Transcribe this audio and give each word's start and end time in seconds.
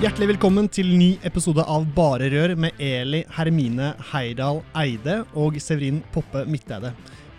Hjertelig 0.00 0.30
velkommen 0.30 0.64
til 0.72 0.86
ny 0.96 1.10
episode 1.28 1.60
av 1.68 1.82
Bare 1.92 2.30
Rør 2.32 2.54
med 2.56 2.78
Eli 2.80 3.18
Hermine 3.36 3.90
Heidal 4.08 4.62
Eide 4.80 5.18
og 5.36 5.58
Severin 5.60 5.98
Poppe 6.14 6.46
Midteide. 6.48 6.94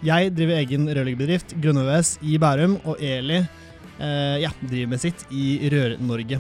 Jeg 0.06 0.30
driver 0.38 0.60
egen 0.60 0.86
rørleggerbedrift, 0.86 1.56
Grønne 1.58 1.88
VVS, 1.88 2.12
i 2.22 2.36
Bærum, 2.38 2.76
og 2.86 3.02
Eli 3.02 3.40
eh, 3.40 4.36
ja, 4.44 4.52
driver 4.62 4.92
med 4.92 5.02
sitt 5.02 5.24
i 5.34 5.56
Rør-Norge. 5.74 6.38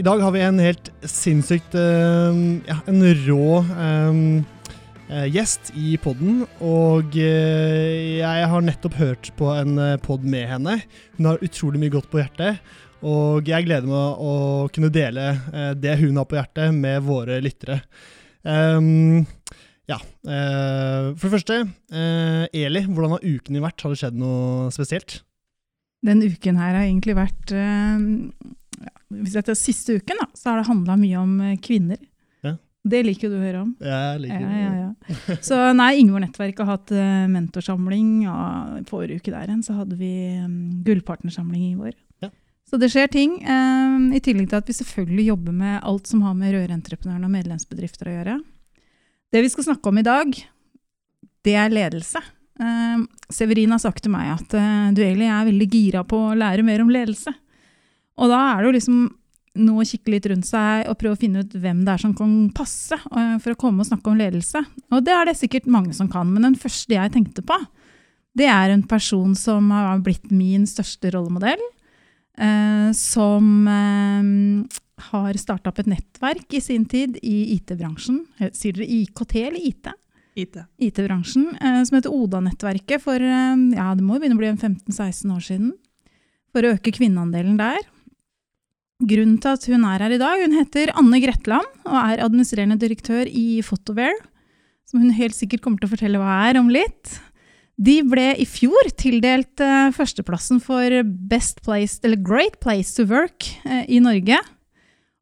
I 0.00 0.06
dag 0.08 0.24
har 0.24 0.32
vi 0.32 0.40
en 0.46 0.62
helt 0.64 0.88
sinnssykt 1.04 1.76
eh, 1.76 2.40
ja, 2.70 2.78
en 2.88 3.04
rå 3.26 3.48
eh, 3.60 5.26
gjest 5.34 5.74
i 5.76 5.98
podden, 6.00 6.46
og 6.64 7.18
eh, 7.20 8.22
jeg 8.22 8.48
har 8.54 8.64
nettopp 8.64 8.96
hørt 9.02 9.28
på 9.36 9.52
en 9.52 9.76
eh, 9.76 9.98
pod 10.00 10.24
med 10.24 10.48
henne. 10.48 10.78
Hun 11.18 11.28
har 11.28 11.44
utrolig 11.44 11.84
mye 11.84 11.92
godt 11.92 12.08
på 12.08 12.24
hjertet. 12.24 12.64
Og 13.02 13.48
jeg 13.48 13.66
gleder 13.66 13.88
meg 13.88 14.22
å 14.22 14.34
kunne 14.72 14.92
dele 14.94 15.28
eh, 15.50 15.72
det 15.78 15.98
hun 16.02 16.20
har 16.20 16.28
på 16.28 16.38
hjertet, 16.38 16.74
med 16.74 17.02
våre 17.06 17.40
lyttere. 17.42 17.80
Um, 18.42 19.24
ja. 19.90 19.98
Uh, 20.22 21.10
for 21.18 21.26
det 21.26 21.34
første, 21.36 21.58
uh, 21.66 22.44
Eli, 22.54 22.84
hvordan 22.86 23.16
har 23.16 23.26
uken 23.26 23.58
din 23.58 23.64
vært? 23.64 23.82
Har 23.82 23.92
det 23.92 24.02
skjedd 24.02 24.18
noe 24.18 24.70
spesielt? 24.74 25.20
Den 26.02 26.22
uken 26.22 26.58
her 26.58 26.74
har 26.74 26.86
egentlig 26.86 27.14
vært 27.14 27.52
uh, 27.54 27.98
Hvis 29.14 29.36
jeg 29.38 29.46
er 29.46 29.58
siste 29.58 29.98
uken, 29.98 30.22
da, 30.22 30.28
så 30.38 30.52
har 30.52 30.62
det 30.62 30.70
handla 30.70 30.98
mye 30.98 31.18
om 31.20 31.34
kvinner. 31.62 31.98
Ja. 32.46 32.54
Det 32.86 33.02
liker 33.06 33.30
du 33.30 33.38
å 33.38 33.42
høre 33.42 33.64
om. 33.64 33.74
Ja, 33.82 33.98
jeg 34.14 34.24
liker 34.28 34.46
det. 34.46 34.62
Ja, 34.62 34.70
ja, 34.78 35.36
så 35.50 35.58
nei, 35.74 35.92
Ingeborg 35.98 36.28
Nettverk 36.28 36.62
har 36.62 36.72
hatt 36.76 36.94
mentorsamling. 37.34 38.14
Og 38.30 38.88
forrige 38.90 39.22
uke 39.22 39.34
der 39.34 39.50
igjen 39.50 39.66
så 39.66 39.76
hadde 39.82 39.98
vi 39.98 40.14
gullpartnersamling 40.86 41.68
i 41.72 41.76
vår. 41.78 41.94
Så 42.72 42.78
det 42.80 42.88
skjer 42.88 43.10
ting. 43.12 43.34
Um, 43.44 44.06
I 44.16 44.20
tillegg 44.24 44.46
til 44.48 44.56
at 44.56 44.68
vi 44.70 44.74
selvfølgelig 44.78 45.26
jobber 45.26 45.52
med 45.52 45.74
alt 45.84 46.08
som 46.08 46.22
har 46.24 46.32
med 46.32 46.54
rørentreprenørene 46.56 47.28
og 47.28 47.32
medlemsbedrifter 47.34 48.08
å 48.08 48.14
gjøre. 48.14 48.36
Det 49.28 49.42
vi 49.44 49.50
skal 49.52 49.66
snakke 49.66 49.90
om 49.90 49.98
i 50.00 50.04
dag, 50.06 50.30
det 51.44 51.56
er 51.60 51.74
ledelse. 51.74 52.22
Um, 52.56 53.02
Severin 53.28 53.74
har 53.76 53.82
sagt 53.82 54.00
til 54.06 54.14
meg 54.14 54.30
at 54.38 54.56
uh, 54.56 54.88
du 54.96 55.02
egentlig 55.04 55.28
er 55.28 55.50
veldig 55.50 55.68
gira 55.68 56.04
på 56.08 56.22
å 56.30 56.38
lære 56.40 56.64
mer 56.64 56.80
om 56.80 56.94
ledelse. 56.94 57.34
Og 58.16 58.32
da 58.32 58.40
er 58.54 58.62
det 58.62 58.70
jo 58.70 58.74
liksom 58.78 59.04
noe 59.66 59.84
å 59.84 59.90
kikke 59.92 60.14
litt 60.14 60.30
rundt 60.32 60.48
seg 60.48 60.88
og 60.88 60.96
prøve 60.96 61.18
å 61.18 61.20
finne 61.20 61.44
ut 61.44 61.52
hvem 61.52 61.84
det 61.84 61.92
er 61.92 62.00
som 62.00 62.16
kan 62.16 62.32
passe 62.56 62.96
for 63.04 63.52
å 63.52 63.58
komme 63.60 63.84
og 63.84 63.90
snakke 63.90 64.08
om 64.08 64.16
ledelse. 64.16 64.62
Og 64.88 65.04
det 65.04 65.12
er 65.12 65.28
det 65.28 65.36
sikkert 65.36 65.68
mange 65.68 65.92
som 65.92 66.08
kan, 66.08 66.30
men 66.32 66.48
den 66.48 66.56
første 66.56 66.96
jeg 66.96 67.12
tenkte 67.12 67.44
på, 67.44 67.58
det 68.32 68.48
er 68.48 68.72
en 68.72 68.86
person 68.88 69.36
som 69.36 69.68
har 69.76 70.00
blitt 70.00 70.32
min 70.32 70.64
største 70.64 71.12
rollemodell 71.12 71.60
eh, 71.60 71.81
som 72.96 73.48
eh, 73.68 74.22
har 75.10 75.38
starta 75.40 75.70
opp 75.70 75.82
et 75.82 75.90
nettverk 75.90 76.54
i 76.56 76.60
sin 76.64 76.86
tid 76.88 77.18
i 77.22 77.52
IT-bransjen. 77.56 78.22
Sier 78.54 78.78
dere 78.78 78.88
IKT 78.88 79.36
eller 79.42 79.60
IT? 79.60 79.90
IT. 80.34 80.56
IT-bransjen, 80.80 81.56
eh, 81.60 81.82
som 81.84 81.96
heter 81.98 82.12
Oda-nettverket 82.12 83.02
for 83.04 83.20
eh, 83.20 83.56
ja, 83.76 83.90
det 83.96 84.04
må 84.04 84.16
jo 84.16 84.22
begynne 84.22 84.38
å 84.38 84.42
bli 84.42 84.52
15-16 84.54 85.34
år 85.34 85.42
siden. 85.44 85.72
For 86.52 86.64
å 86.64 86.74
øke 86.76 86.92
kvinneandelen 86.94 87.58
der. 87.60 87.80
Grunnen 89.02 89.38
til 89.42 89.56
at 89.56 89.66
hun 89.66 89.84
er 89.88 90.04
her 90.04 90.14
i 90.14 90.20
dag, 90.20 90.40
hun 90.44 90.54
heter 90.56 90.92
Anne 91.00 91.18
Gretland 91.22 91.66
og 91.88 91.96
er 91.98 92.22
administrerende 92.22 92.78
direktør 92.78 93.26
i 93.26 93.60
Photoware, 93.66 94.20
som 94.86 95.02
hun 95.02 95.14
helt 95.16 95.34
sikkert 95.34 95.64
kommer 95.64 95.82
til 95.82 95.90
å 95.90 95.94
fortelle 95.94 96.20
hva 96.20 96.36
er 96.46 96.60
om 96.60 96.70
litt. 96.72 97.16
De 97.82 97.98
ble 98.06 98.28
i 98.38 98.46
fjor 98.46 98.90
tildelt 99.00 99.62
uh, 99.62 99.90
førsteplassen 99.94 100.60
for 100.62 101.02
Best 101.30 101.62
Place, 101.66 101.98
eller 102.04 102.20
Great 102.20 102.60
Place 102.62 102.94
to 102.98 103.06
Work 103.10 103.48
uh, 103.66 103.82
i 103.88 103.98
Norge. 104.02 104.38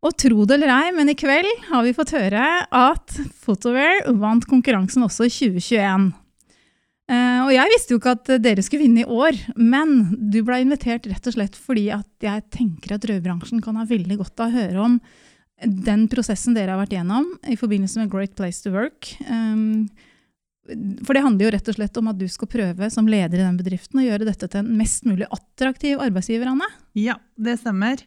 Og 0.00 0.16
tro 0.16 0.46
det 0.48 0.56
eller 0.56 0.72
ei, 0.72 0.92
men 0.96 1.12
i 1.12 1.16
kveld 1.18 1.48
har 1.68 1.84
vi 1.84 1.94
fått 1.96 2.14
høre 2.16 2.44
at 2.64 3.16
Photoware 3.42 4.12
vant 4.16 4.46
konkurransen 4.48 5.04
også 5.04 5.28
i 5.28 5.32
2021. 5.32 6.10
Uh, 7.10 7.16
eh, 7.16 7.40
og 7.44 7.50
jeg 7.52 7.72
visste 7.72 7.94
jo 7.94 8.00
ikke 8.00 8.14
at 8.16 8.30
dere 8.44 8.64
skulle 8.64 8.86
vinne 8.86 9.04
i 9.04 9.08
år, 9.08 9.36
men 9.60 9.96
du 10.32 10.40
ble 10.46 10.62
invitert 10.64 11.08
rett 11.10 11.28
og 11.28 11.36
slett 11.36 11.58
fordi 11.58 11.88
at 11.96 12.08
jeg 12.24 12.46
tenker 12.54 12.96
at 12.96 13.08
rødbransjen 13.08 13.60
kan 13.64 13.80
ha 13.80 13.88
veldig 13.88 14.20
godt 14.20 14.40
av 14.40 14.48
å 14.48 14.56
høre 14.56 14.86
om 14.86 15.00
den 15.60 16.06
prosessen 16.08 16.56
dere 16.56 16.72
har 16.72 16.80
vært 16.80 16.94
gjennom 16.96 17.26
i 17.44 17.56
forbindelse 17.60 18.00
med 18.00 18.12
Great 18.12 18.32
Place 18.38 18.64
to 18.64 18.72
Work. 18.72 19.12
Um, 19.28 19.90
for 21.06 21.16
det 21.16 21.24
handler 21.24 21.46
jo 21.46 21.52
rett 21.56 21.68
og 21.72 21.76
slett 21.76 22.00
om 22.00 22.08
at 22.12 22.18
du 22.20 22.26
skal 22.30 22.50
prøve 22.50 22.90
som 22.92 23.08
leder 23.10 23.40
i 23.40 23.44
den 23.44 23.58
bedriften 23.58 24.02
å 24.02 24.06
gjøre 24.06 24.28
dette 24.28 24.48
til 24.48 24.62
en 24.62 24.72
mest 24.78 25.06
mulig 25.08 25.28
attraktiv 25.30 26.00
arbeidsgiver, 26.02 26.52
Anne? 26.52 26.68
Ja, 26.98 27.18
det 27.36 27.58
stemmer. 27.62 28.02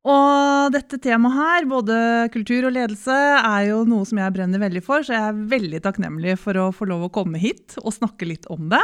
Og 0.00 0.72
dette 0.72 0.96
temaet 1.02 1.36
her, 1.36 1.66
både 1.68 1.96
kultur 2.32 2.70
og 2.70 2.72
ledelse, 2.72 3.16
er 3.36 3.66
jo 3.68 3.82
noe 3.88 4.06
som 4.08 4.20
jeg 4.22 4.32
brenner 4.32 4.62
veldig 4.62 4.82
for, 4.84 5.04
så 5.04 5.12
jeg 5.16 5.26
er 5.28 5.42
veldig 5.52 5.82
takknemlig 5.84 6.38
for 6.40 6.56
å 6.56 6.70
få 6.72 6.88
lov 6.88 7.04
å 7.08 7.12
komme 7.12 7.40
hit 7.40 7.76
og 7.82 7.92
snakke 7.98 8.28
litt 8.30 8.48
om 8.52 8.70
det. 8.72 8.80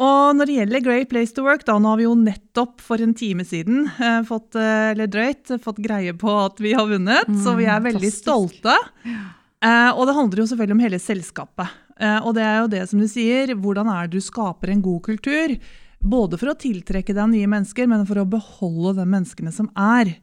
Og 0.00 0.36
når 0.36 0.48
det 0.48 0.54
gjelder 0.56 0.84
Great 0.84 1.10
Place 1.10 1.34
to 1.36 1.44
Work, 1.44 1.66
da 1.68 1.76
nå 1.80 1.92
har 1.92 2.00
vi 2.00 2.06
jo 2.06 2.14
nettopp 2.16 2.80
for 2.84 3.00
en 3.04 3.12
time 3.16 3.44
siden 3.44 3.84
eh, 4.00 4.22
fått, 4.28 4.56
eh, 4.56 4.92
eller 4.94 5.10
drøyt, 5.12 5.52
fått 5.60 5.82
greie 5.84 6.14
på 6.16 6.36
at 6.40 6.60
vi 6.64 6.72
har 6.76 6.88
vunnet, 6.88 7.28
mm, 7.28 7.40
så 7.44 7.56
vi 7.58 7.68
er 7.68 7.84
veldig 7.84 8.08
fantastisk. 8.08 8.24
stolte. 8.24 8.76
Eh, 9.60 9.90
og 9.92 10.06
det 10.08 10.16
handler 10.16 10.40
jo 10.40 10.48
selvfølgelig 10.48 10.76
om 10.78 10.84
hele 10.86 11.00
selskapet. 11.04 11.76
Eh, 12.00 12.18
og 12.24 12.34
det 12.36 12.44
er 12.46 12.58
jo 12.62 12.72
det 12.72 12.82
som 12.90 13.00
du 13.02 13.06
sier, 13.10 13.54
hvordan 13.60 13.90
er 13.92 14.08
det 14.08 14.18
du 14.18 14.24
skaper 14.24 14.72
en 14.72 14.84
god 14.84 15.04
kultur? 15.10 15.56
Både 16.00 16.40
for 16.40 16.52
å 16.52 16.58
tiltrekke 16.58 17.12
deg 17.12 17.32
nye 17.34 17.48
mennesker, 17.50 17.88
men 17.90 18.06
for 18.08 18.22
å 18.22 18.28
beholde 18.28 18.96
de 19.02 19.08
menneskene 19.08 19.52
som 19.52 19.68
er. 19.76 20.14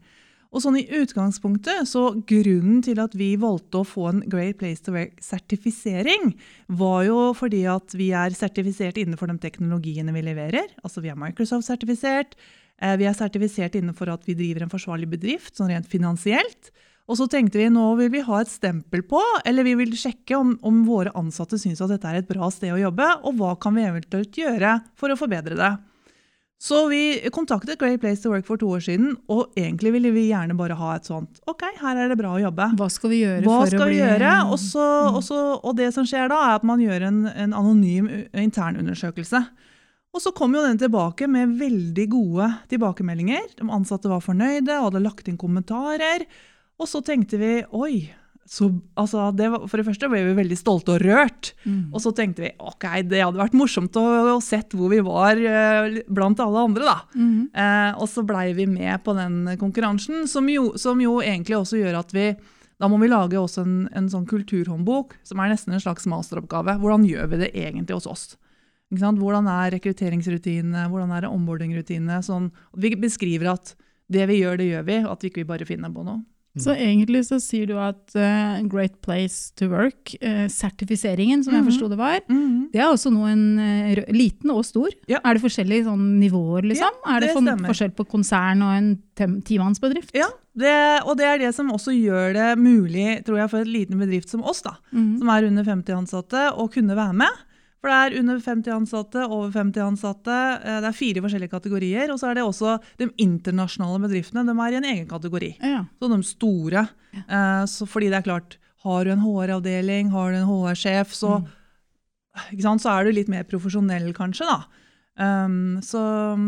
Og 0.48 0.64
sånn 0.64 0.78
i 0.80 0.88
utgangspunktet, 0.98 1.86
så 1.90 2.08
Grunnen 2.28 2.80
til 2.86 3.02
at 3.04 3.14
vi 3.20 3.34
valgte 3.40 3.82
å 3.82 3.88
få 3.88 4.08
en 4.10 4.22
Great 4.32 4.58
Place 4.62 4.82
to 4.86 4.94
Work-sertifisering, 4.96 6.32
var 6.80 7.04
jo 7.06 7.20
fordi 7.38 7.66
at 7.70 7.94
vi 8.00 8.10
er 8.16 8.34
sertifisert 8.34 8.98
innenfor 8.98 9.30
de 9.30 9.38
teknologiene 9.44 10.16
vi 10.16 10.24
leverer. 10.26 10.72
Altså 10.88 11.04
Vi 11.04 11.12
er 11.12 11.20
Microsoft-sertifisert. 11.20 12.34
Eh, 12.80 12.96
vi 12.98 13.06
er 13.10 13.18
sertifisert 13.18 13.78
innenfor 13.78 14.10
at 14.14 14.26
vi 14.26 14.38
driver 14.40 14.66
en 14.66 14.74
forsvarlig 14.74 15.12
bedrift, 15.14 15.54
sånn 15.58 15.70
rent 15.74 15.90
finansielt. 15.92 16.72
Og 17.08 17.16
så 17.16 17.28
tenkte 17.32 17.60
vi 17.62 17.70
nå 17.72 17.86
vil 18.02 18.10
vi 18.12 18.24
ha 18.26 18.42
et 18.44 18.52
stempel 18.52 19.04
på, 19.08 19.22
eller 19.48 19.64
vi 19.64 19.78
vil 19.80 19.94
sjekke 19.96 20.36
om, 20.36 20.58
om 20.68 20.82
våre 20.88 21.14
ansatte 21.16 21.60
syns 21.60 21.80
at 21.84 21.94
dette 21.94 22.10
er 22.10 22.20
et 22.20 22.28
bra 22.28 22.50
sted 22.52 22.74
å 22.76 22.82
jobbe, 22.82 23.08
og 23.24 23.38
hva 23.40 23.54
kan 23.62 23.78
vi 23.78 23.86
eventuelt 23.88 24.36
gjøre 24.36 24.80
for 25.00 25.14
å 25.14 25.20
forbedre 25.20 25.56
det. 25.60 25.72
Så 26.60 26.88
vi 26.90 27.30
kontaktet 27.30 27.78
Great 27.78 28.02
Place 28.02 28.24
to 28.24 28.32
Work 28.34 28.48
for 28.48 28.58
to 28.58 28.72
år 28.74 28.82
siden, 28.82 29.12
og 29.30 29.54
egentlig 29.56 29.92
ville 29.94 30.12
vi 30.16 30.26
gjerne 30.32 30.58
bare 30.58 30.76
ha 30.80 30.96
et 30.98 31.06
sånt 31.06 31.38
OK, 31.46 31.62
her 31.84 32.02
er 32.02 32.10
det 32.10 32.18
bra 32.18 32.34
å 32.34 32.42
jobbe. 32.42 32.72
Hva 32.80 32.90
skal 32.90 33.14
vi 33.14 33.22
gjøre 33.22 33.46
Hva 33.46 33.60
skal 33.70 33.86
vi 33.86 33.94
bli 33.94 34.02
gjøre? 34.02 34.34
Også, 34.56 34.82
mm. 34.82 35.20
også, 35.22 35.40
og 35.62 35.78
det 35.78 35.92
som 35.96 36.08
skjer 36.10 36.34
da, 36.34 36.42
er 36.48 36.58
at 36.58 36.66
man 36.68 36.82
gjør 36.82 37.08
en, 37.12 37.24
en 37.30 37.56
anonym 37.62 38.10
internundersøkelse. 38.34 39.44
Og 40.18 40.24
så 40.24 40.34
kom 40.34 40.58
jo 40.58 40.66
den 40.66 40.82
tilbake 40.82 41.30
med 41.30 41.56
veldig 41.60 42.08
gode 42.10 42.50
tilbakemeldinger. 42.74 43.52
De 43.60 43.70
ansatte 43.78 44.10
var 44.10 44.26
fornøyde 44.26 44.80
og 44.80 44.90
hadde 44.90 45.04
lagt 45.06 45.30
inn 45.30 45.38
kommentarer. 45.38 46.26
Og 46.78 46.90
så 46.90 47.02
tenkte 47.06 47.40
vi 47.42 47.52
oi. 47.74 48.08
Så, 48.48 48.70
altså, 48.96 49.26
det 49.36 49.50
var, 49.52 49.66
for 49.68 49.80
det 49.80 49.86
første 49.90 50.08
ble 50.08 50.22
vi 50.24 50.36
veldig 50.38 50.56
stolte 50.56 50.94
og 50.96 51.02
rørt. 51.04 51.52
Mm. 51.68 51.90
Og 51.92 52.00
så 52.00 52.14
tenkte 52.16 52.46
vi 52.46 52.52
ok, 52.64 52.86
det 53.10 53.20
hadde 53.20 53.42
vært 53.42 53.58
morsomt 53.60 53.98
å, 54.00 54.04
å 54.38 54.38
sett 54.44 54.72
hvor 54.78 54.94
vi 54.94 55.02
var 55.04 55.42
eh, 55.42 55.98
blant 56.08 56.40
alle 56.40 56.64
andre. 56.70 56.86
da. 56.88 56.98
Mm. 57.18 57.50
Eh, 57.52 57.90
og 58.00 58.08
så 58.08 58.24
blei 58.28 58.54
vi 58.56 58.70
med 58.72 59.04
på 59.04 59.18
den 59.18 59.42
konkurransen, 59.60 60.30
som 60.32 60.48
jo, 60.52 60.70
som 60.80 61.02
jo, 61.04 61.18
egentlig 61.20 61.60
også 61.60 61.82
gjør 61.82 62.00
at 62.00 62.16
vi 62.16 62.30
da 62.78 62.86
må 62.86 63.00
vi 63.02 63.10
lage 63.10 63.40
også 63.42 63.64
en, 63.66 63.78
en 63.98 64.08
sånn 64.12 64.28
kulturhåndbok, 64.30 65.16
som 65.26 65.40
er 65.42 65.50
nesten 65.50 65.74
en 65.74 65.82
slags 65.82 66.06
masteroppgave. 66.08 66.78
Hvordan 66.78 67.08
gjør 67.10 67.32
vi 67.32 67.40
det 67.42 67.50
egentlig 67.58 67.98
hos 67.98 68.06
oss? 68.10 68.26
Hvordan 68.94 69.50
er 69.50 69.74
rekrutteringsrutinene, 69.74 70.86
hvordan 70.92 71.12
er 71.18 71.28
onboardingrutinene? 71.28 72.22
Sånn, 72.24 72.52
vi 72.78 72.94
beskriver 73.02 73.56
at 73.58 73.74
det 74.14 74.30
vi 74.30 74.38
gjør, 74.44 74.62
det 74.62 74.70
gjør 74.70 74.86
vi, 74.88 75.00
og 75.04 75.16
at 75.16 75.26
vi 75.26 75.34
ikke 75.34 75.48
bare 75.50 75.68
finner 75.68 75.92
på 75.92 76.06
noe. 76.06 76.22
Så 76.60 76.76
egentlig 76.76 77.24
så 77.28 77.40
sier 77.42 77.68
du 77.68 77.76
at 77.78 78.16
uh, 78.16 78.62
Great 78.68 79.02
Place 79.02 79.52
to 79.56 79.68
Work-sertifiseringen, 79.70 80.50
sertifiseringen 80.50 81.44
som 81.44 81.54
jeg 81.54 81.64
Mhm. 81.64 81.70
forsto 81.72 81.90
det 81.90 81.98
var, 81.98 82.20
Mhm. 82.30 82.72
det 82.72 82.82
er 82.82 82.88
også 82.92 83.12
nå 83.12 83.26
en 83.32 83.60
uh, 83.60 84.04
liten 84.12 84.50
og 84.52 84.66
stor. 84.66 84.90
Ja. 85.08 85.20
Er 85.24 85.34
det 85.36 85.42
forskjellige 85.44 85.86
sånn, 85.86 86.20
nivåer, 86.20 86.64
liksom? 86.64 86.90
er 87.08 87.20
det, 87.22 87.30
det 87.30 87.36
for, 87.36 87.68
forskjell 87.74 87.92
på 87.96 88.08
konsern 88.08 88.62
og 88.62 88.74
en 88.78 89.42
timannsbedrift? 89.44 90.12
Ja, 90.16 90.28
det, 90.58 91.04
og 91.06 91.18
det 91.18 91.26
er 91.26 91.38
det 91.38 91.54
som 91.56 91.70
også 91.72 91.94
gjør 91.94 92.34
det 92.34 92.58
mulig 92.60 93.24
tror 93.26 93.38
jeg, 93.38 93.50
for 93.50 93.60
en 93.60 93.72
liten 93.74 93.98
bedrift 94.00 94.30
som 94.30 94.44
oss, 94.44 94.62
da, 94.62 94.76
Mhm. 94.94 95.20
som 95.20 95.30
er 95.30 95.46
under 95.46 95.64
50 95.64 95.94
ansatte, 95.94 96.52
å 96.58 96.70
kunne 96.72 96.96
være 96.96 97.14
med. 97.14 97.30
For 97.82 97.92
det 97.92 97.98
er 97.98 98.20
under 98.20 98.40
50 98.42 98.72
ansatte, 98.74 99.26
over 99.30 99.52
50 99.54 99.84
ansatte. 99.86 100.38
eh, 100.66 100.80
Det 100.82 100.90
er 100.90 100.96
fire 100.98 101.22
forskjellige 101.22 101.52
kategorier. 101.52 102.10
Og 102.12 102.18
så 102.20 102.32
er 102.32 102.40
det 102.40 102.44
også 102.44 102.78
de 102.98 103.10
internasjonale 103.22 104.00
bedriftene. 104.08 104.46
De 104.48 104.56
er 104.66 104.72
i 104.74 104.80
en 104.82 104.90
egen 104.94 105.08
kategori. 105.08 105.52
Ja. 105.62 105.84
Så 106.02 106.10
de 106.10 106.22
store. 106.24 106.88
Ja. 107.14 107.66
Så 107.70 107.86
fordi 107.88 108.10
det 108.10 108.18
er 108.18 108.26
klart, 108.26 108.58
har 108.84 109.04
du 109.06 109.12
en 109.12 109.22
HR-avdeling, 109.22 110.10
har 110.12 110.32
du 110.32 110.38
en 110.38 110.48
HR-sjef, 110.50 111.14
så, 111.14 111.40
mm. 111.42 112.80
så 112.80 112.90
er 112.98 113.06
du 113.06 113.12
litt 113.12 113.30
mer 113.30 113.44
profesjonell, 113.44 114.12
kanskje. 114.18 114.46
da. 114.50 114.64
Um, 115.18 115.80
så, 115.82 116.02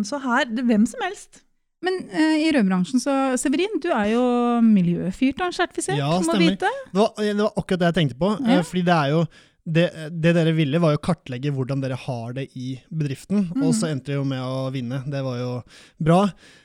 så 0.06 0.20
her, 0.22 0.46
det, 0.46 0.66
hvem 0.70 0.86
som 0.86 1.02
helst. 1.02 1.44
Men 1.82 1.96
eh, 2.12 2.42
i 2.44 2.50
rødbransjen 2.52 3.00
så 3.00 3.14
Severin, 3.40 3.78
du 3.82 3.88
er 3.96 4.10
jo 4.12 4.24
miljøfyrtårn-sertifisert, 4.66 5.98
Ja, 5.98 6.10
må 6.20 6.24
stemmer. 6.36 6.44
vite. 6.58 6.72
Det 6.92 7.00
var, 7.00 7.14
det 7.18 7.38
var 7.40 7.54
akkurat 7.56 7.80
det 7.80 7.88
jeg 7.90 7.98
tenkte 8.00 8.18
på. 8.20 8.32
Ja. 8.44 8.58
eh, 8.60 8.64
Fordi 8.68 8.84
det 8.90 8.96
er 8.98 9.14
jo 9.14 9.22
det, 9.76 9.86
det 10.12 10.34
dere 10.38 10.54
ville, 10.58 10.80
var 10.82 10.96
jo 10.96 11.02
kartlegge 11.04 11.52
hvordan 11.56 11.82
dere 11.84 11.98
har 12.00 12.34
det 12.38 12.48
i 12.58 12.74
bedriften. 12.90 13.48
Og 13.62 13.74
så 13.78 13.90
endte 13.90 14.12
det 14.12 14.18
jo 14.18 14.26
med 14.28 14.42
å 14.42 14.70
vinne. 14.74 15.02
Det 15.10 15.22
var 15.26 15.38
jo 15.40 15.52
bra. 16.02 16.24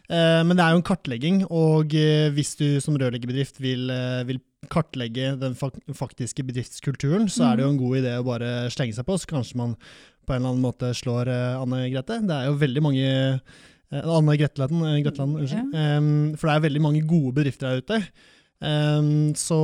Eh, 0.09 0.41
men 0.45 0.57
det 0.57 0.65
er 0.65 0.75
jo 0.75 0.81
en 0.81 0.87
kartlegging, 0.87 1.43
og 1.49 1.95
eh, 1.97 2.31
hvis 2.35 2.55
du 2.61 2.67
som 2.85 2.97
rørleggerbedrift 3.01 3.61
vil, 3.65 3.87
eh, 3.93 4.25
vil 4.29 4.41
kartlegge 4.73 5.35
den 5.41 5.57
faktiske 5.57 6.45
bedriftskulturen, 6.45 7.29
så 7.33 7.51
er 7.51 7.57
det 7.57 7.67
jo 7.67 7.71
en 7.73 7.81
god 7.81 8.01
idé 8.01 8.17
å 8.19 8.27
bare 8.27 8.51
slenge 8.73 8.97
seg 8.97 9.09
på, 9.09 9.17
så 9.21 9.31
kanskje 9.31 9.61
man 9.61 9.77
på 10.25 10.33
en 10.33 10.41
eller 10.41 10.55
annen 10.55 10.65
måte 10.65 10.93
slår 10.97 11.31
eh, 11.33 11.61
Anne 11.61 11.87
Grete. 11.93 12.21
Det 12.25 12.37
er 12.37 12.51
jo 12.51 12.61
veldig 12.61 12.85
mange 12.85 13.09
Anne 13.95 14.37
Gretland, 14.41 14.81
Gretland 15.05 15.41
unnskyld. 15.41 15.75
Em, 15.79 16.15
for 16.41 16.49
det 16.49 16.55
er 16.55 16.65
veldig 16.65 16.81
mange 16.83 17.03
gode 17.07 17.37
bedrifter 17.37 17.71
der 17.71 17.85
ute. 17.85 17.99
Em, 18.65 19.35
så 19.39 19.59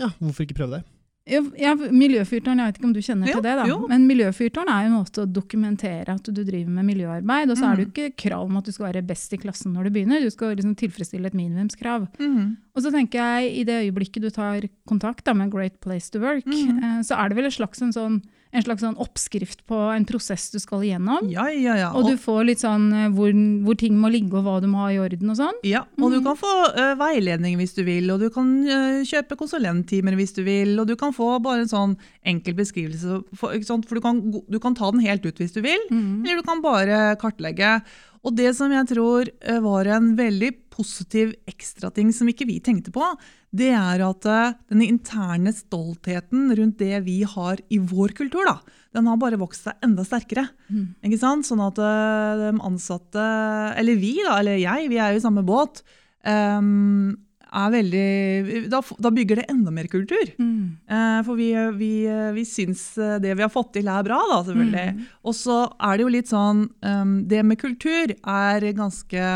ja, 0.00 0.08
hvorfor 0.18 0.46
ikke 0.46 0.56
prøve 0.62 0.78
det? 0.78 0.97
Ja, 1.28 1.74
miljøfyrtårn, 1.76 2.58
jeg 2.62 2.70
vet 2.72 2.78
ikke 2.80 2.88
om 2.88 2.92
du 2.96 3.00
kjenner 3.04 3.28
Jo, 3.28 3.34
til 3.38 3.42
det, 3.44 3.54
da. 3.60 3.64
jo. 3.68 3.76
Men 3.90 4.06
miljøfyrtårn 4.08 4.70
er 4.72 4.86
jo 4.86 4.88
en 4.92 4.96
måte 4.96 5.22
å 5.24 5.28
dokumentere 5.28 6.14
at 6.14 6.22
du 6.24 6.40
driver 6.44 6.70
med 6.78 6.86
miljøarbeid. 6.88 7.50
Og 7.52 7.56
så 7.60 7.68
er 7.68 7.76
det 7.76 7.84
jo 7.84 7.88
Mm. 7.88 7.92
ikke 7.92 8.16
krav 8.24 8.44
om 8.48 8.56
at 8.56 8.64
du 8.64 8.72
skal 8.72 8.86
være 8.92 9.06
best 9.06 9.32
i 9.32 9.36
klassen 9.36 9.72
når 9.74 9.84
du 9.84 9.90
begynner, 9.98 10.20
du 10.24 10.30
skal 10.30 10.56
liksom 10.56 10.74
tilfredsstille 10.76 11.26
et 11.26 11.34
minimumskrav. 11.34 12.08
Mm. 12.18 12.56
Og 12.74 12.82
så 12.82 12.90
tenker 12.94 13.18
jeg, 13.20 13.52
i 13.60 13.64
det 13.64 13.78
øyeblikket 13.84 14.22
du 14.22 14.30
tar 14.30 14.60
kontakt 14.88 15.24
da, 15.24 15.32
med 15.34 15.50
Great 15.52 15.80
Place 15.80 16.10
to 16.10 16.18
Work, 16.20 16.46
mm. 16.46 16.82
eh, 16.82 17.00
så 17.02 17.18
er 17.18 17.28
det 17.28 17.36
vel 17.36 17.44
en 17.50 17.50
slags, 17.50 17.82
en 17.82 17.92
sånn, 17.92 18.22
en 18.50 18.62
slags 18.64 18.80
sånn 18.80 18.96
oppskrift 18.96 19.66
på 19.68 19.76
en 19.92 20.06
prosess 20.08 20.46
du 20.54 20.58
skal 20.58 20.82
igjennom. 20.86 21.26
Ja, 21.28 21.48
ja, 21.52 21.74
ja. 21.76 21.88
Og 21.92 22.06
du 22.08 22.14
får 22.16 22.46
litt 22.48 22.62
sånn 22.62 22.86
eh, 22.96 23.08
hvor, 23.12 23.32
hvor 23.66 23.76
ting 23.76 23.98
må 24.00 24.08
ligge 24.12 24.38
og 24.38 24.46
hva 24.46 24.54
du 24.64 24.68
må 24.72 24.86
ha 24.86 24.88
i 24.94 25.00
orden 25.02 25.34
og 25.34 25.36
sånn. 25.36 25.58
Ja, 25.68 25.82
og 26.00 26.10
du 26.14 26.18
Mhm. 26.18 26.24
kan 26.24 26.36
få 26.40 26.52
uh, 26.72 26.94
veiledning 26.96 27.58
hvis 27.60 27.74
du 27.76 27.82
vil, 27.84 28.08
og 28.10 28.20
du 28.20 28.30
kan 28.30 28.48
uh, 28.64 29.04
kjøpe 29.04 29.36
konsulenttimer 29.36 30.16
hvis 30.16 30.32
du 30.32 30.42
vil, 30.46 30.78
og 30.80 30.86
du 30.88 30.96
kan 30.96 31.12
få 31.12 31.42
bare 31.44 31.66
en 31.66 31.68
sånn 31.68 31.96
enkel 32.24 32.54
beskrivelse, 32.54 33.22
for, 33.36 33.52
for 33.62 33.94
du 33.94 34.00
kan, 34.00 34.22
du 34.48 34.58
kan 34.58 34.74
ta 34.74 34.90
den 34.90 35.04
helt 35.04 35.26
ut 35.26 35.36
hvis 35.38 35.52
du 35.52 35.60
vil, 35.60 35.80
mm. 35.90 36.24
eller 36.24 36.40
du 36.40 36.46
kan 36.48 36.62
bare 36.64 37.16
kartlegge. 37.20 37.82
Og 38.24 38.34
det 38.34 38.56
som 38.56 38.72
jeg 38.72 38.88
tror 38.90 39.28
var 39.62 39.86
en 39.86 40.16
veldig 40.18 40.50
positiv 40.78 41.34
ekstrating 41.50 42.14
som 42.14 42.30
ikke 42.30 42.46
vi 42.48 42.60
tenkte 42.64 42.94
på, 42.94 43.04
det 43.50 43.72
er 43.74 44.06
at 44.06 44.28
eh, 44.30 44.56
den 44.70 44.86
interne 44.86 45.52
stoltheten 45.56 46.48
rundt 46.54 46.80
det 46.80 47.02
vi 47.06 47.20
har 47.26 47.60
i 47.68 47.82
vår 47.82 48.14
kultur, 48.18 48.46
da, 48.46 48.58
den 48.96 49.10
har 49.10 49.20
bare 49.20 49.40
vokst 49.40 49.66
seg 49.66 49.84
enda 49.84 50.06
sterkere. 50.06 50.46
Mm. 50.70 50.84
Ikke 51.10 51.20
sant? 51.20 51.48
Sånn 51.48 51.64
at 51.66 51.80
eh, 51.82 52.44
de 52.46 52.52
ansatte, 52.70 53.30
eller 53.78 53.98
vi 53.98 54.14
da, 54.22 54.38
eller 54.38 54.60
jeg, 54.62 54.92
vi 54.92 55.02
er 55.02 55.16
jo 55.16 55.22
i 55.22 55.26
samme 55.28 55.46
båt, 55.46 55.82
Um, 56.28 57.16
er 57.48 57.70
veldig, 57.72 58.68
da, 58.68 58.82
da 59.00 59.10
bygger 59.14 59.40
det 59.40 59.46
enda 59.48 59.72
mer 59.72 59.86
kultur. 59.88 60.32
Mm. 60.36 60.76
Eh, 60.84 61.20
for 61.24 61.38
vi, 61.38 61.46
vi, 61.78 61.92
vi 62.36 62.44
syns 62.44 62.82
eh, 63.00 63.16
det 63.22 63.32
vi 63.38 63.44
har 63.44 63.52
fått 63.52 63.72
til 63.78 63.88
er 63.88 64.04
bra, 64.04 64.18
da, 64.28 64.42
selvfølgelig. 64.44 64.90
Mm. 64.98 65.06
Og 65.24 65.36
så 65.38 65.56
er 65.64 65.96
det 65.96 66.04
jo 66.04 66.12
litt 66.12 66.28
sånn 66.28 66.66
um, 66.68 67.14
Det 67.30 67.40
med 67.46 67.60
kultur 67.62 68.12
er 68.12 68.68
ganske 68.76 69.30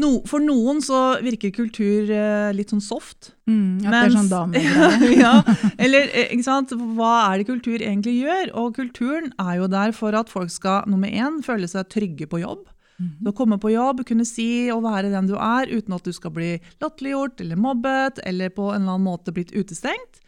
no, 0.00 0.22
For 0.28 0.40
noen 0.40 0.80
så 0.84 1.00
virker 1.22 1.52
kultur 1.54 2.10
eh, 2.10 2.50
litt 2.56 2.72
sånn 2.72 2.82
soft. 2.84 3.32
Mm, 3.46 3.82
At 3.84 3.92
det 3.92 4.00
er 4.00 4.14
sånn 4.16 4.30
damer. 4.30 4.68
damegreier. 4.72 5.16
ja, 5.24 5.32
eller 5.76 6.08
eh, 6.08 6.32
ikke 6.32 6.46
sant? 6.46 6.72
hva 6.96 7.12
er 7.32 7.42
det 7.42 7.48
kultur 7.50 7.78
egentlig 7.80 8.16
gjør? 8.22 8.52
Og 8.62 8.76
kulturen 8.78 9.32
er 9.42 9.58
jo 9.60 9.68
der 9.72 9.92
for 9.96 10.16
at 10.18 10.32
folk 10.32 10.52
skal 10.54 10.88
nummer 10.90 11.10
én, 11.10 11.42
føle 11.44 11.68
seg 11.70 11.90
trygge 11.92 12.28
på 12.30 12.40
jobb. 12.42 12.64
Mhm. 13.02 13.28
Å 13.30 13.34
komme 13.36 13.58
på 13.58 13.72
jobb, 13.72 14.04
kunne 14.08 14.26
si 14.28 14.70
og 14.70 14.84
være 14.86 15.10
den 15.12 15.30
du 15.30 15.36
er, 15.36 15.70
uten 15.70 15.96
at 15.96 16.04
du 16.06 16.12
skal 16.14 16.34
bli 16.34 16.56
latterliggjort 16.82 17.40
eller 17.42 17.58
mobbet 17.58 18.20
eller 18.26 18.52
på 18.54 18.70
en 18.72 18.82
eller 18.82 18.96
annen 18.96 19.08
måte 19.08 19.34
blitt 19.34 19.54
utestengt. 19.56 20.20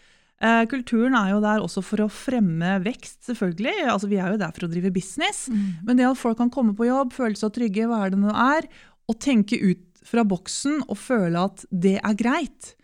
Eh, 0.45 0.65
kulturen 0.69 1.15
er 1.17 1.31
jo 1.31 1.41
der 1.41 1.63
også 1.63 1.81
for 1.85 2.03
å 2.05 2.11
fremme 2.13 2.77
vekst, 2.85 3.23
selvfølgelig. 3.31 3.87
Altså, 3.89 4.11
vi 4.11 4.19
er 4.21 4.35
jo 4.35 4.41
der 4.41 4.53
for 4.53 4.67
å 4.67 4.71
drive 4.73 4.91
business. 4.93 5.47
Mm. 5.49 5.63
Men 5.87 6.01
det 6.01 6.09
at 6.11 6.21
folk 6.21 6.37
kan 6.41 6.51
komme 6.53 6.75
på 6.77 6.89
jobb, 6.89 7.15
føle 7.17 7.39
seg 7.39 7.55
trygge, 7.55 7.87
hva 7.89 8.03
er 8.05 8.13
det 8.13 8.21
du 8.21 8.29
er, 8.29 8.69
og 9.11 9.19
tenke 9.21 9.59
ut 9.61 9.83
fra 10.05 10.25
boksen 10.29 10.83
og 10.89 10.97
føle 11.01 11.45
at 11.49 11.65
det 11.73 11.97
er 12.01 12.17
greit. 12.19 12.75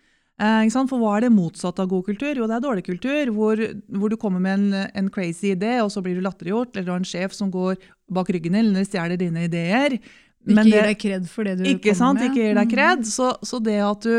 Eh? 0.41 0.69
For 0.73 0.97
hva 0.97 1.17
er 1.19 1.27
det 1.27 1.33
motsatte 1.35 1.83
av 1.83 1.89
god 1.91 2.05
kultur? 2.07 2.33
Jo, 2.39 2.47
det 2.49 2.55
er 2.57 2.63
dårlig 2.65 2.83
kultur, 2.87 3.29
hvor, 3.35 3.61
hvor 3.93 4.09
du 4.09 4.17
kommer 4.17 4.41
med 4.41 4.57
en, 4.59 4.89
en 4.95 5.09
crazy 5.13 5.53
idé, 5.53 5.77
og 5.83 5.91
så 5.93 6.01
blir 6.01 6.17
du 6.17 6.23
latterliggjort, 6.25 6.73
eller 6.75 6.87
du 6.87 6.93
har 6.95 7.03
en 7.03 7.05
sjef 7.11 7.35
som 7.37 7.51
går 7.53 7.77
bak 8.11 8.31
ryggen 8.33 8.57
din 8.57 8.71
eller 8.71 8.87
stjeler 8.89 9.17
dine 9.21 9.45
ideer. 9.45 9.99
Ikke 10.41 10.63
gir 10.65 10.87
deg 10.89 10.97
kred 10.97 11.27
for 11.29 11.45
det 11.45 11.59
du 11.59 11.67
ikke 11.69 11.91
kommer 11.91 11.99
sant? 11.99 12.19
med. 12.23 12.31
Ikke 12.31 12.41
gir 12.47 12.55
deg 12.57 12.65
Mhm. 12.65 12.73
kred. 12.73 13.05
Så, 13.05 13.27
så 13.45 13.59
det 13.61 13.77
at 13.85 14.01
du 14.01 14.15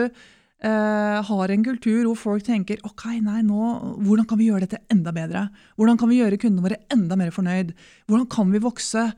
eh, 0.62 1.18
har 1.26 1.50
en 1.50 1.64
kultur 1.66 2.04
hvor 2.06 2.16
folk 2.20 2.44
tenker 2.46 2.78
ok, 2.86 3.06
nei, 3.20 3.40
nå, 3.42 3.96
hvordan 3.98 4.28
kan 4.30 4.38
vi 4.38 4.46
gjøre 4.52 4.68
dette 4.68 4.78
enda 4.94 5.10
bedre? 5.10 5.48
Hvordan 5.74 5.98
kan 5.98 6.08
vi 6.12 6.20
gjøre 6.22 6.38
kundene 6.38 6.62
våre 6.68 6.78
enda 6.94 7.18
mer 7.18 7.34
fornøyd? 7.34 7.74
Hvordan 8.06 8.28
kan 8.30 8.52
vi 8.54 8.62
vokse? 8.62 9.08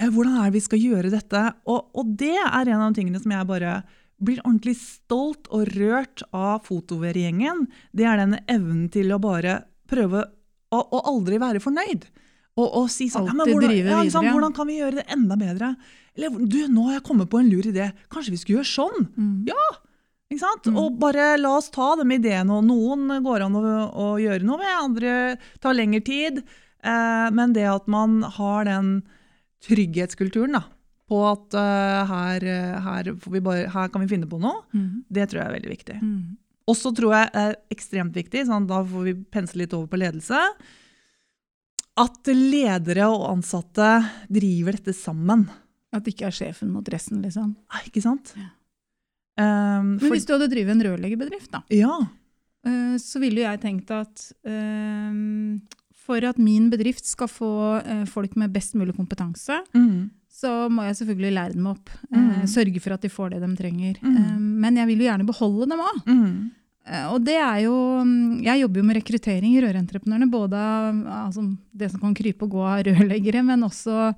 Eh, 0.00 0.10
hvordan 0.12 0.40
er 0.40 0.48
det 0.48 0.58
vi 0.58 0.64
skal 0.64 0.82
gjøre 0.82 1.12
dette? 1.12 1.42
Og, 1.70 1.88
og 1.96 2.12
det 2.20 2.34
er 2.36 2.68
en 2.68 2.82
av 2.82 2.90
de 2.90 3.00
tingene 3.00 3.22
som 3.22 3.32
jeg 3.32 3.48
bare 3.48 3.78
blir 4.16 4.40
ordentlig 4.44 4.76
stolt 4.80 5.48
og 5.52 5.68
rørt 5.76 6.24
av 6.36 6.64
fotover-gjengen. 6.68 7.66
Det 7.96 8.06
er 8.08 8.22
den 8.22 8.38
evnen 8.44 8.86
til 8.92 9.12
å 9.12 9.20
bare 9.20 9.60
prøve 9.90 10.24
å, 10.72 10.80
å 10.80 11.02
aldri 11.12 11.40
være 11.40 11.62
fornøyd. 11.64 12.06
Og, 12.56 12.64
og 12.64 12.86
si 12.88 13.10
sånn, 13.12 13.26
ja, 13.28 13.34
hvordan, 13.36 13.66
drive 13.68 13.84
videre, 13.84 14.04
ja. 14.08 14.32
hvordan 14.32 14.54
kan 14.56 14.68
vi 14.68 14.78
gjøre 14.78 15.02
det 15.02 15.10
enda 15.12 15.36
bedre? 15.36 15.74
Eller 16.16 16.38
du, 16.40 16.62
nå 16.72 16.86
har 16.88 16.96
jeg 16.96 17.08
kommet 17.10 17.28
på 17.32 17.42
en 17.42 17.50
lur 17.52 17.66
idé. 17.68 17.90
Kanskje 18.12 18.32
vi 18.32 18.40
skulle 18.40 18.62
gjøre 18.62 18.72
sånn? 18.72 19.10
Ja! 19.50 19.66
Ikke 20.26 20.42
sant? 20.42 20.64
Mm. 20.66 20.78
Og 20.80 20.96
bare 20.98 21.34
la 21.38 21.52
oss 21.58 21.68
ta 21.70 21.92
de 22.00 22.06
ideene. 22.16 22.56
Og 22.56 22.64
noen 22.66 23.20
går 23.22 23.44
an 23.44 23.58
å, 23.60 23.62
å 23.86 24.06
gjøre 24.18 24.48
noe 24.48 24.58
med, 24.58 24.72
andre 24.72 25.12
tar 25.62 25.76
lengre 25.76 26.00
tid. 26.06 26.40
Eh, 26.82 27.28
men 27.36 27.52
det 27.54 27.68
at 27.70 27.86
man 27.92 28.22
har 28.38 28.66
den 28.66 28.90
trygghetskulturen 29.64 30.58
da, 30.58 30.62
på 31.06 31.20
at 31.28 31.54
uh, 31.56 32.10
her, 32.10 32.44
eh, 32.50 32.80
her, 32.82 33.12
får 33.22 33.36
vi 33.36 33.44
bare, 33.44 33.68
her 33.72 33.92
kan 33.92 34.02
vi 34.02 34.10
finne 34.10 34.28
på 34.30 34.40
noe, 34.42 34.64
mm. 34.74 35.06
det 35.08 35.28
tror 35.30 35.42
jeg 35.42 35.50
er 35.50 35.56
veldig 35.56 35.72
viktig. 35.72 36.00
Mm. 36.02 36.18
Og 36.66 36.74
så 36.74 36.90
tror 36.94 37.14
jeg 37.14 37.30
er 37.38 37.54
ekstremt 37.72 38.16
viktig, 38.16 38.42
sånn, 38.48 38.66
da 38.66 38.80
får 38.86 39.06
vi 39.06 39.14
pensle 39.32 39.62
litt 39.62 39.76
over 39.76 39.86
på 39.92 40.00
ledelse, 40.02 40.40
at 41.96 42.28
ledere 42.28 43.06
og 43.08 43.24
ansatte 43.30 43.86
driver 44.28 44.76
dette 44.76 44.92
sammen. 44.96 45.46
At 45.94 46.04
det 46.04 46.12
ikke 46.12 46.28
er 46.28 46.34
sjefen 46.36 46.72
mot 46.74 46.86
resten, 46.92 47.22
liksom. 47.24 47.54
Ah, 47.72 47.86
Ikke 47.86 48.02
sant? 48.04 48.34
Ja. 48.36 48.50
Um, 49.36 49.96
Men 50.00 50.12
hvis 50.14 50.26
du 50.28 50.32
hadde 50.32 50.48
drevet 50.48 50.72
en 50.72 50.84
rørleggerbedrift, 50.84 51.50
da, 51.52 51.60
ja. 51.72 51.92
uh, 52.66 52.94
så 53.00 53.20
ville 53.22 53.44
jeg 53.44 53.60
tenkt 53.62 53.92
at 53.92 54.30
eh, 54.48 55.12
for 56.06 56.22
at 56.28 56.38
min 56.38 56.70
bedrift 56.72 57.04
skal 57.10 57.28
få 57.28 57.50
eh, 57.82 58.04
folk 58.06 58.36
med 58.38 58.52
best 58.54 58.74
mulig 58.78 58.94
kompetanse, 58.96 59.58
Mm. 59.74 60.10
så 60.30 60.68
må 60.70 60.84
jeg 60.86 60.96
selvfølgelig 61.00 61.32
lære 61.34 61.52
dem 61.56 61.66
opp. 61.72 61.90
eh, 62.12 62.18
Mm. 62.20 62.46
Sørge 62.46 62.80
for 62.84 62.92
at 62.94 63.02
de 63.02 63.08
får 63.10 63.30
det 63.34 63.40
de 63.42 63.56
trenger. 63.56 63.98
Mm. 64.02 64.16
Eh, 64.16 64.38
Men 64.38 64.76
jeg 64.76 64.86
vil 64.86 64.98
jo 65.02 65.08
gjerne 65.10 65.26
beholde 65.26 65.68
dem 65.68 65.80
òg. 65.80 65.98
Mm. 66.06 66.50
Og 67.10 67.24
det 67.26 67.34
er 67.34 67.62
jo 67.64 67.74
mm, 68.04 68.44
Jeg 68.44 68.60
jobber 68.60 68.78
jo 68.78 68.84
med 68.86 68.96
rekruttering 69.00 69.56
i 69.56 69.60
Rørentreprenørene. 69.64 70.30
Både 70.30 70.54
av 70.54 70.94
altså, 71.26 71.42
det 71.74 71.90
som 71.90 71.98
kan 72.00 72.14
krype 72.14 72.44
og 72.46 72.50
gå 72.52 72.62
av 72.62 72.84
rørleggere, 72.86 73.42
men 73.44 73.64
også, 73.66 74.14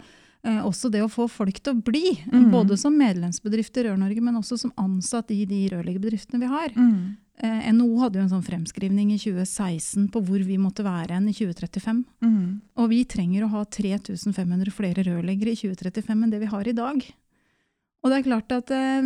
også 0.64 0.90
det 0.90 1.02
å 1.04 1.10
få 1.12 1.28
folk 1.30 1.60
til 1.60 1.74
å 1.76 1.82
bli. 1.84 2.16
Mm. 2.32 2.50
Både 2.54 2.76
som 2.80 2.96
medlemsbedrift 2.96 3.76
i 3.76 3.84
Rør-Norge, 3.88 4.22
men 4.24 4.38
også 4.40 4.58
som 4.58 4.72
ansatt 4.80 5.30
i 5.34 5.44
de 5.48 5.68
rørleggerbedriftene 5.74 6.40
vi 6.42 6.50
har. 6.52 6.72
Mm. 6.76 7.16
Eh, 7.38 7.68
NHO 7.72 8.00
hadde 8.02 8.18
jo 8.18 8.24
en 8.26 8.32
sånn 8.32 8.46
fremskrivning 8.46 9.12
i 9.14 9.18
2016 9.22 10.08
på 10.10 10.22
hvor 10.26 10.42
vi 10.42 10.56
måtte 10.58 10.82
være 10.82 11.14
hen 11.14 11.28
i 11.30 11.34
2035. 11.36 12.04
Mm. 12.24 12.60
Og 12.82 12.88
vi 12.90 13.04
trenger 13.04 13.44
å 13.46 13.52
ha 13.52 13.64
3500 13.64 14.72
flere 14.74 15.04
rørleggere 15.06 15.54
i 15.54 15.60
2035 15.60 16.22
enn 16.24 16.30
det 16.34 16.40
vi 16.42 16.50
har 16.50 16.66
i 16.66 16.74
dag. 16.74 17.02
Og 17.98 18.10
det 18.12 18.18
er 18.20 18.26
klart 18.28 18.52
at 18.54 18.70
eh, 18.74 19.02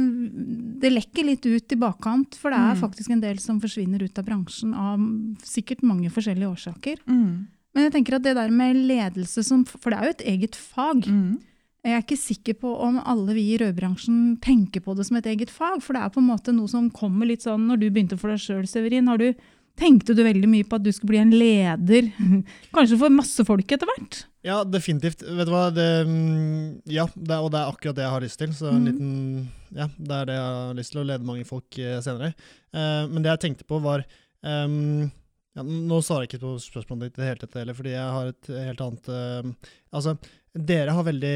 det 0.82 0.90
lekker 0.92 1.25
litt 1.25 1.46
ut 1.49 1.72
i 1.72 1.80
bakkant, 1.80 2.34
for 2.37 2.52
det 2.52 2.58
er 2.61 2.75
Mm. 2.76 2.80
faktisk 2.80 3.11
en 3.11 3.20
del 3.20 3.38
som 3.38 3.61
forsvinner 3.61 4.02
ut 4.02 4.18
av 4.18 4.25
bransjen 4.25 4.75
av 4.76 5.00
sikkert 5.44 5.82
mange 5.82 6.11
forskjellige 6.12 6.52
årsaker. 6.56 7.00
Mm. 7.08 7.49
Men 7.74 7.86
jeg 7.86 7.92
tenker 7.94 8.18
at 8.18 8.24
det 8.26 8.34
der 8.36 8.50
med 8.52 8.76
ledelse 8.76 9.42
som 9.46 9.62
For 9.64 9.88
det 9.90 9.98
er 9.98 10.04
jo 10.10 10.16
et 10.16 10.26
eget 10.34 10.56
fag. 10.58 11.06
Mm. 11.08 11.38
Jeg 11.82 11.96
er 11.96 12.02
ikke 12.04 12.18
sikker 12.20 12.54
på 12.62 12.72
om 12.84 13.00
alle 13.00 13.34
vi 13.34 13.42
i 13.54 13.56
rødbransjen 13.58 14.36
tenker 14.44 14.84
på 14.84 14.94
det 14.94 15.06
som 15.08 15.16
et 15.18 15.26
eget 15.26 15.50
fag, 15.50 15.80
for 15.82 15.96
det 15.96 16.02
er 16.04 16.12
på 16.14 16.20
en 16.22 16.28
måte 16.28 16.52
noe 16.54 16.70
som 16.70 16.90
kommer 16.94 17.26
litt 17.26 17.42
sånn 17.42 17.64
Når 17.66 17.80
du 17.80 17.88
begynte 17.90 18.18
for 18.20 18.30
deg 18.30 18.38
sjøl, 18.38 18.68
Severin, 18.70 19.08
har 19.10 19.18
du, 19.18 19.32
tenkte 19.80 20.14
du 20.14 20.20
veldig 20.22 20.46
mye 20.52 20.68
på 20.68 20.76
at 20.78 20.84
du 20.84 20.92
skulle 20.94 21.10
bli 21.16 21.22
en 21.24 21.32
leder? 21.34 22.12
Kanskje 22.76 22.98
for 23.00 23.10
masse 23.10 23.42
folk 23.48 23.72
etter 23.74 23.88
hvert? 23.90 24.20
Ja, 24.46 24.60
definitivt. 24.66 25.24
Vet 25.26 25.48
du 25.48 25.52
hva, 25.54 25.64
det, 25.74 25.88
mm, 26.06 26.82
ja, 26.92 27.08
det, 27.16 27.38
og 27.40 27.50
det 27.54 27.58
er 27.64 27.72
akkurat 27.72 27.98
det 27.98 28.04
jeg 28.06 28.14
har 28.14 28.24
lyst 28.28 28.38
til. 28.42 28.52
Så 28.58 28.68
en 28.70 28.78
Mm. 28.82 28.86
liten, 28.92 29.48
ja, 29.74 29.86
det 29.98 30.16
er 30.20 30.26
det 30.30 30.34
jeg 30.38 30.46
har 30.52 30.74
lyst 30.78 30.92
til, 30.94 31.00
å 31.02 31.08
lede 31.10 31.26
mange 31.26 31.44
folk 31.48 31.78
eh, 31.82 31.98
senere. 32.02 32.30
Uh, 32.74 33.06
men 33.10 33.22
det 33.22 33.30
jeg 33.34 33.42
tenkte 33.48 33.66
på 33.66 33.78
var 33.82 34.02
ehm, 34.44 35.10
ja, 35.56 35.62
Nå 35.64 35.99
svarer 36.04 36.25
jeg 36.26 36.32
ikke 36.32 36.44
på 36.47 36.54
spørsmålet 36.64 37.11
ditt 37.11 37.18
i 37.18 37.23
det 37.23 37.28
hele 37.30 37.42
tatt 37.42 37.59
heller, 37.61 37.76
fordi 37.76 37.92
jeg 37.92 38.14
har 38.16 38.30
et 38.32 38.50
helt 38.56 38.80
annet 38.87 39.11
uh, 39.12 39.73
Altså, 39.92 40.16
dere 40.56 40.94
har 40.97 41.04
veldig 41.09 41.35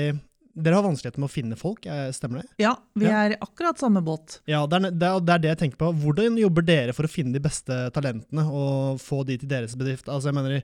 Dere 0.57 0.79
har 0.79 0.87
vanskeligheter 0.87 1.21
med 1.21 1.29
å 1.29 1.35
finne 1.35 1.57
folk, 1.61 1.85
eh, 1.85 2.07
stemmer 2.17 2.41
det? 2.41 2.47
Ja, 2.65 2.71
vi 2.97 3.05
Ja. 3.05 3.27
er 3.27 3.35
i 3.35 3.37
akkurat 3.45 3.77
samme 3.77 4.01
båt. 4.01 4.39
Ja, 4.49 4.63
det 4.67 4.79
er, 4.79 4.91
det, 4.91 5.11
er, 5.29 5.41
det 5.43 5.51
jeg 5.51 5.59
tenker 5.61 5.77
på. 5.83 5.91
Hvordan 6.01 6.39
jobber 6.41 6.65
dere 6.65 6.95
for 6.97 7.05
å 7.05 7.11
finne 7.13 7.37
de 7.37 7.43
beste 7.45 7.77
talentene 7.93 8.47
og 8.49 8.97
få 9.05 9.19
de 9.29 9.37
til 9.43 9.51
deres 9.51 9.75
bedrift? 9.77 10.09
Altså, 10.09 10.31
jeg 10.31 10.39
mener, 10.39 10.63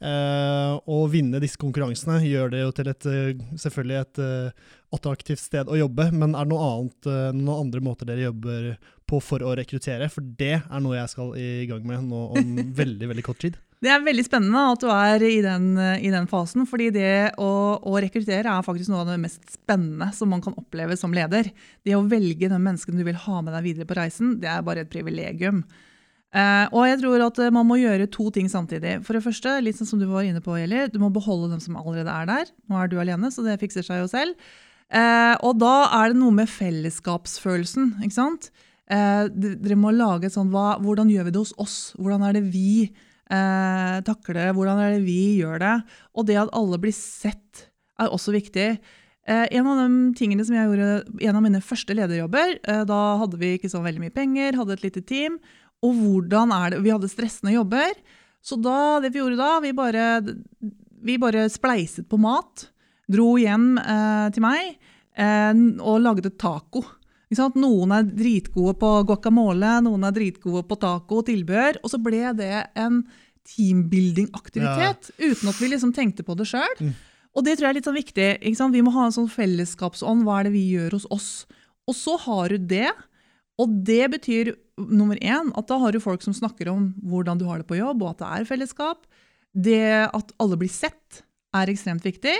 Å 0.00 0.98
vinne 1.12 1.40
disse 1.42 1.60
konkurransene 1.60 2.22
gjør 2.24 2.52
det 2.54 2.62
jo 2.62 2.70
til 2.76 2.88
et 2.88 3.06
eh, 3.10 3.40
selvfølgelig 3.60 3.96
et 4.00 4.20
eh, 4.24 4.68
attraktivt 4.96 5.42
sted 5.42 5.68
å 5.68 5.76
jobbe, 5.76 6.08
men 6.14 6.32
er 6.32 6.46
det 6.46 6.54
noe 6.54 6.68
annet, 6.70 7.08
eh, 7.10 7.26
noen 7.36 7.66
andre 7.66 7.82
måter 7.84 8.08
dere 8.08 8.30
jobber 8.30 8.70
på 9.10 9.20
for 9.20 9.44
å 9.44 9.52
rekruttere? 9.58 10.08
For 10.12 10.24
det 10.24 10.54
er 10.62 10.80
noe 10.80 10.96
jeg 10.96 11.12
skal 11.12 11.34
i 11.36 11.66
gang 11.68 11.84
med 11.84 12.06
nå 12.08 12.22
om 12.40 12.54
veldig, 12.80 13.10
veldig 13.12 13.26
kort 13.26 13.42
tid. 13.44 13.58
Det 13.80 13.92
er 13.92 14.00
veldig 14.04 14.24
spennende 14.26 14.62
at 14.72 14.82
du 14.82 14.88
er 14.92 15.22
i 15.24 15.36
den, 15.44 15.68
i 16.04 16.10
den 16.12 16.26
fasen, 16.28 16.66
fordi 16.68 16.90
det 16.92 17.12
å, 17.40 17.50
å 17.80 18.00
rekruttere 18.00 18.52
er 18.52 18.64
faktisk 18.64 18.92
noe 18.92 19.04
av 19.04 19.12
det 19.12 19.20
mest 19.22 19.40
spennende 19.54 20.10
som 20.16 20.32
man 20.32 20.42
kan 20.44 20.56
oppleve 20.60 20.96
som 21.00 21.16
leder. 21.16 21.48
Det 21.84 21.96
å 21.96 22.04
velge 22.08 22.50
den 22.52 22.64
mennesken 22.64 23.00
du 23.00 23.06
vil 23.08 23.20
ha 23.20 23.40
med 23.40 23.56
deg 23.56 23.68
videre 23.68 23.88
på 23.88 23.96
reisen, 23.96 24.34
det 24.40 24.52
er 24.52 24.66
bare 24.66 24.84
et 24.84 24.92
privilegium. 24.92 25.62
Eh, 26.30 26.66
og 26.70 26.84
jeg 26.86 27.00
tror 27.00 27.24
at 27.24 27.38
eh, 27.42 27.50
man 27.50 27.66
må 27.66 27.80
gjøre 27.80 28.06
to 28.14 28.28
ting 28.34 28.46
samtidig. 28.50 29.00
For 29.06 29.18
det 29.18 29.24
første, 29.24 29.56
litt 29.64 29.78
sånn 29.80 29.88
som 29.88 30.02
du 30.02 30.06
var 30.06 30.26
inne 30.26 30.42
på, 30.44 30.54
Eli, 30.54 30.84
du 30.92 31.00
må 31.02 31.10
beholde 31.10 31.50
dem 31.50 31.62
som 31.62 31.78
allerede 31.80 32.12
er 32.12 32.28
der. 32.30 32.52
Nå 32.70 32.78
er 32.78 32.90
du 32.90 32.98
alene, 33.02 33.32
så 33.34 33.42
det 33.46 33.58
fikser 33.62 33.86
seg 33.86 34.04
jo 34.04 34.10
selv. 34.10 34.50
Uh, 34.90 35.36
og 35.46 35.60
da 35.62 35.84
er 36.00 36.10
det 36.10 36.18
noe 36.18 36.34
med 36.34 36.50
fellesskapsfølelsen, 36.50 37.92
ikke 38.02 38.16
sant? 38.16 38.48
Uh, 38.90 39.28
dere 39.30 39.76
må 39.78 39.92
lage 39.94 40.32
sånn, 40.34 40.48
hva, 40.50 40.80
hvordan 40.82 41.12
gjør 41.12 41.28
vi 41.28 41.34
det 41.34 41.42
hos 41.44 41.54
oss? 41.62 41.76
Hvordan 41.98 42.26
er 42.26 42.38
det 42.38 42.48
vi 42.50 42.90
takler 43.30 44.34
det? 44.34 44.44
Hvordan 44.56 44.80
er 44.82 44.96
det 44.96 45.04
vi 45.04 45.36
gjør 45.38 45.60
det? 45.62 45.74
Og 46.18 46.24
det 46.26 46.34
at 46.40 46.48
alle 46.58 46.80
blir 46.82 46.90
sett 46.90 47.60
er 48.02 48.10
også 48.10 48.32
viktig. 48.34 48.64
En 49.30 49.68
av 49.70 49.78
de 49.84 50.00
tingene 50.18 50.42
som 50.42 50.56
jeg 50.56 50.66
gjorde 50.66 51.28
en 51.28 51.38
av 51.38 51.44
mine 51.44 51.60
første 51.62 51.94
lederjobber, 51.94 52.56
da 52.90 52.98
hadde 53.20 53.38
vi 53.38 53.52
ikke 53.54 53.70
så 53.70 53.84
veldig 53.84 54.02
mye 54.02 54.16
penger, 54.16 54.58
hadde 54.58 54.74
et 54.74 54.82
lite 54.82 55.04
team, 55.06 55.38
og 55.80 55.96
hvordan 55.96 56.52
er 56.52 56.74
det, 56.74 56.82
vi 56.84 56.92
hadde 56.92 57.10
stressende 57.10 57.54
jobber, 57.54 57.94
så 58.44 58.56
da, 58.60 59.00
det 59.02 59.12
vi 59.12 59.20
gjorde 59.20 59.40
da, 59.40 59.50
vi 59.64 59.72
bare, 59.76 60.06
vi 61.04 61.16
bare 61.20 61.48
spleiset 61.52 62.08
på 62.08 62.20
mat, 62.20 62.68
dro 63.10 63.34
hjem 63.40 63.74
eh, 63.80 64.26
til 64.34 64.44
meg 64.44 64.70
eh, 64.70 65.52
og 65.80 66.02
lagde 66.04 66.32
taco. 66.40 66.84
Noen 67.30 67.92
er 67.94 68.08
dritgode 68.08 68.74
på 68.80 68.92
guacamole, 69.06 69.76
noen 69.86 70.06
er 70.08 70.14
dritgode 70.14 70.64
på 70.66 70.78
taco 70.82 71.20
og 71.20 71.28
tilbehør, 71.28 71.78
og 71.84 71.92
så 71.92 72.00
ble 72.02 72.24
det 72.38 72.54
en 72.74 73.04
teambuilding-aktivitet, 73.50 75.12
uten 75.20 75.52
at 75.52 75.60
vi 75.60 75.70
liksom 75.70 75.94
tenkte 75.96 76.26
på 76.26 76.36
det 76.38 76.48
sjøl. 76.50 76.74
Mm. 76.80 76.92
Og 77.30 77.46
det 77.46 77.56
tror 77.56 77.68
jeg 77.68 77.72
er 77.72 77.78
litt 77.78 77.88
sånn 77.88 77.98
viktig. 77.98 78.28
Vi 78.74 78.82
må 78.82 78.92
ha 78.94 79.06
en 79.06 79.14
sånn 79.14 79.30
fellesskapsånd. 79.30 80.24
Hva 80.26 80.40
er 80.40 80.48
det 80.48 80.54
vi 80.56 80.64
gjør 80.74 80.98
hos 80.98 81.06
oss? 81.14 81.30
Og 81.86 81.94
så 81.94 82.16
har 82.26 82.50
du 82.50 82.66
det. 82.72 82.90
Og 83.60 83.72
det 83.86 84.04
betyr 84.14 84.54
nummer 84.80 85.18
én 85.20 85.50
at 85.58 85.68
da 85.68 85.76
har 85.82 85.92
du 85.92 86.00
folk 86.02 86.22
som 86.24 86.36
snakker 86.36 86.70
om 86.72 86.90
hvordan 87.04 87.40
du 87.40 87.44
har 87.48 87.60
det 87.60 87.68
på 87.68 87.78
jobb, 87.78 88.04
og 88.04 88.14
at 88.14 88.22
det 88.22 88.30
er 88.30 88.48
fellesskap. 88.48 89.04
Det 89.52 89.82
at 90.06 90.32
alle 90.40 90.58
blir 90.60 90.72
sett, 90.72 91.24
er 91.56 91.70
ekstremt 91.72 92.04
viktig. 92.06 92.36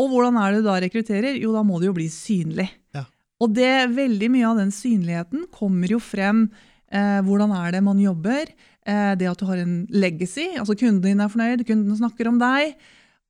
Og 0.00 0.08
hvordan 0.08 0.38
er 0.40 0.54
det 0.54 0.62
du 0.62 0.68
da 0.70 0.78
rekrutterer? 0.80 1.36
Jo, 1.36 1.52
da 1.52 1.62
må 1.66 1.78
det 1.80 1.90
jo 1.90 1.96
bli 1.96 2.08
synlig. 2.12 2.70
Ja. 2.96 3.04
Og 3.40 3.52
det, 3.56 3.92
veldig 3.92 4.30
mye 4.32 4.48
av 4.48 4.60
den 4.62 4.72
synligheten 4.74 5.46
kommer 5.52 5.92
jo 5.92 6.00
frem. 6.02 6.46
Eh, 6.90 7.20
hvordan 7.26 7.52
er 7.58 7.76
det 7.76 7.82
man 7.84 8.00
jobber? 8.00 8.48
Eh, 8.88 9.12
det 9.20 9.28
at 9.28 9.40
du 9.40 9.46
har 9.48 9.60
en 9.60 9.84
legacy, 9.92 10.48
altså 10.58 10.76
kunden 10.78 11.04
din 11.04 11.20
er 11.20 11.30
fornøyd, 11.30 11.66
kunden 11.68 12.00
snakker 12.00 12.30
om 12.32 12.40
deg. 12.40 12.74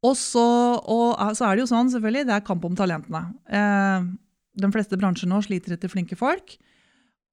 Og 0.06 0.16
så, 0.16 0.46
og 0.80 1.18
eh, 1.18 1.34
så 1.36 1.48
er 1.48 1.56
det 1.56 1.66
jo 1.66 1.70
sånn, 1.72 1.90
selvfølgelig, 1.92 2.26
det 2.30 2.36
er 2.38 2.46
kamp 2.46 2.64
om 2.66 2.78
talentene. 2.78 3.26
Eh, 3.50 4.10
de 4.60 4.72
fleste 4.74 4.98
bransjer 5.00 5.30
nå 5.30 5.42
sliter 5.44 5.76
etter 5.76 5.92
flinke 5.92 6.18
folk. 6.18 6.56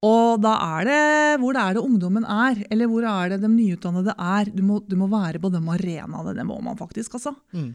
Og 0.06 0.38
da 0.44 0.54
er 0.78 0.86
det 0.86 1.02
hvor 1.42 1.56
det 1.58 1.64
er 1.64 1.78
det 1.78 1.82
ungdommen 1.82 2.26
er, 2.30 2.60
eller 2.70 2.90
hvor 2.92 3.06
er 3.10 3.34
det 3.34 3.42
de 3.42 3.50
nyutdannede 3.50 4.14
er. 4.14 4.52
Du 4.54 4.62
må, 4.66 4.78
du 4.86 4.94
må 5.00 5.10
være 5.10 5.42
på 5.42 5.50
de 5.54 5.62
arenaene. 5.74 6.36
Det 6.38 6.46
må 6.46 6.60
man 6.62 6.78
faktisk, 6.78 7.18
altså. 7.18 7.34
Mm. 7.56 7.72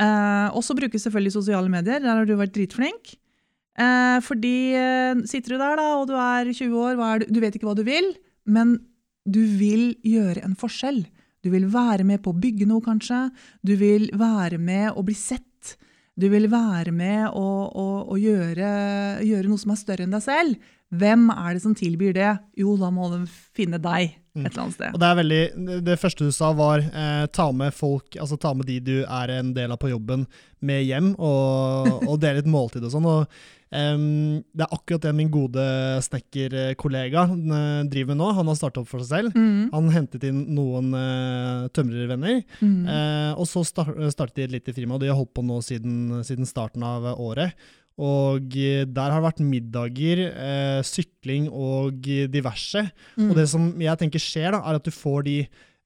Eh, 0.00 0.48
og 0.56 0.64
så 0.64 0.76
brukes 0.76 1.04
selvfølgelig 1.04 1.36
sosiale 1.36 1.72
medier. 1.72 2.00
Der 2.00 2.14
har 2.14 2.28
du 2.28 2.36
vært 2.36 2.54
dritflink. 2.56 3.16
Eh, 3.76 4.18
fordi 4.24 4.72
eh, 4.72 5.20
sitter 5.28 5.54
du 5.54 5.60
der 5.60 5.76
da, 5.76 5.88
og 6.00 6.06
du 6.08 6.14
er 6.16 6.48
20 6.48 6.78
år, 6.80 6.96
er 6.96 7.20
du, 7.20 7.28
du 7.36 7.42
vet 7.44 7.58
ikke 7.58 7.68
hva 7.68 7.76
du 7.76 7.84
vil, 7.84 8.14
men 8.48 8.78
du 9.28 9.42
vil 9.58 9.90
gjøre 10.06 10.46
en 10.46 10.56
forskjell. 10.56 11.04
Du 11.44 11.50
vil 11.52 11.68
være 11.70 12.06
med 12.08 12.22
på 12.24 12.32
å 12.32 12.40
bygge 12.40 12.66
noe, 12.70 12.82
kanskje. 12.82 13.26
Du 13.60 13.76
vil 13.78 14.08
være 14.16 14.58
med 14.58 14.96
å 14.96 15.04
bli 15.04 15.16
sett. 15.16 15.76
Du 16.16 16.30
vil 16.32 16.48
være 16.48 16.94
med 16.96 17.28
å, 17.36 17.46
å, 17.68 17.86
å 18.08 18.16
gjøre, 18.16 18.70
gjøre 19.26 19.50
noe 19.50 19.60
som 19.60 19.74
er 19.74 19.80
større 19.82 20.06
enn 20.06 20.16
deg 20.16 20.24
selv. 20.24 20.72
Hvem 20.94 21.26
er 21.34 21.56
det 21.56 21.62
som 21.64 21.74
tilbyr 21.74 22.12
det? 22.14 22.30
Jo, 22.62 22.76
da 22.78 22.92
må 22.94 23.08
de 23.10 23.24
finne 23.56 23.80
deg 23.82 24.12
et 24.36 24.50
eller 24.52 24.62
annet 24.66 24.76
sted. 24.76 24.92
Og 24.94 25.00
det 25.00 25.08
er 25.08 25.16
veldig, 25.18 25.82
det- 25.84 25.98
første 25.98 26.26
du 26.28 26.32
sa 26.32 26.52
var 26.52 26.78
eh, 26.84 27.26
ta 27.32 27.50
med 27.52 27.74
folk, 27.74 28.14
altså 28.20 28.38
ta 28.38 28.52
med 28.54 28.66
de 28.68 28.78
du 28.84 28.96
er 29.02 29.32
en 29.38 29.52
del 29.56 29.72
av 29.72 29.78
på 29.82 29.90
jobben, 29.90 30.26
med 30.60 30.84
hjem, 30.84 31.14
og, 31.18 31.88
og 32.10 32.20
dele 32.20 32.38
et 32.44 32.50
måltid 32.50 32.84
og 32.84 32.92
sånn. 32.92 33.06
og 33.08 33.26
um, 33.72 34.42
Det 34.54 34.62
er 34.66 34.74
akkurat 34.76 35.02
det 35.08 35.14
min 35.16 35.30
gode 35.32 35.64
snekkerkollega 36.06 37.24
eh, 37.34 37.80
driver 37.90 38.12
med 38.12 38.20
nå. 38.20 38.28
Han 38.38 38.50
har 38.52 38.58
starta 38.60 38.82
opp 38.84 38.90
for 38.92 39.02
seg 39.02 39.10
selv. 39.10 39.36
Mm, 39.36 39.70
Han 39.74 39.90
hentet 39.94 40.26
inn 40.28 40.44
noen 40.56 40.92
uh, 40.94 41.66
tømrervenner, 41.76 42.44
mm. 42.60 42.76
Uh, 42.86 43.32
og 43.40 43.48
så 43.50 43.64
start, 43.66 43.96
startet 44.14 44.36
de 44.38 44.46
et 44.46 44.54
lite 44.58 44.76
firma. 44.76 44.94
og 44.96 45.02
De 45.02 45.10
har 45.10 45.18
holdt 45.18 45.34
på 45.36 45.44
nå 45.46 45.58
siden, 45.64 46.20
siden 46.28 46.46
starten 46.48 46.84
av 46.86 47.08
året. 47.16 47.56
Og 47.96 48.56
eh, 48.60 48.84
der 48.84 49.12
har 49.12 49.22
det 49.22 49.28
vært 49.30 49.44
middager, 49.46 50.24
eh, 50.28 50.80
sykling 50.84 51.48
og 51.48 52.04
diverse. 52.32 52.84
Mm. 53.16 53.30
Og 53.30 53.38
det 53.38 53.46
som 53.52 53.70
jeg 53.80 54.02
tenker 54.02 54.22
skjer, 54.22 54.52
da, 54.52 54.60
er 54.60 54.80
at 54.80 54.84
du 54.84 54.92
får 54.92 55.26
de 55.28 55.36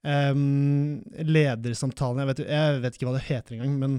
em, 0.03 1.01
ledersamtalene 1.27 2.25
jeg 2.25 2.33
vet, 2.33 2.45
jeg 2.49 2.81
vet 2.85 2.97
ikke 2.97 3.09
hva 3.09 3.17
det 3.19 3.27
heter 3.29 3.57
engang, 3.57 3.77
men 3.81 3.99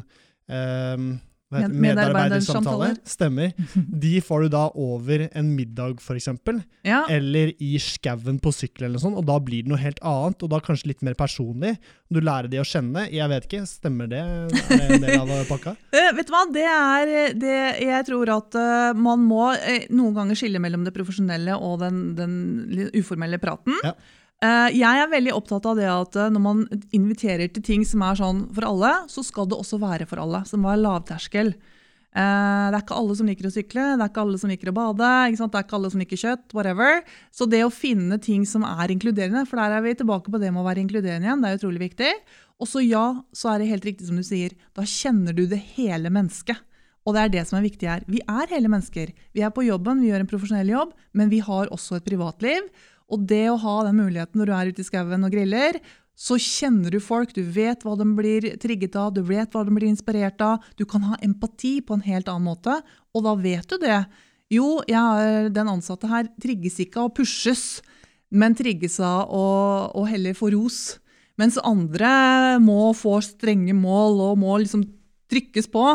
em, 0.51 1.11
hva 1.51 1.61
heter? 1.65 1.79
Medarbeidersamtaler. 1.83 2.95
Stemmer. 3.07 3.51
De 4.03 4.13
får 4.23 4.45
du 4.45 4.53
da 4.53 4.63
over 4.79 5.25
en 5.27 5.49
middag, 5.55 5.99
f.eks., 5.99 6.29
ja. 6.87 7.03
eller 7.11 7.51
i 7.59 7.73
skauen 7.81 8.39
på 8.41 8.53
sykkel, 8.55 8.87
eller 8.87 9.01
sånt, 9.03 9.19
og 9.19 9.27
da 9.27 9.35
blir 9.43 9.65
det 9.65 9.71
noe 9.71 9.81
helt 9.81 9.99
annet, 10.07 10.41
og 10.41 10.53
da 10.53 10.61
kanskje 10.63 10.93
litt 10.93 11.03
mer 11.05 11.17
personlig. 11.19 11.75
Du 12.11 12.21
lærer 12.23 12.47
de 12.51 12.61
å 12.61 12.67
kjenne. 12.67 13.05
Jeg 13.11 13.27
vet 13.31 13.47
ikke, 13.47 13.65
stemmer 13.69 14.09
det? 14.11 14.21
Er 14.23 14.79
det 14.79 14.95
en 14.97 15.05
del 15.05 15.19
av 15.19 15.35
pakka? 15.51 15.75
Eh, 15.91 16.07
vet 16.15 16.27
du 16.27 16.31
hva, 16.31 16.41
det 16.53 16.63
er 16.63 17.33
det 17.35 17.55
Jeg 17.83 18.05
tror 18.07 18.29
at 18.31 18.55
eh, 18.57 18.93
man 18.97 19.21
må 19.27 19.49
eh, 19.53 19.89
noen 19.91 20.15
ganger 20.15 20.37
skille 20.39 20.61
mellom 20.63 20.85
det 20.85 20.93
profesjonelle 20.95 21.57
og 21.59 21.81
den, 21.83 21.99
den 22.15 22.35
uformelle 22.95 23.39
praten. 23.41 23.75
Ja. 23.83 23.93
Eh, 24.41 24.71
jeg 24.73 24.97
er 24.97 25.11
veldig 25.11 25.35
opptatt 25.37 25.67
av 25.69 25.77
det 25.77 25.89
at 25.89 26.15
eh, 26.17 26.31
når 26.33 26.41
man 26.41 26.63
inviterer 26.97 27.51
til 27.53 27.65
ting 27.65 27.83
som 27.85 28.01
er 28.07 28.17
sånn 28.17 28.47
for 28.55 28.65
alle, 28.71 28.93
så 29.11 29.21
skal 29.25 29.49
det 29.49 29.59
også 29.59 29.77
være 29.81 30.07
for 30.09 30.23
alle. 30.23 30.41
Som 30.49 30.65
var 30.65 30.81
lavterskel. 30.81 31.53
Eh, 32.11 32.63
det 32.71 32.73
er 32.73 32.79
ikke 32.81 32.97
alle 32.97 33.17
som 33.19 33.29
liker 33.29 33.47
å 33.47 33.53
sykle, 33.53 33.85
det 33.93 34.03
er 34.03 34.09
ikke 34.09 34.23
alle 34.25 34.39
som 34.41 34.51
liker 34.51 34.71
å 34.71 34.75
bade, 34.75 35.11
det 35.29 35.37
er 35.37 35.61
ikke 35.61 35.77
alle 35.77 35.91
som 35.93 36.01
liker 36.01 36.23
kjøtt, 36.23 36.55
whatever. 36.57 37.03
Så 37.29 37.45
det 37.47 37.61
å 37.63 37.71
finne 37.71 38.17
ting 38.23 38.47
som 38.49 38.65
er 38.67 38.91
inkluderende, 38.91 39.45
for 39.47 39.61
der 39.61 39.77
er 39.77 39.85
vi 39.85 39.93
tilbake 40.01 40.33
på 40.33 40.41
det 40.41 40.49
med 40.49 40.63
å 40.63 40.67
være 40.67 40.83
inkluderende 40.83 41.29
igjen, 41.29 41.45
det 41.45 41.51
er 41.51 41.61
utrolig 41.61 41.85
viktig. 41.85 42.11
Og 42.61 42.69
så 42.69 42.81
ja, 42.81 43.05
så 43.33 43.53
er 43.53 43.61
det 43.61 43.71
helt 43.71 43.87
riktig 43.87 44.09
som 44.09 44.17
du 44.17 44.25
sier, 44.25 44.57
da 44.73 44.83
kjenner 44.89 45.37
du 45.37 45.45
det 45.49 45.61
hele 45.77 46.09
mennesket. 46.13 46.59
Og 47.07 47.15
det 47.15 47.21
er 47.21 47.31
det 47.33 47.43
som 47.49 47.57
er 47.57 47.65
viktig 47.65 47.87
her. 47.89 48.03
Vi 48.09 48.19
er 48.29 48.51
hele 48.51 48.69
mennesker. 48.69 49.09
Vi 49.33 49.41
er 49.41 49.53
på 49.53 49.63
jobben, 49.65 50.03
vi 50.03 50.11
gjør 50.11 50.21
en 50.21 50.29
profesjonell 50.29 50.69
jobb, 50.69 50.91
men 51.17 51.31
vi 51.31 51.39
har 51.41 51.71
også 51.73 51.97
et 51.97 52.05
privatliv. 52.05 52.67
Og 53.11 53.25
det 53.27 53.45
å 53.51 53.59
ha 53.59 53.75
den 53.87 53.99
muligheten 53.99 54.39
når 54.39 54.49
du 54.49 54.53
er 54.55 54.71
ute 54.71 54.83
i 54.83 54.87
skauen 54.87 55.27
og 55.27 55.33
griller, 55.33 55.79
så 56.21 56.37
kjenner 56.37 56.93
du 56.93 56.99
folk, 57.01 57.31
du 57.33 57.41
vet 57.41 57.81
hva 57.83 57.95
de 57.97 58.05
blir 58.15 58.45
trigget 58.61 58.95
av, 58.99 59.13
du 59.15 59.23
vet 59.25 59.49
hva 59.51 59.63
de 59.65 59.73
blir 59.73 59.89
inspirert 59.89 60.41
av. 60.45 60.61
Du 60.77 60.85
kan 60.85 61.03
ha 61.07 61.17
empati 61.25 61.79
på 61.81 61.97
en 61.97 62.05
helt 62.05 62.29
annen 62.29 62.49
måte, 62.51 62.77
og 63.15 63.25
da 63.25 63.33
vet 63.39 63.65
du 63.71 63.79
det. 63.81 64.03
Jo, 64.51 64.81
jeg 64.89 65.51
den 65.55 65.71
ansatte 65.71 66.09
her 66.11 66.27
trigges 66.43 66.77
ikke 66.83 67.01
av 67.01 67.09
å 67.09 67.15
pushes, 67.21 67.81
men 68.31 68.55
trigges 68.55 68.99
av 69.03 69.31
å, 69.33 69.45
å 69.97 70.03
heller 70.07 70.35
få 70.37 70.51
ros. 70.53 70.99
Mens 71.39 71.57
andre 71.65 72.59
må 72.61 72.91
få 72.95 73.17
strenge 73.25 73.73
mål 73.75 74.19
og 74.27 74.41
må 74.43 74.59
liksom 74.61 74.83
trykkes 75.31 75.71
på. 75.71 75.85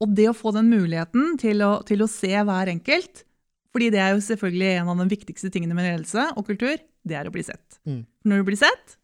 Og 0.00 0.14
det 0.16 0.30
å 0.30 0.36
få 0.36 0.54
den 0.56 0.70
muligheten 0.72 1.34
til 1.42 1.60
å, 1.66 1.74
til 1.86 2.06
å 2.06 2.08
se 2.10 2.32
hver 2.32 2.70
enkelt, 2.72 3.26
fordi 3.74 3.90
det 3.94 4.00
er 4.02 4.14
jo 4.16 4.22
selvfølgelig 4.26 4.70
en 4.80 4.88
av 4.94 5.02
de 5.04 5.10
viktigste 5.12 5.50
tingene 5.54 5.76
med 5.78 5.86
ledelse 5.90 6.30
og 6.36 6.46
kultur, 6.48 6.78
det 7.06 7.16
er 7.20 7.28
å 7.30 7.34
bli 7.34 7.44
sett. 7.46 7.78
Mm. 7.86 8.02
Når 8.26 8.42
du 8.42 8.48
blir 8.50 8.58
sett, 8.60 8.96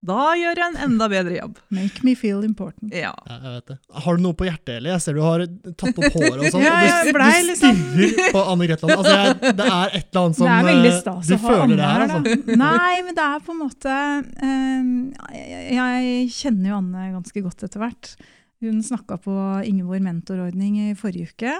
da 0.00 0.30
gjør 0.32 0.56
jeg 0.56 0.64
en 0.72 0.78
enda 0.86 1.06
bedre 1.12 1.34
jobb. 1.36 1.58
Make 1.76 2.00
me 2.08 2.14
feel 2.16 2.40
important. 2.46 2.88
Ja. 2.96 3.10
Ja, 3.28 3.34
jeg 3.44 3.50
vet 3.58 3.66
det. 3.68 3.74
Har 4.06 4.16
du 4.16 4.22
noe 4.24 4.36
på 4.38 4.46
hjertet, 4.48 4.70
Eli? 4.78 4.88
Jeg 4.88 5.02
ser 5.04 5.18
du 5.18 5.20
har 5.20 5.42
tatt 5.76 6.00
opp 6.00 6.16
håret 6.16 6.40
og 6.40 6.46
sånn. 6.54 6.64
Ja, 6.64 6.78
og 6.80 7.04
du, 7.04 7.12
blei 7.18 7.28
du 7.36 7.50
liksom- 7.50 7.82
stirrer 7.84 8.32
på 8.32 8.44
Anne 8.54 8.68
Gretland. 8.70 8.94
Altså, 8.96 9.12
jeg, 9.18 9.54
det 9.60 9.66
er 9.66 9.92
et 10.00 10.06
eller 10.08 10.22
annet 10.24 10.38
som 10.40 10.48
det 10.48 10.54
er 10.56 10.68
veldig 10.70 10.90
eh, 10.94 10.98
stas 11.02 11.28
Du 11.28 11.34
å 11.36 11.40
ha 11.44 11.58
Anne 11.66 11.90
her, 11.92 12.04
altså. 12.06 12.56
Nei, 12.64 12.94
men 13.04 13.18
det 13.20 13.26
er 13.28 13.44
på 13.44 13.52
en 13.52 13.60
måte 13.60 13.98
eh, 14.48 14.90
jeg, 15.36 15.76
jeg 15.76 16.30
kjenner 16.38 16.72
jo 16.72 16.78
Anne 16.80 17.04
ganske 17.18 17.44
godt 17.44 17.68
etter 17.68 17.84
hvert. 17.84 18.14
Hun 18.64 18.80
snakka 18.84 19.20
på 19.20 19.36
Ingeborg 19.68 20.00
mentorordning 20.08 20.80
i 20.88 20.94
forrige 20.96 21.34
uke. 21.34 21.58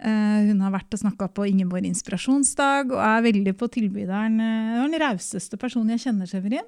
Eh, 0.00 0.46
hun 0.48 0.60
har 0.64 0.72
vært 0.72 0.94
og 0.96 1.00
snakka 1.02 1.26
på 1.36 1.44
Ingeborg 1.50 1.84
inspirasjonsdag 1.84 2.92
og 2.94 3.00
er 3.04 3.24
veldig 3.26 3.52
på 3.60 3.68
tilbyderen. 3.68 4.38
eh, 4.40 4.78
Hun 4.80 4.94
er 4.94 4.98
den 4.98 5.08
rauseste 5.08 5.58
personen 5.60 5.90
jeg 5.92 6.00
kjenner, 6.06 6.26
Severin. 6.30 6.64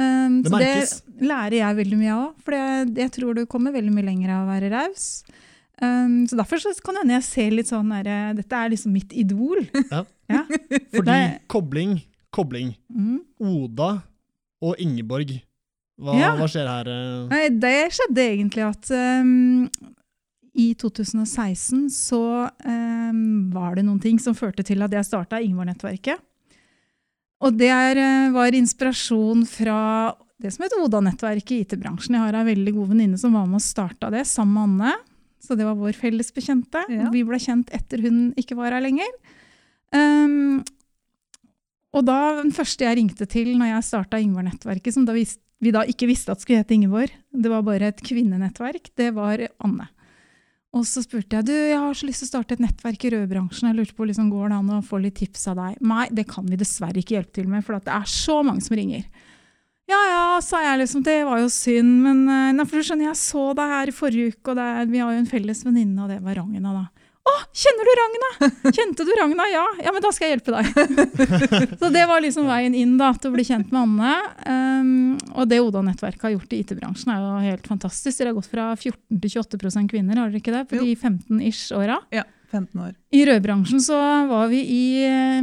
Um, 0.00 0.42
Det 0.42 0.50
så 0.50 0.56
merkes. 0.58 0.92
det 1.06 1.28
lærer 1.28 1.56
jeg 1.58 1.76
veldig 1.76 1.98
mye 2.00 2.12
av 2.16 2.34
for 2.42 2.52
jeg, 2.56 2.94
jeg 2.96 3.10
tror 3.12 3.34
du 3.36 3.42
kommer 3.46 3.72
veldig 3.72 3.92
mye 3.92 4.04
lenger 4.06 4.30
av 4.34 4.46
å 4.46 4.50
være 4.50 4.70
raus. 4.72 5.22
Um, 5.82 6.26
så 6.26 6.36
derfor 6.36 6.58
så 6.62 6.72
kan 6.84 6.96
hende 7.00 7.14
jeg 7.18 7.24
ser 7.26 7.50
litt 7.52 7.68
sånn 7.68 7.88
der, 7.92 8.08
eh, 8.08 8.32
Dette 8.34 8.52
er 8.56 8.70
liksom 8.70 8.92
mitt 8.92 9.12
idol. 9.12 9.64
Ja. 9.90 10.04
Ja. 10.28 10.44
Fordi 10.92 11.04
Det- 11.04 11.40
kobling, 11.48 12.02
kobling. 12.32 12.74
Mm. 12.90 13.20
Oda 13.40 14.02
og 14.62 14.76
Ingeborg. 14.78 15.42
Hva, 16.00 16.14
Ja. 16.18 16.34
hva 16.36 16.46
skjer 16.48 16.66
her? 16.66 16.88
eh? 16.88 17.28
Nei, 17.28 17.48
det 17.50 17.92
skjedde 17.92 18.24
egentlig 18.28 18.64
at 18.68 18.90
um, 18.90 19.68
i 20.52 20.72
2016 20.76 21.86
så 21.92 22.22
eh, 22.44 23.12
var 23.54 23.76
det 23.78 23.86
noen 23.86 24.00
ting 24.02 24.18
som 24.20 24.36
førte 24.36 24.64
til 24.66 24.84
at 24.84 24.92
jeg 24.92 25.08
starta 25.08 25.40
Ingeborg-nettverket. 25.40 26.20
Og 27.42 27.56
det 27.58 27.72
eh, 27.72 28.28
var 28.34 28.54
inspirasjon 28.54 29.46
fra 29.48 29.78
det 30.42 30.52
som 30.52 30.64
heter 30.66 30.82
Oda-nettverket 30.82 31.54
i 31.54 31.62
IT-bransjen. 31.64 32.18
Jeg 32.18 32.24
har 32.24 32.36
ei 32.38 32.50
veldig 32.52 32.74
god 32.76 32.92
venninne 32.92 33.18
som 33.20 33.34
var 33.36 33.48
med 33.48 33.60
og 33.60 33.64
starta 33.64 34.10
det 34.12 34.26
sammen 34.28 34.76
med 34.76 34.90
Anne. 34.90 35.08
Så 35.42 35.56
det 35.58 35.66
var 35.66 35.78
vår 35.78 35.96
felles 35.98 36.30
bekjente. 36.34 36.84
Ja. 36.90 37.08
Vi 37.10 37.24
ble 37.26 37.38
kjent 37.42 37.70
etter 37.74 38.02
hun 38.04 38.28
ikke 38.38 38.58
var 38.58 38.74
her 38.74 38.84
lenger. 38.84 39.08
Um, 39.92 40.60
og 41.92 42.06
da 42.06 42.18
den 42.38 42.52
første 42.54 42.86
jeg 42.86 42.96
ringte 43.00 43.26
til 43.28 43.50
når 43.58 43.74
jeg 43.74 43.88
starta 43.88 44.20
Ingeborg-nettverket, 44.22 44.94
som 44.94 45.06
da 45.08 45.16
vi, 45.16 45.24
vi 45.62 45.74
da 45.74 45.82
ikke 45.88 46.08
visste 46.10 46.34
at 46.34 46.42
skulle 46.42 46.62
hete 46.62 46.76
Ingeborg, 46.76 47.10
det 47.34 47.50
var 47.52 47.66
bare 47.66 47.90
et 47.90 48.04
kvinnenettverk, 48.06 48.92
det 48.98 49.10
var 49.18 49.42
Anne. 49.66 49.90
Og 50.72 50.86
så 50.88 51.02
spurte 51.04 51.36
jeg 51.36 51.48
du, 51.50 51.52
jeg 51.52 51.76
har 51.76 51.96
så 51.96 52.06
lyst 52.08 52.22
til 52.22 52.30
å 52.30 52.32
starte 52.32 52.56
et 52.56 52.62
nettverk 52.64 53.02
i 53.04 53.10
rødbransjen. 53.12 53.68
Jeg 53.68 53.76
lurte 53.76 53.96
på, 53.96 54.06
liksom, 54.08 54.30
Går 54.32 54.48
det 54.48 54.56
an 54.56 54.70
å 54.78 54.84
få 54.86 55.02
litt 55.02 55.18
tips 55.20 55.44
av 55.52 55.58
deg? 55.60 55.82
Nei, 55.84 56.06
det 56.16 56.24
kan 56.30 56.46
vi 56.48 56.56
dessverre 56.60 57.02
ikke 57.02 57.18
hjelpe 57.18 57.36
til 57.36 57.50
med, 57.52 57.64
for 57.66 57.76
det 57.76 57.92
er 57.92 58.08
så 58.08 58.38
mange 58.46 58.64
som 58.64 58.78
ringer. 58.78 59.04
Ja 59.90 59.98
ja, 60.08 60.24
sa 60.40 60.62
jeg 60.62 60.80
liksom, 60.80 61.02
det 61.04 61.18
var 61.28 61.42
jo 61.42 61.50
synd, 61.52 61.92
men 62.04 62.22
eh, 62.30 62.52
nei, 62.56 62.64
for 62.64 62.78
du 62.78 62.86
skjønner, 62.86 63.10
jeg 63.10 63.20
så 63.20 63.48
deg 63.58 63.72
her 63.74 63.90
i 63.90 63.94
forrige 63.96 64.32
uke, 64.32 64.52
og 64.52 64.56
det, 64.56 64.68
vi 64.94 65.02
har 65.02 65.12
jo 65.12 65.20
en 65.20 65.28
felles 65.28 65.60
venninne, 65.66 65.98
og 66.04 66.12
det 66.12 66.20
var 66.24 66.38
Ragna, 66.38 66.72
da. 66.78 67.01
Å, 67.22 67.32
kjenner 67.54 67.86
du 67.86 67.92
Ragna? 68.00 68.28
Kjente 68.76 69.04
du 69.06 69.12
Ragna? 69.14 69.44
Ja. 69.52 69.62
Ja, 69.84 69.92
men 69.94 70.02
da 70.02 70.10
skal 70.10 70.26
jeg 70.26 70.38
hjelpe 70.40 70.56
deg. 70.56 70.70
så 71.80 71.90
det 71.94 72.02
var 72.10 72.22
liksom 72.24 72.48
veien 72.50 72.74
inn 72.74 72.96
da, 72.98 73.12
til 73.14 73.30
å 73.30 73.36
bli 73.36 73.44
kjent 73.46 73.70
med 73.70 73.84
Anne. 73.84 74.14
Um, 74.42 74.88
og 75.36 75.46
det 75.50 75.60
Oda-nettverket 75.62 76.26
har 76.26 76.34
gjort 76.34 76.56
i 76.56 76.62
IT-bransjen 76.64 77.12
er 77.14 77.20
jo 77.22 77.36
helt 77.46 77.68
fantastisk. 77.70 78.18
Dere 78.18 78.32
har 78.32 78.38
gått 78.40 78.50
fra 78.50 78.66
14 78.74 79.20
til 79.22 79.34
28% 79.38 79.92
kvinner, 79.92 80.18
har 80.18 80.32
dere 80.32 80.42
ikke 80.42 80.54
det? 80.56 80.64
På 80.72 80.80
Jo. 80.80 80.86
de 80.88 80.96
15 80.98 81.44
ish 81.50 81.68
åra. 81.78 82.00
ja. 82.14 82.26
15 82.52 82.80
år. 82.84 82.90
I 83.16 83.22
rødbransjen 83.24 83.80
så 83.80 83.96
var 84.28 84.50
vi 84.50 84.58
i 84.68 84.82
eh, 85.08 85.38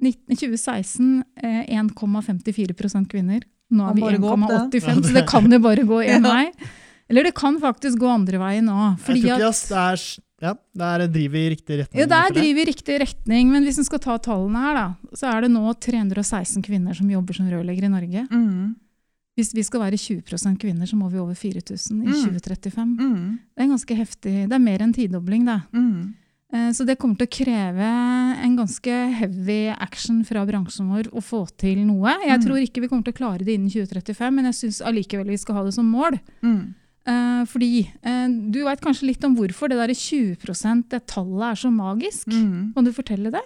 19, 0.00 0.38
2016 0.40 1.10
eh, 1.42 1.66
1,54 1.76 3.02
kvinner. 3.12 3.42
Nå 3.68 3.90
er 3.90 3.98
vi 3.98 4.04
bare 4.06 4.20
gå 4.22 4.30
1,85, 4.38 5.02
så 5.04 5.16
det 5.18 5.26
kan 5.28 5.50
jo 5.52 5.58
bare 5.60 5.84
gå 5.84 5.98
én 6.14 6.24
vei. 6.24 6.46
Eller 7.12 7.28
det 7.28 7.34
kan 7.36 7.58
faktisk 7.60 8.00
gå 8.00 8.08
andre 8.08 8.40
veien 8.40 8.70
òg. 8.72 8.96
Jeg 8.96 9.04
tror 9.04 9.20
ikke, 9.20 9.36
det 9.52 9.82
er, 9.82 10.06
ja, 10.40 10.54
det 11.00 11.12
driver 11.12 11.32
vi 11.34 11.46
i 11.46 11.50
riktig 11.56 11.78
retning. 11.80 12.00
Ja, 12.00 12.06
der 12.06 12.30
driver 12.34 12.54
vi 12.54 12.62
i 12.62 12.68
riktig 12.72 13.00
retning, 13.00 13.50
men 13.50 13.64
hvis 13.64 13.78
en 13.78 13.84
skal 13.88 13.98
ta 13.98 14.18
tallene 14.18 14.60
her, 14.62 14.74
da, 14.74 15.14
så 15.14 15.32
er 15.32 15.40
det 15.42 15.50
nå 15.50 15.64
316 15.74 16.62
kvinner 16.62 16.94
som 16.94 17.08
jobber 17.10 17.34
som 17.34 17.48
rørleggere 17.50 17.88
i 17.90 17.94
Norge. 17.94 18.26
Mm. 18.30 18.76
Hvis 19.38 19.52
vi 19.54 19.62
skal 19.62 19.80
være 19.84 19.98
20% 19.98 20.58
kvinner, 20.58 20.86
så 20.86 20.96
må 20.98 21.08
vi 21.10 21.18
over 21.18 21.34
4000 21.34 22.02
i 22.02 22.06
Mm. 22.10 22.22
2035. 22.26 22.96
Mm. 22.98 23.38
Det 23.56 23.62
er 23.64 23.68
ganske 23.70 23.94
heftig. 23.96 24.48
Det 24.48 24.52
er 24.52 24.58
mer 24.58 24.78
enn 24.82 24.92
tidobling, 24.94 25.44
det. 25.46 25.60
Mm. 25.72 26.14
Eh, 26.52 26.70
Så 26.72 26.84
det 26.86 26.98
kommer 26.98 27.16
til 27.18 27.26
å 27.26 27.30
kreve 27.44 27.88
en 28.42 28.56
ganske 28.56 29.12
heavy 29.14 29.68
action 29.78 30.24
fra 30.24 30.44
bransjen 30.46 30.88
vår 30.88 31.10
å 31.12 31.20
få 31.22 31.46
til 31.56 31.84
noe. 31.86 32.14
Jeg 32.24 32.40
Mm. 32.40 32.44
tror 32.46 32.56
ikke 32.58 32.80
vi 32.80 32.88
kommer 32.88 33.04
til 33.04 33.12
å 33.12 33.16
klare 33.16 33.44
det 33.44 33.54
innen 33.54 33.70
2035, 33.70 34.34
men 34.34 34.44
jeg 34.46 34.54
syns 34.54 34.80
allikevel 34.82 35.26
vi 35.28 35.36
skal 35.36 35.54
ha 35.56 35.64
det 35.64 35.74
som 35.74 35.84
mål. 35.92 36.18
Mm. 36.42 36.74
Eh, 37.08 37.42
fordi 37.48 37.72
eh, 38.02 38.26
du 38.52 38.60
veit 38.66 38.82
kanskje 38.84 39.08
litt 39.08 39.24
om 39.24 39.36
hvorfor 39.38 39.70
det 39.70 39.78
der 39.80 39.94
20 39.96 40.84
det 40.92 41.04
tallet 41.08 41.46
er 41.52 41.60
så 41.62 41.72
magisk. 41.72 42.28
Mm. 42.28 42.74
Kan 42.76 42.88
du 42.88 42.92
fortelle 42.92 43.32
det? 43.34 43.44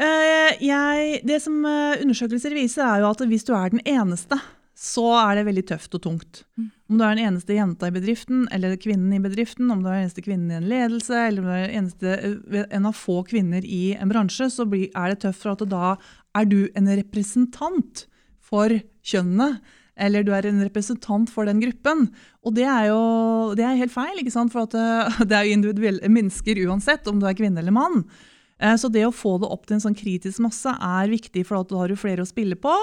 Eh, 0.00 0.56
jeg, 0.64 1.20
det 1.26 1.40
som 1.44 1.60
undersøkelser 1.64 2.56
viser, 2.56 2.86
er 2.86 3.02
jo 3.02 3.10
at 3.12 3.24
hvis 3.28 3.46
du 3.46 3.54
er 3.54 3.74
den 3.74 3.84
eneste, 3.84 4.40
så 4.74 5.04
er 5.20 5.38
det 5.38 5.44
veldig 5.46 5.66
tøft 5.68 5.94
og 5.94 6.02
tungt. 6.02 6.42
Mm. 6.58 6.70
Om 6.90 6.98
du 6.98 7.04
er 7.04 7.14
den 7.14 7.28
eneste 7.28 7.54
jenta 7.54 7.88
i 7.88 7.94
bedriften, 7.94 8.48
eller 8.52 8.74
kvinnen 8.80 9.12
i 9.14 9.22
bedriften, 9.22 9.70
om 9.70 9.84
du 9.84 9.88
er 9.88 10.00
den 10.00 10.08
eneste 10.08 10.24
kvinnen 10.24 10.50
i 10.50 10.58
en 10.58 10.66
ledelse, 10.72 11.20
eller 11.28 11.44
om 11.44 11.46
du 11.46 11.54
er 11.54 11.68
den 11.68 11.78
eneste, 11.78 12.66
en 12.66 12.88
av 12.90 12.98
få 12.98 13.20
kvinner 13.28 13.64
i 13.64 13.84
en 13.94 14.10
bransje, 14.10 14.50
så 14.50 14.66
blir, 14.68 14.90
er 14.98 15.14
det 15.14 15.22
tøft 15.24 15.44
for 15.44 15.54
at 15.54 15.64
da 15.70 15.94
er 16.34 16.50
du 16.50 16.58
en 16.74 16.90
representant 16.90 18.06
for 18.44 18.74
kjønnene. 19.06 19.62
Eller 19.96 20.26
du 20.26 20.32
er 20.34 20.46
en 20.48 20.62
representant 20.64 21.30
for 21.30 21.46
den 21.46 21.60
gruppen. 21.62 22.08
Og 22.42 22.54
det 22.56 22.66
er 22.66 22.90
jo 22.90 23.00
det 23.54 23.66
er 23.66 23.78
helt 23.78 23.94
feil, 23.94 24.22
for 24.50 24.66
at 24.66 24.74
det, 25.28 25.34
er 25.34 25.46
jo 25.46 25.58
individuelle 25.58 26.10
mennesker 26.10 26.64
uansett 26.66 27.06
om 27.10 27.20
du 27.20 27.28
er 27.28 27.38
kvinne 27.38 27.62
eller 27.62 27.74
mann. 27.74 28.04
Eh, 28.58 28.76
Så 28.76 28.90
det 28.92 29.06
å 29.06 29.14
få 29.14 29.38
det 29.42 29.50
opp 29.50 29.66
til 29.66 29.78
en 29.78 29.84
sånn 29.86 29.98
kritisk 29.98 30.42
masse 30.44 30.70
er 30.70 31.10
viktig, 31.10 31.46
for 31.46 31.62
da 31.62 31.82
har 31.82 31.90
du 31.90 31.98
flere 31.98 32.24
å 32.24 32.28
spille 32.28 32.58
på. 32.58 32.74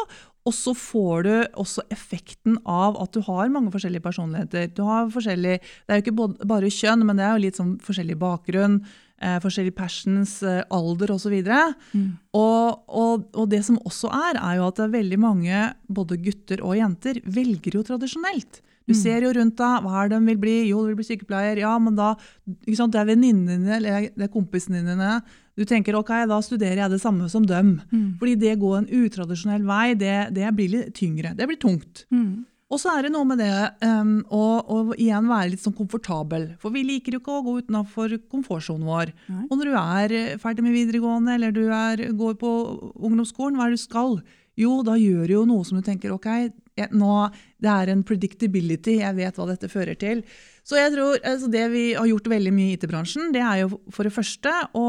Og 0.50 0.54
så 0.58 0.74
får 0.74 1.24
du 1.28 1.34
også 1.62 1.84
effekten 1.94 2.58
av 2.66 2.96
at 3.02 3.12
du 3.14 3.22
har 3.28 3.52
mange 3.54 3.70
forskjellige 3.74 4.02
personligheter. 4.02 4.72
Du 4.74 4.82
har 4.88 5.12
forskjellig, 5.14 5.60
Det 5.62 5.90
er 5.94 6.02
jo 6.02 6.06
ikke 6.08 6.48
bare 6.50 6.72
kjønn, 6.74 7.06
men 7.06 7.16
det 7.18 7.26
er 7.28 7.36
jo 7.38 7.44
litt 7.46 7.60
sånn 7.60 7.76
forskjellig 7.80 8.18
bakgrunn, 8.18 8.80
eh, 9.22 9.38
forskjellig 9.44 9.76
passions, 9.78 10.42
eh, 10.42 10.64
alder 10.72 11.14
osv. 11.14 11.36
Og, 12.34 12.84
og, 12.90 13.28
og 13.36 13.50
det 13.52 13.62
som 13.68 13.78
også 13.86 14.10
er, 14.10 14.40
er 14.42 14.58
jo 14.58 14.68
at 14.68 14.80
det 14.80 14.88
er 14.88 14.98
veldig 14.98 15.20
mange, 15.22 15.62
både 15.92 16.18
gutter 16.26 16.64
og 16.66 16.76
jenter, 16.80 17.22
velger 17.26 17.78
jo 17.78 17.84
tradisjonelt. 17.84 18.62
Du 18.90 18.94
Mm. 18.96 18.98
ser 19.04 19.22
jo 19.22 19.30
rundt 19.32 19.56
deg, 19.56 19.84
hva 19.86 20.04
er 20.04 20.10
det 20.10 20.18
de 20.20 20.26
vil 20.26 20.38
bli? 20.42 20.56
Jo, 20.70 20.82
de 20.82 20.88
vil 20.90 20.96
bli 20.98 21.06
sykepleier. 21.06 21.60
Ja, 21.62 21.78
men 21.80 21.96
da, 21.96 22.16
ikke 22.66 22.76
sant? 22.80 22.92
Det 22.92 23.00
er 23.00 23.06
venninnene 23.16 23.60
dine, 23.62 23.76
eller 23.78 24.10
det 24.10 24.26
er 24.26 24.34
kompisene 24.34 24.82
dine. 24.84 25.22
Du 25.60 25.66
tenker 25.68 25.98
ok, 26.00 26.14
da 26.30 26.38
studerer 26.44 26.86
jeg 26.86 26.94
det 26.94 27.02
samme 27.04 27.28
som 27.32 27.44
dem. 27.48 27.76
Mm. 27.92 28.08
Fordi 28.22 28.38
det 28.40 28.56
går 28.62 28.78
en 28.80 28.90
utradisjonell 29.02 29.66
vei, 29.68 29.92
det, 30.00 30.16
det 30.36 30.48
blir 30.58 30.72
litt 30.76 30.96
tyngre. 30.98 31.36
Det 31.38 31.48
blir 31.50 31.60
tungt. 31.62 32.06
Mm. 32.14 32.48
Og 32.72 32.80
så 32.80 32.94
er 32.94 33.04
det 33.04 33.12
noe 33.12 33.28
med 33.28 33.42
det 33.42 33.52
um, 33.84 34.22
å, 34.32 34.44
å 34.64 34.78
igjen 34.96 35.28
være 35.28 35.52
litt 35.52 35.64
sånn 35.64 35.76
komfortabel. 35.76 36.54
For 36.62 36.72
vi 36.72 36.86
liker 36.88 37.18
jo 37.18 37.20
ikke 37.20 37.34
å 37.36 37.44
gå 37.44 37.58
utenfor 37.66 38.16
komfortsonen 38.32 38.88
vår. 38.88 39.12
Nei. 39.28 39.48
Og 39.50 39.58
når 39.60 39.68
du 39.68 39.76
er 39.82 40.16
eh, 40.16 40.38
ferdig 40.40 40.64
med 40.64 40.78
videregående 40.78 41.36
eller 41.36 41.52
du 41.56 41.66
er, 41.68 42.06
går 42.16 42.38
på 42.40 42.52
ungdomsskolen, 42.96 43.60
hva 43.60 43.68
er 43.68 43.76
det 43.76 43.82
du 43.82 43.84
skal? 43.84 44.22
Jo, 44.60 44.78
da 44.88 44.96
gjør 45.00 45.28
du 45.28 45.36
jo 45.36 45.44
noe 45.50 45.68
som 45.68 45.80
du 45.80 45.84
tenker 45.84 46.14
ok, 46.16 46.30
jeg, 46.80 46.88
nå, 46.96 47.12
det 47.60 47.72
er 47.72 47.92
en 47.92 48.06
predictability, 48.08 49.02
jeg 49.02 49.18
vet 49.20 49.40
hva 49.40 49.48
dette 49.52 49.70
fører 49.72 50.00
til. 50.00 50.24
Så 50.64 50.80
jeg 50.80 50.94
tror 50.94 51.18
altså 51.28 51.50
Det 51.52 51.64
vi 51.74 51.86
har 51.98 52.08
gjort 52.08 52.30
veldig 52.32 52.54
mye 52.56 52.72
i 52.72 52.78
IT-bransjen, 52.78 53.34
det 53.36 53.44
er 53.44 53.66
jo 53.66 53.82
for 53.92 54.08
det 54.08 54.16
første 54.16 54.54
å 54.78 54.86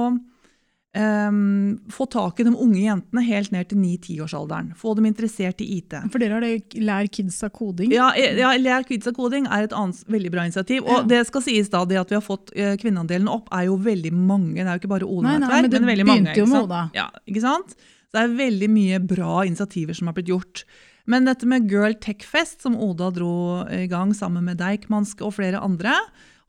ehm, 0.95 1.79
få 1.91 2.07
tak 2.11 2.41
i 2.41 2.45
de 2.47 2.53
unge 2.55 2.81
jentene 2.83 3.23
helt 3.25 3.53
ned 3.55 3.69
til 3.71 3.79
9-10-årsalderen. 3.81 4.73
Få 4.77 4.95
dem 4.99 5.07
interessert 5.09 5.61
i 5.65 5.69
IT. 5.79 5.97
For 6.13 6.21
dere 6.23 6.37
har 6.37 6.45
det 6.45 6.77
Lær 6.83 7.09
kidsa 7.13 7.49
koding? 7.53 7.93
Ja, 7.95 8.11
eh, 8.17 8.37
ja 8.39 8.53
Lær 8.61 8.85
kids 8.89 9.09
av 9.09 9.17
koding 9.17 9.47
er 9.49 9.65
et 9.69 9.73
annet 9.77 10.03
veldig 10.13 10.33
bra 10.35 10.45
initiativ. 10.49 10.83
Og 10.85 10.99
Ja. 10.99 11.03
det 11.15 11.27
skal 11.29 11.43
sies 11.43 11.69
da, 11.73 11.85
det 11.85 12.01
at 12.01 12.09
vi 12.13 12.19
har 12.19 12.23
fått 12.27 12.53
eh, 12.57 12.77
kvinneandelen 12.77 13.29
opp, 13.29 13.49
er 13.53 13.67
jo 13.71 13.77
veldig 13.77 14.13
mange. 14.13 14.55
Det 14.61 14.67
er 14.69 14.79
jo 14.79 14.83
ikke 14.83 14.95
bare 14.99 15.09
Oda-nettverk, 15.09 15.71
men 15.71 15.71
men, 15.81 15.91
veldig 15.95 16.07
mange. 16.07 16.23
begynte 16.25 16.39
jo 16.39 16.47
med? 16.47 16.63
Oda. 16.69 16.91
Ja, 16.95 17.09
ikke 17.27 17.41
sant? 17.41 17.77
Så 18.13 18.19
det 18.19 18.25
er 18.27 18.37
veldig 18.37 18.69
mye 18.71 18.99
bra 19.01 19.45
initiativer 19.49 19.95
som 19.97 20.07
har 20.09 20.15
blitt 20.15 20.29
gjort. 20.29 20.65
Men 21.07 21.25
dette 21.25 21.47
med 21.47 21.69
Girl 21.71 21.95
Tech 21.99 22.23
Fest, 22.23 22.61
som 22.63 22.77
Oda 22.77 23.11
dro 23.11 23.65
i 23.73 23.87
gang 23.89 24.13
sammen 24.15 24.45
med 24.45 24.59
Deichmanske 24.59 25.25
og 25.25 25.35
flere 25.35 25.59
andre, 25.59 25.95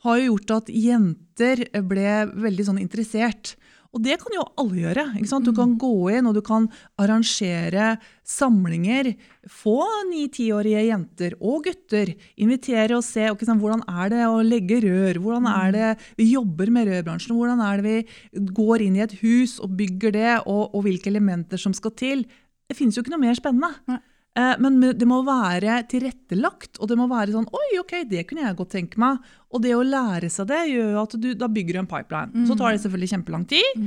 har 0.04 0.18
jo 0.20 0.36
gjort 0.36 0.52
at 0.52 0.68
jenter 0.68 1.64
ble 1.88 2.28
veldig 2.36 2.66
sånn 2.68 2.82
interessert. 2.82 3.56
Og 3.94 4.02
det 4.02 4.16
kan 4.24 4.34
jo 4.34 4.44
alle 4.58 4.80
gjøre. 4.82 5.04
ikke 5.20 5.30
sant? 5.30 5.46
Du 5.46 5.54
kan 5.54 5.76
gå 5.78 5.94
inn 6.16 6.26
og 6.26 6.34
du 6.34 6.42
kan 6.46 6.66
arrangere 6.98 8.00
samlinger. 8.26 9.12
Få 9.46 9.78
ni-tiårige 10.10 10.82
jenter 10.88 11.36
og 11.38 11.68
gutter. 11.68 12.16
Invitere 12.42 12.98
og 12.98 13.06
se 13.06 13.28
ok, 13.30 13.44
sånn, 13.46 13.62
hvordan 13.62 13.84
er 13.86 14.14
det 14.16 14.24
å 14.26 14.40
legge 14.42 14.82
rør. 14.82 15.22
Hvordan 15.22 15.50
er 15.52 15.76
det 15.76 15.92
vi 16.18 16.32
jobber 16.32 16.74
med 16.74 16.90
rørbransjen. 16.90 17.36
Hvordan 17.38 17.62
er 17.62 17.84
det 17.84 17.94
vi 17.94 18.48
går 18.62 18.88
inn 18.88 18.98
i 18.98 19.06
et 19.06 19.14
hus 19.22 19.60
og 19.62 19.78
bygger 19.78 20.18
det, 20.18 20.32
og, 20.48 20.74
og 20.74 20.88
hvilke 20.88 21.14
elementer 21.14 21.62
som 21.62 21.78
skal 21.78 21.94
til. 22.00 22.26
Det 22.66 22.80
finnes 22.80 22.98
jo 22.98 23.06
ikke 23.06 23.14
noe 23.14 23.28
mer 23.28 23.38
spennende. 23.38 24.02
Eh, 24.36 24.56
Men 24.60 24.80
det 24.98 25.06
må 25.06 25.20
være 25.28 25.84
tilrettelagt, 25.92 26.80
og 26.82 26.88
det 26.90 26.98
må 26.98 27.06
være 27.08 27.36
sånn 27.36 27.46
Oi, 27.54 27.78
ok, 27.80 27.94
det 28.10 28.24
kunne 28.28 28.42
jeg 28.48 28.56
godt 28.58 28.72
tenke 28.74 28.98
meg. 28.98 29.20
Og 29.54 29.62
det 29.62 29.76
å 29.78 29.84
lære 29.86 30.30
seg 30.34 30.48
det 30.50 30.62
gjør 30.72 30.96
at 31.04 31.14
du 31.22 31.34
da 31.38 31.48
bygger 31.48 31.74
du 31.78 31.80
en 31.84 31.90
pipeline. 31.92 32.48
Så 32.50 32.58
tar 32.58 32.72
det 32.74 32.82
selvfølgelig 32.82 33.12
kjempelang 33.14 33.46
tid. 33.48 33.78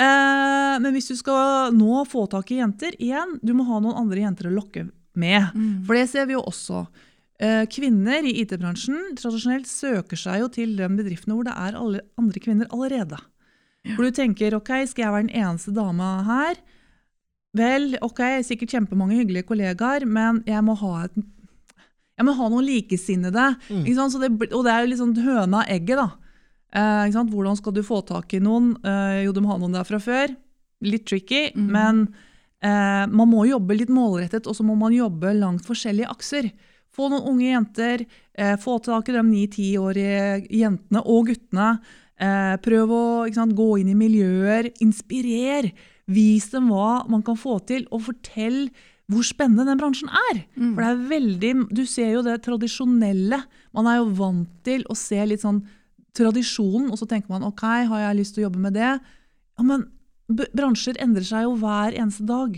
Eh, 0.00 0.78
men 0.80 0.92
hvis 0.94 1.08
du 1.12 1.16
skal 1.18 1.72
nå 1.76 2.04
få 2.08 2.24
tak 2.32 2.50
i 2.54 2.60
jenter, 2.62 2.96
igjen, 2.98 3.38
du 3.44 3.52
må 3.54 3.66
ha 3.68 3.80
noen 3.84 3.98
andre 4.00 4.24
jenter 4.24 4.48
å 4.48 4.54
lokke 4.56 4.86
med. 5.14 5.50
For 5.86 5.94
det 5.98 6.06
ser 6.08 6.26
vi 6.26 6.32
jo 6.38 6.42
også. 6.48 6.86
Eh, 7.42 7.66
kvinner 7.66 8.22
i 8.24 8.32
IT-bransjen 8.44 9.16
tradisjonelt 9.18 9.66
søker 9.68 10.16
seg 10.16 10.40
jo 10.40 10.48
til 10.48 10.76
de 10.78 10.88
bedriftene 10.88 11.34
hvor 11.36 11.44
det 11.44 11.52
er 11.58 11.76
alle 11.76 12.00
andre 12.20 12.40
kvinner 12.40 12.66
allerede. 12.72 13.18
Hvor 13.96 14.06
du 14.06 14.12
tenker 14.14 14.54
ok, 14.54 14.70
skal 14.86 15.04
jeg 15.04 15.12
være 15.12 15.26
den 15.26 15.36
eneste 15.42 15.72
dama 15.74 16.22
her? 16.24 16.54
Vel, 17.56 17.98
ok, 18.00 18.20
sikkert 18.46 18.72
kjempemange 18.72 19.18
hyggelige 19.18 19.44
kollegaer, 19.48 20.06
men 20.08 20.40
jeg 20.48 20.64
må 20.64 20.76
ha 20.80 21.04
et 21.04 21.22
jeg 22.18 22.26
må 22.28 22.34
ha 22.36 22.46
noen 22.52 22.66
likesinnede. 22.68 23.44
Mm. 23.72 23.84
Det, 23.88 24.48
og 24.52 24.64
det 24.66 24.72
er 24.72 24.82
jo 24.84 24.90
liksom 24.92 25.14
høna 25.24 25.62
og 25.62 25.70
egget, 25.72 25.96
da. 25.98 26.10
Eh? 26.76 27.14
Hvordan 27.32 27.56
skal 27.58 27.74
du 27.74 27.80
få 27.82 28.02
tak 28.06 28.34
i 28.36 28.40
noen? 28.44 28.74
Eh, 28.84 29.22
jo, 29.24 29.32
du 29.32 29.40
må 29.42 29.50
ha 29.50 29.56
noen 29.58 29.72
der 29.74 29.88
fra 29.88 29.98
før. 29.98 30.34
Litt 30.84 31.06
tricky, 31.08 31.50
Mm. 31.56 31.70
men 31.72 32.02
eh, 32.62 33.06
man 33.08 33.28
må 33.32 33.46
jobbe 33.48 33.74
litt 33.74 33.90
målrettet, 33.90 34.46
og 34.46 34.54
så 34.54 34.62
må 34.62 34.76
man 34.78 34.92
jobbe 34.94 35.32
langt 35.34 35.64
forskjellige 35.66 36.10
akser. 36.12 36.50
Få 36.92 37.08
noen 37.08 37.26
unge 37.32 37.48
jenter, 37.48 38.06
eh, 38.36 38.54
få 38.60 38.76
tak 38.84 39.08
i 39.08 39.12
de 39.16 39.22
ni-tiårige 39.22 40.46
jentene 40.52 41.02
og 41.06 41.26
guttene. 41.32 41.80
Eh, 42.20 42.56
prøv 42.62 42.92
å 42.92 43.34
sant, 43.34 43.56
gå 43.56 43.80
inn 43.80 43.88
i 43.88 43.98
miljøer, 43.98 44.68
inspirer. 44.84 45.72
Vis 46.10 46.48
dem 46.50 46.70
hva 46.72 47.04
man 47.10 47.22
kan 47.22 47.38
få 47.38 47.58
til, 47.68 47.86
og 47.94 48.06
fortell 48.08 48.66
hvor 49.12 49.26
spennende 49.26 49.66
den 49.68 49.80
bransjen 49.80 50.10
er. 50.10 50.42
Mm. 50.56 50.72
For 50.72 50.82
det 50.82 50.90
er 50.90 51.08
veldig, 51.10 51.52
Du 51.74 51.84
ser 51.86 52.12
jo 52.14 52.22
det 52.24 52.42
tradisjonelle. 52.42 53.42
Man 53.74 53.86
er 53.86 54.00
jo 54.00 54.12
vant 54.16 54.50
til 54.64 54.84
å 54.88 54.96
se 54.96 55.20
litt 55.26 55.44
sånn 55.44 55.62
tradisjonen, 56.16 56.90
og 56.92 56.98
så 57.00 57.08
tenker 57.08 57.32
man 57.32 57.44
ok, 57.46 57.64
har 57.88 58.06
jeg 58.06 58.18
lyst 58.18 58.34
til 58.36 58.44
å 58.44 58.48
jobbe 58.48 58.62
med 58.62 58.76
det? 58.76 58.92
Ja, 58.98 59.64
men 59.64 59.86
bransjer 60.56 60.98
endrer 61.02 61.26
seg 61.26 61.46
jo 61.46 61.56
hver 61.60 61.96
eneste 61.96 62.24
dag. 62.28 62.56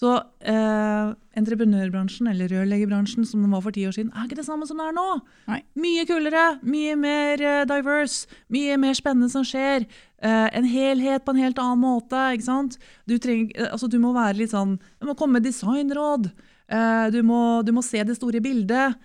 Så 0.00 0.14
eh, 0.48 1.08
entreprenørbransjen 1.36 2.30
eller 2.30 2.48
rørleggerbransjen 2.48 3.26
som 3.28 3.42
den 3.44 3.52
var 3.52 3.60
for 3.66 3.74
ti 3.76 3.82
år 3.84 3.92
siden, 3.92 4.12
er 4.14 4.24
ikke 4.24 4.38
det 4.38 4.46
samme 4.46 4.64
som 4.68 4.78
det 4.80 4.86
er 4.88 4.94
nå. 4.96 5.08
Nei. 5.50 5.58
Mye 5.82 6.06
kulere, 6.08 6.44
mye 6.64 6.94
mer 6.96 7.42
eh, 7.44 7.64
diverse, 7.68 8.30
mye 8.54 8.78
mer 8.80 8.96
spennende 8.96 9.28
som 9.32 9.44
skjer. 9.44 9.84
Eh, 10.24 10.46
en 10.56 10.68
helhet 10.68 11.26
på 11.26 11.34
en 11.34 11.42
helt 11.42 11.60
annen 11.60 11.82
måte. 11.84 12.22
ikke 12.32 12.48
sant? 12.48 12.78
Du, 13.04 13.18
trenger, 13.20 13.52
eh, 13.58 13.68
altså, 13.74 13.90
du 13.92 13.98
må 14.00 14.14
være 14.16 14.38
litt 14.40 14.54
sånn, 14.54 14.78
du 14.80 15.10
må 15.10 15.16
komme 15.18 15.36
med 15.36 15.48
designråd. 15.50 16.30
Eh, 16.70 17.06
du, 17.12 17.20
må, 17.26 17.60
du 17.66 17.74
må 17.76 17.84
se 17.84 18.00
det 18.00 18.16
store 18.16 18.40
bildet. 18.40 18.96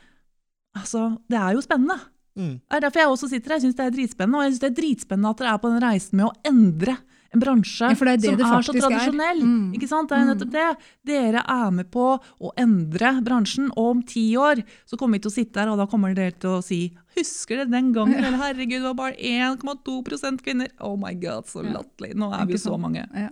Altså, 0.79 1.09
Det 1.27 1.41
er 1.41 1.57
jo 1.57 1.65
spennende. 1.65 1.99
Mm. 2.39 2.55
Det 2.63 2.77
er 2.77 2.87
derfor 2.87 3.03
jeg 3.03 3.11
også 3.11 3.31
sitter 3.31 3.51
her. 3.51 3.59
Jeg 3.59 3.67
synes 3.67 3.77
det 3.81 3.89
er 3.89 3.97
dritspennende, 3.99 4.39
og 4.39 4.47
jeg 4.47 4.55
synes 4.55 4.63
det 4.63 4.71
er 4.71 4.79
dritspennende 4.79 5.35
at 5.35 5.43
dere 5.43 5.53
er 5.57 5.61
på 5.63 5.75
den 5.75 5.83
reisen 5.83 6.19
med 6.21 6.29
å 6.29 6.35
endre 6.47 6.97
en 7.35 7.43
bransje 7.43 7.89
Ja, 7.91 7.93
det 7.93 8.13
er 8.13 8.17
det 8.17 8.29
som 8.31 8.37
det 8.39 8.45
er 8.47 8.65
så 8.65 8.75
tradisjonell. 8.79 9.41
er. 9.43 9.45
Mm. 9.45 9.73
Ikke 9.77 9.89
sant? 9.91 10.09
Det 10.09 10.17
er 10.17 10.27
nettopp 10.31 10.51
det. 10.55 10.67
Dere 11.11 11.43
er 11.55 11.71
med 11.75 11.91
på 11.93 12.07
å 12.17 12.51
endre 12.57 13.11
bransjen, 13.25 13.69
og 13.75 13.91
om 13.97 14.03
ti 14.07 14.25
år 14.39 14.63
så 14.89 14.97
kommer 14.97 15.19
vi 15.19 15.25
til 15.27 15.33
å 15.33 15.37
sitte 15.37 15.61
her, 15.61 15.71
og 15.73 15.77
da 15.83 15.87
kommer 15.91 16.15
dere 16.17 16.31
til 16.39 16.57
å 16.57 16.61
si 16.65 16.81
Husker 17.15 17.61
dere 17.61 17.71
den 17.71 17.93
gangen? 17.95 18.17
Eller 18.19 18.35
herregud, 18.41 18.81
det 18.81 18.89
var 18.89 18.97
bare 18.99 19.15
1,2% 19.15 20.41
kvinner. 20.43 20.67
Oh 20.83 20.97
my 20.99 21.13
god, 21.15 21.45
så 21.47 21.63
Ja. 21.63 21.71
latterlig. 21.77 22.13
Nå 22.19 22.27
er 22.35 22.45
vi 22.49 22.57
så 22.59 22.75
mange. 22.79 23.05
Ja. 23.15 23.29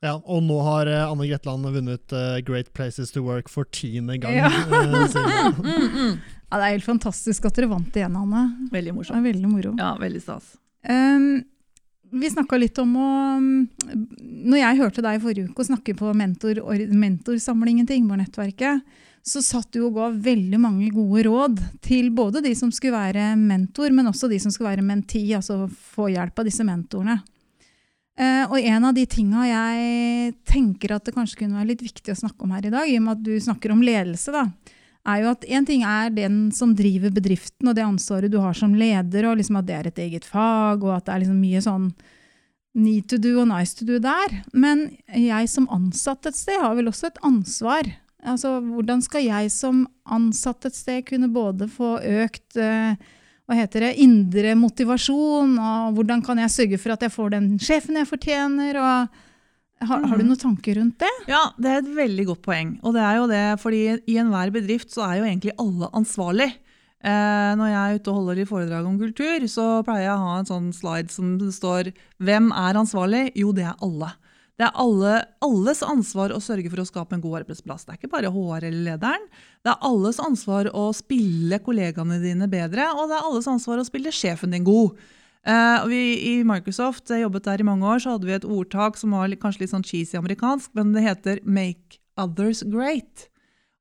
Ja, 0.00 0.14
og 0.24 0.42
nå 0.46 0.56
har 0.62 0.86
eh, 0.86 1.10
Anne 1.10 1.26
Gretland 1.26 1.66
vunnet 1.74 2.12
eh, 2.14 2.38
Great 2.46 2.72
Places 2.72 3.10
to 3.10 3.20
Work 3.26 3.48
for 3.50 3.64
tiende 3.64 4.16
gang. 4.22 4.36
Ja. 4.38 4.46
eh. 4.46 5.52
Mm, 5.58 5.88
mm. 5.90 6.18
Ja, 6.48 6.56
det 6.56 6.64
er 6.64 6.74
helt 6.78 6.86
fantastisk 6.86 7.44
at 7.44 7.58
dere 7.58 7.68
vant 7.68 7.92
igjen, 7.98 8.14
Anne. 8.16 8.44
Veldig 8.72 8.94
morsomt. 8.96 9.18
er 9.18 9.26
veldig 9.26 9.48
moro. 9.52 9.74
Ja, 9.76 9.90
veldig 10.00 10.22
stas. 10.22 10.54
Um, 10.88 11.42
vi 12.10 12.30
snakka 12.30 12.58
litt 12.60 12.78
om 12.82 12.94
å 12.98 13.08
um, 13.38 13.50
Når 14.48 14.60
jeg 14.60 14.78
hørte 14.80 15.04
deg 15.04 15.22
forrige 15.22 15.50
uke 15.50 15.66
snakke 15.66 15.94
på 15.98 16.12
mentor, 16.16 16.60
or- 16.62 16.94
mentorsamlingen 16.94 17.88
til 17.88 18.00
Ingeborg-nettverket, 18.00 18.84
så 19.28 19.42
satt 19.44 19.72
du 19.74 19.82
og 19.84 19.96
ga 19.98 20.08
veldig 20.14 20.60
mange 20.62 20.88
gode 20.94 21.24
råd 21.26 21.58
til 21.84 22.08
både 22.16 22.40
de 22.44 22.54
som 22.56 22.70
skulle 22.72 22.96
være 22.96 23.34
mentor, 23.36 23.92
men 23.92 24.08
også 24.08 24.30
de 24.30 24.38
som 24.40 24.52
skulle 24.54 24.70
være 24.70 24.86
menti, 24.86 25.26
altså 25.36 25.66
få 25.68 26.08
hjelp 26.14 26.38
av 26.38 26.48
disse 26.48 26.64
mentorene. 26.64 27.18
Eh, 28.18 28.44
og 28.48 28.56
en 28.58 28.88
av 28.88 28.96
de 28.96 29.04
tinga 29.10 29.44
jeg 29.46 30.32
tenker 30.48 30.96
at 30.96 31.06
det 31.06 31.14
kanskje 31.14 31.42
kunne 31.42 31.60
være 31.60 31.72
litt 31.74 31.84
viktig 31.84 32.14
å 32.14 32.18
snakke 32.22 32.46
om 32.46 32.54
her 32.56 32.66
i 32.66 32.72
dag, 32.72 32.88
i 32.88 32.96
og 32.98 33.04
med 33.04 33.18
at 33.18 33.26
du 33.26 33.34
snakker 33.42 33.74
om 33.74 33.84
ledelse, 33.84 34.32
da, 34.34 34.46
er 35.08 35.24
jo 35.24 35.32
at 35.32 35.46
en 35.48 35.66
ting 35.68 35.82
er 35.86 36.12
den 36.14 36.38
som 36.54 36.74
driver 36.76 37.12
bedriften, 37.14 37.70
og 37.70 37.76
det 37.76 37.86
ansvaret 37.86 38.32
du 38.32 38.38
har 38.42 38.56
som 38.56 38.76
leder, 38.76 39.28
og 39.28 39.38
liksom 39.40 39.60
at 39.60 39.68
det 39.68 39.76
er 39.76 39.90
et 39.90 40.00
eget 40.06 40.28
fag, 40.28 40.84
og 40.84 40.94
at 40.96 41.06
det 41.06 41.14
er 41.14 41.22
liksom 41.24 41.42
mye 41.42 41.64
sånn 41.64 41.90
need 42.78 43.08
to 43.10 43.18
do 43.18 43.38
og 43.42 43.48
nice 43.50 43.74
to 43.74 43.86
do 43.88 43.98
der. 44.02 44.40
Men 44.52 44.88
jeg 45.08 45.50
som 45.50 45.68
ansatt 45.74 46.28
et 46.28 46.38
sted 46.38 46.60
har 46.62 46.76
vel 46.78 46.90
også 46.90 47.10
et 47.10 47.22
ansvar. 47.26 47.88
Altså, 48.26 48.58
hvordan 48.62 49.02
skal 49.04 49.24
jeg 49.24 49.52
som 49.54 49.86
ansatt 50.10 50.68
et 50.68 50.76
sted 50.76 51.06
kunne 51.08 51.30
både 51.32 51.70
få 51.70 51.96
økt 52.02 52.58
eh, 52.58 52.98
hva 53.48 53.56
heter 53.56 53.86
det, 53.86 53.94
indre 54.04 54.52
motivasjon, 54.60 55.54
og 55.56 55.96
hvordan 55.96 56.20
kan 56.24 56.40
jeg 56.42 56.52
sørge 56.52 56.80
for 56.82 56.92
at 56.92 57.06
jeg 57.06 57.14
får 57.14 57.32
den 57.32 57.46
sjefen 57.62 57.96
jeg 57.96 58.10
fortjener? 58.10 58.76
og 58.82 59.24
har, 59.80 60.06
har 60.10 60.18
du 60.18 60.24
noen 60.26 60.40
tanker 60.40 60.78
rundt 60.80 60.98
det? 61.02 61.10
Ja, 61.30 61.48
det 61.58 61.70
er 61.70 61.82
et 61.82 61.90
veldig 61.96 62.24
godt 62.32 62.42
poeng. 62.46 62.72
Og 62.82 62.96
det 62.96 63.02
er 63.04 63.18
jo 63.20 63.26
det, 63.30 63.44
fordi 63.62 63.82
i 64.10 64.16
enhver 64.20 64.52
bedrift 64.54 64.90
så 64.94 65.04
er 65.06 65.20
jo 65.20 65.28
egentlig 65.28 65.54
alle 65.62 65.90
ansvarlig. 65.96 66.48
Eh, 66.98 67.50
når 67.58 67.68
jeg 67.70 67.78
er 67.78 67.98
ute 67.98 68.10
og 68.10 68.16
holder 68.18 68.40
i 68.42 68.46
foredrag 68.48 68.86
om 68.88 68.96
kultur, 68.98 69.44
så 69.50 69.66
pleier 69.86 70.08
jeg 70.08 70.16
å 70.16 70.24
ha 70.24 70.38
en 70.40 70.48
sånn 70.48 70.72
slide 70.74 71.14
som 71.14 71.36
det 71.38 71.52
står 71.54 71.92
'Hvem 72.18 72.50
er 72.50 72.80
ansvarlig?' 72.80 73.30
Jo, 73.38 73.52
det 73.52 73.68
er 73.70 73.76
alle. 73.80 74.10
Det 74.58 74.66
er 74.66 74.74
alle, 74.74 75.12
alles 75.38 75.84
ansvar 75.86 76.32
å 76.34 76.40
sørge 76.42 76.66
for 76.72 76.82
å 76.82 76.88
skape 76.88 77.14
en 77.14 77.22
god 77.22 77.44
arbeidsplass. 77.44 77.84
Det 77.86 77.94
er 77.94 77.98
ikke 78.00 78.10
bare 78.10 78.32
HR 78.34 78.64
eller 78.66 78.90
lederen. 78.90 79.28
Det 79.62 79.70
er 79.70 79.86
alles 79.86 80.18
ansvar 80.18 80.66
å 80.74 80.88
spille 80.90 81.60
kollegaene 81.62 82.18
dine 82.18 82.48
bedre, 82.50 82.88
og 82.90 83.06
det 83.06 83.20
er 83.20 83.28
alles 83.28 83.46
ansvar 83.46 83.78
å 83.78 83.86
spille 83.86 84.10
sjefen 84.10 84.50
din 84.50 84.66
god. 84.66 84.98
Eh, 85.48 85.78
og 85.80 85.88
vi 85.88 86.02
I 86.28 86.32
Microsoft 86.44 87.08
jeg 87.08 87.22
jobbet 87.22 87.46
der 87.46 87.62
i 87.62 87.66
mange 87.66 87.86
år, 87.88 88.02
så 88.04 88.14
hadde 88.14 88.28
vi 88.28 88.36
et 88.36 88.44
ordtak 88.44 88.98
som 89.00 89.14
var 89.16 89.30
litt, 89.30 89.40
kanskje 89.40 89.64
litt 89.64 89.72
sånn 89.72 89.86
cheesy 89.86 90.18
amerikansk, 90.20 90.74
men 90.76 90.92
det 90.92 91.06
heter 91.06 91.40
'make 91.44 92.00
others 92.20 92.62
great'. 92.62 93.28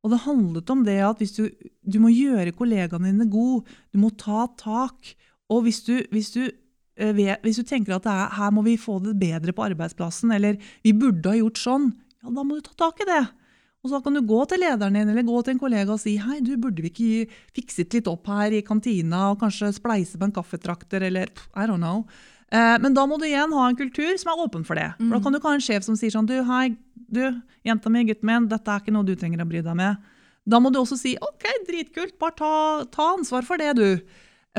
Og 0.04 0.14
det 0.14 0.24
handlet 0.24 0.70
om 0.70 0.86
det 0.86 1.00
at 1.04 1.20
du, 1.20 1.50
du 1.84 2.00
må 2.00 2.14
gjøre 2.14 2.56
kollegaene 2.56 3.12
dine 3.12 3.28
gode, 3.28 3.66
du 3.92 4.00
må 4.00 4.14
ta 4.16 4.48
tak. 4.56 5.16
Og 5.52 5.66
hvis 5.66 5.84
du, 5.84 6.00
hvis 6.12 6.32
du, 6.32 6.48
uh, 7.02 7.12
vet, 7.12 7.42
hvis 7.44 7.60
du 7.60 7.64
tenker 7.64 7.98
at 7.98 8.06
er, 8.06 8.32
her 8.32 8.52
må 8.52 8.64
vi 8.64 8.78
få 8.78 9.02
det 9.04 9.18
bedre 9.20 9.52
på 9.52 9.66
arbeidsplassen, 9.66 10.32
eller 10.32 10.56
vi 10.84 10.94
burde 10.94 11.28
ha 11.28 11.36
gjort 11.36 11.60
sånn, 11.60 11.92
ja, 12.24 12.30
da 12.30 12.44
må 12.44 12.56
du 12.56 12.62
ta 12.62 12.78
tak 12.88 13.02
i 13.04 13.10
det. 13.10 13.26
Og 13.88 13.94
så 13.94 14.02
kan 14.04 14.18
du 14.18 14.20
gå 14.28 14.42
til 14.52 14.60
lederen 14.60 14.98
din 15.00 15.08
eller 15.14 15.24
gå 15.24 15.42
til 15.46 15.56
en 15.56 15.62
kollega 15.62 15.94
og 15.94 16.02
si 16.02 16.18
hei, 16.20 16.42
du 16.44 16.58
burde 16.60 16.84
vi 16.84 16.92
ikke 16.92 17.38
fikset 17.56 17.96
litt 17.96 18.10
opp 18.12 18.28
her 18.28 18.52
i 18.52 18.64
kantina 18.68 19.30
og 19.32 19.40
kanskje 19.40 19.72
spleise 19.78 20.20
på 20.20 20.28
en 20.28 20.36
kaffetrakter 20.36 21.06
eller 21.08 21.32
I 21.56 21.70
don't 21.70 21.80
know. 21.80 22.04
Eh, 22.52 22.76
men 22.84 22.96
da 22.96 23.06
må 23.08 23.16
du 23.20 23.24
igjen 23.28 23.56
ha 23.56 23.70
en 23.70 23.80
kultur 23.80 24.12
som 24.20 24.34
er 24.34 24.44
åpen 24.44 24.68
for 24.68 24.76
det. 24.80 24.90
For 25.00 25.16
Da 25.16 25.24
kan 25.24 25.32
du 25.32 25.40
ikke 25.40 25.54
ha 25.54 25.56
en 25.62 25.64
sjef 25.64 25.88
som 25.88 25.96
sier 26.00 26.12
sånn 26.12 26.28
du, 26.28 26.36
hei, 26.48 26.76
du, 27.08 27.24
jenta 27.68 27.92
mi, 27.92 28.04
gutten 28.08 28.28
min, 28.28 28.52
dette 28.52 28.72
er 28.72 28.84
ikke 28.84 28.96
noe 28.96 29.08
du 29.08 29.16
trenger 29.16 29.44
å 29.44 29.48
bry 29.48 29.64
deg 29.64 29.80
med. 29.80 30.04
Da 30.48 30.60
må 30.64 30.72
du 30.72 30.80
også 30.80 31.00
si 31.00 31.16
ok, 31.20 31.48
dritkult, 31.68 32.16
bare 32.20 32.36
ta, 32.36 32.54
ta 32.92 33.12
ansvar 33.16 33.48
for 33.48 33.60
det, 33.60 33.74
du. 33.80 34.00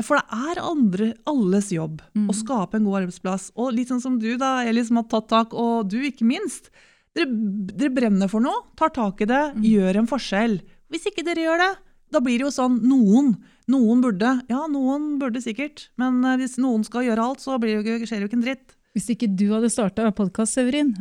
For 0.05 0.17
det 0.17 0.41
er 0.49 0.61
andre, 0.63 1.13
alles 1.27 1.71
jobb 1.73 2.01
å 2.29 2.33
skape 2.33 2.77
en 2.77 2.85
god 2.85 3.01
arbeidsplass. 3.01 3.49
Og 3.57 3.73
litt 3.75 3.89
sånn 3.89 4.01
som 4.01 4.19
du, 4.21 4.37
da, 4.37 4.63
Eli, 4.65 4.85
som 4.85 5.01
har 5.01 5.09
tatt 5.11 5.29
tak, 5.29 5.53
og 5.53 5.89
du 5.91 5.99
ikke 6.01 6.25
minst. 6.25 6.69
Dere, 7.17 7.29
dere 7.73 7.93
brenner 7.93 8.29
for 8.31 8.43
noe, 8.43 8.67
tar 8.79 8.91
tak 8.95 9.21
i 9.23 9.29
det, 9.29 9.43
gjør 9.65 10.01
en 10.01 10.09
forskjell. 10.09 10.59
Hvis 10.93 11.07
ikke 11.09 11.25
dere 11.25 11.45
gjør 11.45 11.63
det, 11.63 11.71
da 12.13 12.21
blir 12.25 12.39
det 12.39 12.47
jo 12.47 12.53
sånn 12.53 12.79
noen. 12.89 13.33
Noen 13.69 14.01
burde. 14.01 14.33
Ja, 14.49 14.63
noen 14.71 15.15
burde 15.21 15.41
sikkert. 15.43 15.89
Men 16.01 16.23
eh, 16.25 16.39
hvis 16.41 16.57
noen 16.61 16.85
skal 16.87 17.05
gjøre 17.05 17.25
alt, 17.31 17.43
så 17.43 17.59
blir 17.61 17.77
det 17.77 17.93
jo, 17.93 18.05
skjer 18.09 18.17
det 18.17 18.25
jo 18.25 18.31
ikke 18.31 18.39
en 18.39 18.45
dritt. 18.47 18.75
Hvis 18.97 19.11
ikke 19.13 19.29
du 19.29 19.45
hadde 19.53 19.69
starta 19.69 20.09
podkast, 20.17 20.57
Severin, 20.57 20.95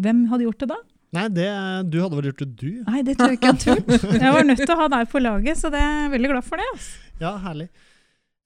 hvem 0.00 0.26
hadde 0.32 0.44
gjort 0.44 0.64
det 0.64 0.68
da? 0.74 0.80
Nei, 1.16 1.24
det, 1.34 1.46
du 1.90 1.96
hadde 2.04 2.18
vel 2.18 2.28
gjort 2.28 2.42
det, 2.44 2.50
du? 2.60 2.82
Nei, 2.86 3.00
det 3.06 3.16
tror 3.18 3.32
jeg 3.32 3.40
ikke 3.40 3.54
jeg 3.54 3.62
tull. 3.64 4.02
Jeg 4.22 4.34
var 4.36 4.44
nødt 4.46 4.60
til 4.62 4.74
å 4.76 4.80
ha 4.82 4.90
deg 4.92 5.08
på 5.10 5.22
laget, 5.24 5.58
så 5.58 5.70
det 5.72 5.80
er 5.82 5.96
jeg 6.04 6.12
veldig 6.12 6.30
glad 6.30 6.46
for 6.46 6.60
det. 6.60 6.68
Altså. 6.74 7.08
Ja, 7.20 7.32
herlig. 7.42 7.66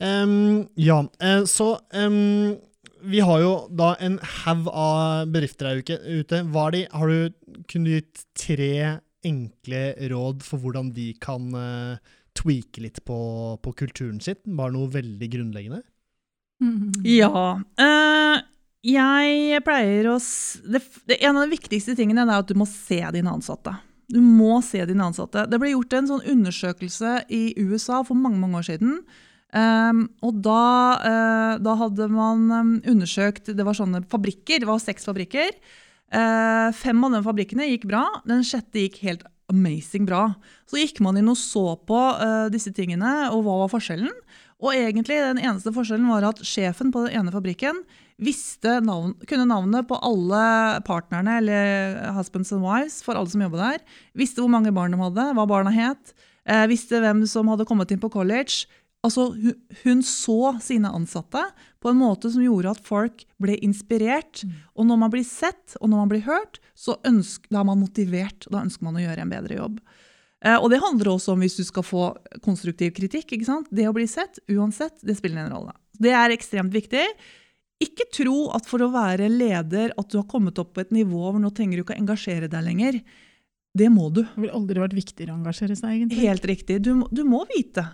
Um, 0.04 0.62
ja, 0.80 0.96
eh, 1.22 1.42
så 1.50 1.66
em, 1.94 2.16
vi 3.10 3.20
har 3.24 3.40
jo 3.42 3.52
da 3.70 3.94
en 4.02 4.18
haug 4.44 4.68
av 4.70 5.30
bedrifter 5.32 5.70
her 5.70 5.82
ute. 5.82 6.42
Hva 6.50 6.68
er 6.68 6.76
de, 6.76 6.82
har 6.92 7.10
du, 7.10 7.64
kunnet 7.70 7.98
gitt 7.98 8.24
tre 8.38 8.74
enkle 9.24 9.82
råd 10.12 10.44
for 10.44 10.60
hvordan 10.60 10.90
de 10.96 11.10
kan 11.22 11.48
uh, 11.56 12.14
tweake 12.36 12.82
litt 12.84 13.00
på, 13.08 13.18
på 13.62 13.74
kulturen 13.78 14.20
sitt? 14.24 14.42
Bare 14.44 14.74
noe 14.74 14.92
veldig 14.92 15.30
grunnleggende? 15.36 15.82
Mm. 16.62 16.92
Ja. 17.08 17.46
Uh, 17.80 18.42
jeg 18.84 19.64
pleier 19.64 20.10
å 20.12 20.18
det, 20.20 20.82
det, 21.08 21.18
En 21.24 21.38
av 21.38 21.46
de 21.46 21.54
viktigste 21.56 21.96
tingene 21.96 22.26
er 22.26 22.36
at 22.36 22.50
du 22.50 22.56
må 22.58 22.68
se 22.68 23.00
dine 23.16 23.32
ansatte. 23.32 23.72
Du 24.12 24.20
må 24.20 24.58
se 24.64 24.82
dine 24.84 25.06
ansatte. 25.06 25.46
Det 25.48 25.60
ble 25.60 25.72
gjort 25.72 25.96
en 25.96 26.10
sånn 26.10 26.26
undersøkelse 26.34 27.22
i 27.32 27.46
USA 27.62 28.02
for 28.04 28.18
mange 28.18 28.42
mange 28.42 28.60
år 28.60 28.68
siden. 28.74 28.98
Ehm, 29.54 30.06
og 30.24 30.40
da, 30.42 30.62
uh, 30.98 31.52
da 31.62 31.76
hadde 31.78 32.08
man 32.10 32.48
em, 32.50 32.70
undersøkt 32.90 33.52
Det 33.54 33.66
var 33.66 33.76
sånne 33.78 34.00
fabrikker, 34.10 34.64
det 34.64 34.66
var 34.68 34.82
seks 34.82 35.06
fabrikker. 35.06 35.54
Uh, 36.14 36.74
fem 36.74 36.98
av 37.06 37.14
de 37.14 37.22
fabrikkene 37.26 37.68
gikk 37.70 37.86
bra. 37.90 38.02
Den 38.26 38.42
sjette 38.46 38.82
gikk 38.82 39.00
helt 39.06 39.22
amazing 39.52 40.08
bra. 40.08 40.32
Så 40.70 40.80
gikk 40.80 40.98
man 41.04 41.18
inn 41.20 41.30
og 41.30 41.38
så 41.38 41.76
på 41.86 42.00
uh, 42.18 42.50
disse 42.50 42.74
tingene, 42.74 43.30
og 43.30 43.44
hva 43.46 43.60
var 43.62 43.72
forskjellen. 43.76 44.10
Og 44.64 44.74
egentlig 44.74 45.20
den 45.20 45.42
eneste 45.42 45.74
forskjellen 45.74 46.08
var 46.10 46.26
at 46.30 46.42
sjefen 46.46 46.90
på 46.94 47.06
den 47.06 47.20
ene 47.20 47.34
fabrikken 47.34 47.82
navn, 48.16 49.16
kunne 49.26 49.44
navnet 49.50 49.88
på 49.90 49.98
alle 50.06 50.80
partnerne, 50.86 51.38
eller 51.42 52.12
husbands 52.14 52.52
and 52.54 52.62
wives, 52.62 53.02
for 53.02 53.18
alle 53.18 53.28
som 53.28 53.42
jobba 53.42 53.58
der. 53.58 53.82
Visste 54.14 54.40
hvor 54.40 54.48
mange 54.48 54.72
barn 54.72 54.94
de 54.94 55.00
hadde, 55.02 55.34
hva 55.34 55.46
barna 55.50 55.72
het. 55.74 56.14
Visste 56.70 57.00
hvem 57.02 57.26
som 57.26 57.50
hadde 57.50 57.66
kommet 57.66 57.90
inn 57.90 57.98
på 57.98 58.12
college. 58.14 58.70
Altså, 59.04 59.28
hun, 59.82 60.00
så 60.06 60.54
sine 60.64 60.88
ansatte 60.96 61.42
på 61.84 61.90
en 61.90 62.00
måte 62.00 62.30
som 62.32 62.40
gjorde 62.44 62.72
at 62.72 62.80
folk 62.86 63.26
ble 63.42 63.58
inspirert. 63.66 64.42
Og 64.72 64.88
når 64.88 65.02
man 65.02 65.12
blir 65.12 65.26
sett, 65.28 65.76
og 65.80 65.90
når 65.92 66.00
man 66.00 66.12
blir 66.14 66.24
hørt, 66.24 66.60
så 66.72 66.96
ønsker, 67.04 67.50
da 67.52 67.60
er 67.60 67.68
man 67.68 67.82
motivert. 67.82 68.46
og 68.48 68.56
Da 68.56 68.64
ønsker 68.64 68.88
man 68.88 68.96
å 68.96 69.04
gjøre 69.04 69.26
en 69.26 69.34
bedre 69.34 69.58
jobb. 69.60 69.78
Eh, 70.44 70.56
og 70.56 70.68
det 70.72 70.80
handler 70.82 71.12
også 71.12 71.34
om 71.34 71.44
hvis 71.44 71.58
du 71.60 71.64
skal 71.68 71.86
få 71.86 72.10
konstruktiv 72.44 72.94
kritikk. 72.96 73.32
ikke 73.32 73.48
sant? 73.48 73.68
Det 73.72 73.88
å 73.88 73.96
bli 73.96 74.06
sett, 74.10 74.40
uansett, 74.48 74.96
det 75.04 75.18
spiller 75.20 75.44
en 75.44 75.56
rolle. 75.56 75.74
Det 76.00 76.12
er 76.16 76.34
ekstremt 76.34 76.74
viktig. 76.74 77.04
Ikke 77.84 78.06
tro 78.12 78.48
at 78.56 78.68
for 78.68 78.84
å 78.84 78.92
være 78.92 79.28
leder 79.28 79.92
at 79.98 80.10
du 80.10 80.18
har 80.20 80.28
kommet 80.30 80.58
opp 80.62 80.72
på 80.76 80.84
et 80.84 80.94
nivå 80.94 81.26
hvor 81.26 81.40
nå 81.42 81.50
trenger 81.52 81.76
du 81.76 81.84
ikke 81.84 81.96
å 81.96 82.00
engasjere 82.00 82.48
deg 82.48 82.64
lenger. 82.66 83.00
Det 83.74 83.90
må 83.90 84.08
du. 84.14 84.22
Det 84.22 84.38
ville 84.38 84.54
aldri 84.54 84.80
vært 84.80 84.96
viktigere 84.96 85.34
å 85.34 85.40
engasjere 85.40 85.76
seg, 85.76 85.96
egentlig. 85.96 86.22
Helt 86.22 86.44
riktig. 86.46 86.78
Du, 86.86 86.92
du 87.10 87.24
må 87.26 87.42
vite. 87.50 87.88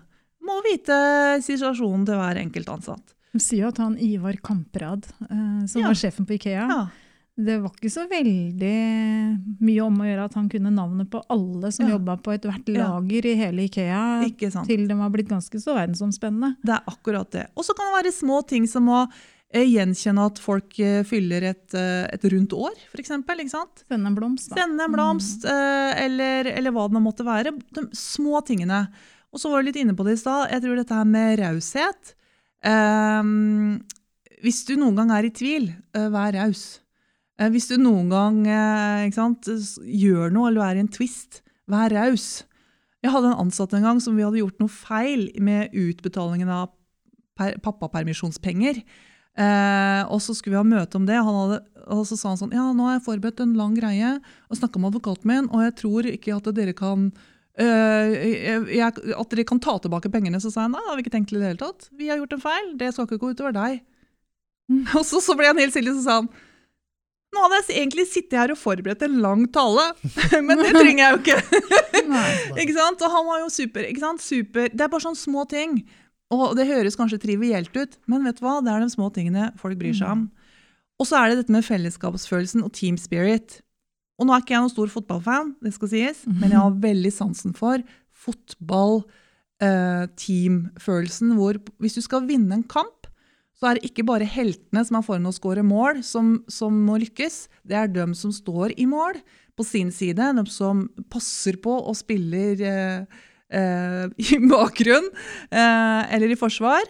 Må 0.47 0.61
vite 0.65 0.97
situasjonen 1.45 2.07
til 2.09 2.17
hver 2.21 2.41
enkelt 2.41 2.71
ansatt. 2.73 3.15
De 3.31 3.39
sier 3.43 3.63
jo 3.67 3.69
at 3.71 3.79
han 3.79 3.95
Ivar 4.03 4.35
Kamprad, 4.43 5.07
eh, 5.29 5.67
som 5.71 5.83
Ja. 5.83 5.89
var 5.89 5.95
sjefen 5.95 6.27
på 6.27 6.35
Ikea, 6.35 6.67
Ja. 6.69 6.89
det 7.39 7.61
var 7.63 7.71
ikke 7.71 7.91
så 7.93 8.09
veldig 8.11 9.61
mye 9.61 9.85
om 9.85 9.99
å 10.03 10.05
gjøre 10.09 10.25
at 10.25 10.35
han 10.35 10.49
kunne 10.49 10.73
navnet 10.75 11.09
på 11.11 11.23
alle 11.31 11.71
som 11.73 11.87
Ja. 11.87 11.97
jobba 11.97 12.17
på 12.21 12.35
ethvert 12.37 12.67
lager 12.69 13.27
i 13.27 13.35
hele 13.37 13.69
Ikea, 13.69 14.67
til 14.67 14.89
de 14.89 14.95
var 14.95 15.11
blitt 15.11 15.29
ganske 15.29 15.61
så 15.61 15.75
verdensomspennende. 15.77 16.57
Det 16.65 16.75
er 16.75 16.83
akkurat 16.89 17.31
det. 17.31 17.47
Og 17.57 17.65
så 17.65 17.75
kan 17.77 17.87
det 17.87 18.05
være 18.05 18.13
små 18.13 18.47
ting 18.47 18.67
som 18.67 18.87
å 18.89 19.09
eh, 19.53 19.65
gjenkjenne 19.65 20.27
at 20.27 20.39
folk 20.39 20.79
eh, 20.81 21.03
fyller 21.03 21.43
et, 21.43 21.75
et 21.75 22.23
rundt 22.33 22.51
år, 22.53 22.75
f.eks. 22.93 23.09
Sende 23.09 24.07
en 24.07 24.15
blomst, 24.17 24.49
da. 24.51 24.57
Sende 24.57 24.81
en 24.85 24.93
blomst, 24.93 25.43
mm. 25.45 25.95
eller, 26.05 26.47
eller 26.47 26.71
hva 26.73 26.89
det 26.91 27.03
måtte 27.03 27.25
være. 27.25 27.53
De 27.75 27.89
små 27.93 28.45
tingene. 28.45 28.89
Og 29.31 29.41
så 29.43 29.51
var 29.51 29.63
du 29.63 29.71
litt 29.71 29.79
inne 29.81 29.95
på 29.97 30.07
det 30.07 30.17
i 30.17 30.21
stad. 30.21 30.51
Jeg 30.51 30.65
tror 30.65 30.79
dette 30.81 30.97
her 30.97 31.09
med 31.09 31.39
raushet 31.39 32.15
um, 32.67 33.79
Hvis 34.43 34.65
du 34.67 34.75
noen 34.81 34.99
gang 34.99 35.13
er 35.15 35.29
i 35.29 35.35
tvil, 35.35 35.71
uh, 35.97 36.09
vær 36.13 36.35
raus. 36.39 36.65
Uh, 37.41 37.49
hvis 37.55 37.71
du 37.71 37.77
noen 37.79 38.11
gang 38.11 38.41
uh, 38.49 39.07
sant, 39.15 39.51
gjør 39.87 40.35
noe 40.35 40.51
eller 40.51 40.67
er 40.67 40.81
i 40.81 40.85
en 40.85 40.91
twist, 40.93 41.45
vær 41.71 41.95
raus. 41.95 42.43
Jeg 43.01 43.15
hadde 43.15 43.31
en 43.31 43.47
ansatt 43.47 43.73
en 43.77 43.87
gang 43.87 44.03
som 44.03 44.19
vi 44.19 44.27
hadde 44.27 44.43
gjort 44.43 44.59
noe 44.61 44.73
feil 44.73 45.31
med 45.41 45.73
utbetalingen 45.77 46.51
av 46.53 46.75
per, 47.39 47.57
pappapermisjonspenger. 47.65 48.83
Eh, 49.39 50.03
og 50.11 50.19
så 50.21 50.35
skulle 50.35 50.57
vi 50.57 50.61
ha 50.61 50.67
møte 50.67 50.99
om 50.99 51.07
det, 51.09 51.17
hadde, 51.23 51.61
og 51.95 52.03
så 52.09 52.17
sa 52.19 52.33
han 52.33 52.41
sånn 52.41 52.51
Ja, 52.53 52.65
nå 52.75 52.89
har 52.89 52.97
jeg 52.97 53.05
forberedt 53.07 53.43
en 53.45 53.55
lang 53.57 53.77
greie 53.79 54.17
og 54.51 54.59
snakka 54.59 54.83
med 54.83 54.91
advokaten 54.91 55.31
min, 55.31 55.47
og 55.55 55.63
jeg 55.65 55.77
tror 55.79 56.09
ikke 56.11 56.35
at 56.35 56.51
dere 56.57 56.75
kan 56.77 57.13
eh, 57.61 58.75
jeg, 58.75 59.15
at 59.15 59.33
dere 59.33 59.47
kan 59.49 59.61
ta 59.63 59.77
tilbake 59.83 60.13
pengene. 60.13 60.41
Så 60.43 60.53
sa 60.53 60.67
jeg 60.67 60.75
nei, 60.75 60.83
det 60.83 60.91
har 60.91 60.99
vi 60.99 61.07
ikke 61.07 61.15
tenkt 61.17 61.33
til 61.33 61.41
i 61.41 61.43
det 61.45 61.53
hele 61.53 61.63
tatt. 61.63 61.91
Vi 61.97 62.11
har 62.11 62.21
gjort 62.21 62.37
en 62.37 62.45
feil, 62.45 62.71
det 62.81 62.93
skal 62.95 63.09
ikke 63.09 63.21
gå 63.23 63.35
utover 63.35 63.57
deg. 63.57 63.83
Mm. 64.71 64.87
Og 64.99 65.05
så, 65.07 65.23
så 65.25 65.37
ble 65.39 65.51
han 65.51 65.61
helt 65.61 65.77
stille, 65.77 65.97
så 65.99 66.07
sa 66.07 66.23
han 66.23 66.31
nå 67.31 67.43
hadde 67.45 67.61
jeg 67.61 67.85
egentlig 67.85 68.09
sittet 68.11 68.35
her 68.41 68.51
og 68.51 68.59
forberedt 68.59 69.05
en 69.07 69.21
lang 69.23 69.45
tale, 69.55 69.85
men 70.47 70.59
det 70.59 70.73
trenger 70.75 71.05
jeg 71.05 71.13
jo 71.13 71.21
ikke. 71.21 71.61
Ikke 72.65 72.75
sant? 72.75 73.05
Og 73.07 73.15
han 73.15 73.29
var 73.29 73.43
jo 73.45 73.53
super. 73.55 73.85
ikke 73.87 74.03
sant? 74.03 74.23
Super. 74.25 74.67
Det 74.73 74.83
er 74.83 74.91
bare 74.91 75.05
sånne 75.05 75.21
små 75.21 75.45
ting. 75.47 75.77
Og 76.35 76.57
det 76.59 76.67
høres 76.67 76.99
kanskje 76.99 77.21
trivielt 77.23 77.75
ut, 77.79 77.95
men 78.11 78.27
vet 78.27 78.39
du 78.39 78.43
hva? 78.43 78.57
det 78.67 78.73
er 78.73 78.83
de 78.83 78.91
små 78.91 79.13
tingene 79.15 79.53
folk 79.63 79.79
bryr 79.79 79.95
seg 79.95 80.11
om. 80.11 80.25
Og 81.01 81.07
så 81.07 81.21
er 81.21 81.31
det 81.31 81.41
dette 81.41 81.55
med 81.55 81.67
fellesskapsfølelsen 81.67 82.67
og 82.67 82.75
team 82.75 82.99
spirit. 83.01 83.61
Og 84.21 84.29
nå 84.29 84.37
er 84.37 84.45
ikke 84.45 84.53
jeg 84.53 84.67
noen 84.67 84.75
stor 84.75 84.93
fotballfan, 84.93 85.55
det 85.65 85.73
skal 85.73 85.91
sies, 85.95 86.23
men 86.29 86.53
jeg 86.53 86.61
har 86.61 86.81
veldig 86.83 87.13
sansen 87.15 87.55
for 87.57 87.81
fotball, 88.13 89.01
eh, 89.65 90.05
teamfølelsen, 90.21 91.33
hvor 91.39 91.57
hvis 91.81 91.97
du 91.97 92.03
skal 92.05 92.27
vinne 92.29 92.59
en 92.59 92.67
kamp, 92.69 93.09
så 93.61 93.69
er 93.69 93.77
det 93.77 93.91
ikke 93.91 94.07
bare 94.09 94.29
heltene 94.29 94.83
som 94.89 94.97
er 94.97 95.05
foran 95.05 95.29
å 95.29 95.35
skåre 95.37 95.65
mål, 95.65 96.01
som, 96.07 96.39
som 96.49 96.77
må 96.87 96.97
lykkes. 97.03 97.43
Det 97.69 97.77
er 97.77 97.91
dem 97.93 98.15
som 98.17 98.33
står 98.33 98.73
i 98.81 98.87
mål 98.89 99.19
på 99.57 99.67
sin 99.69 99.91
side, 99.93 100.31
de 100.37 100.45
som 100.49 100.87
passer 101.13 101.59
på 101.61 101.75
og 101.77 101.97
spiller 101.99 102.63
eh, 102.65 103.21
eh, 103.53 104.07
i 104.33 104.41
bakgrunn 104.49 105.11
eh, 105.53 106.03
eller 106.17 106.33
i 106.33 106.41
forsvar. 106.41 106.89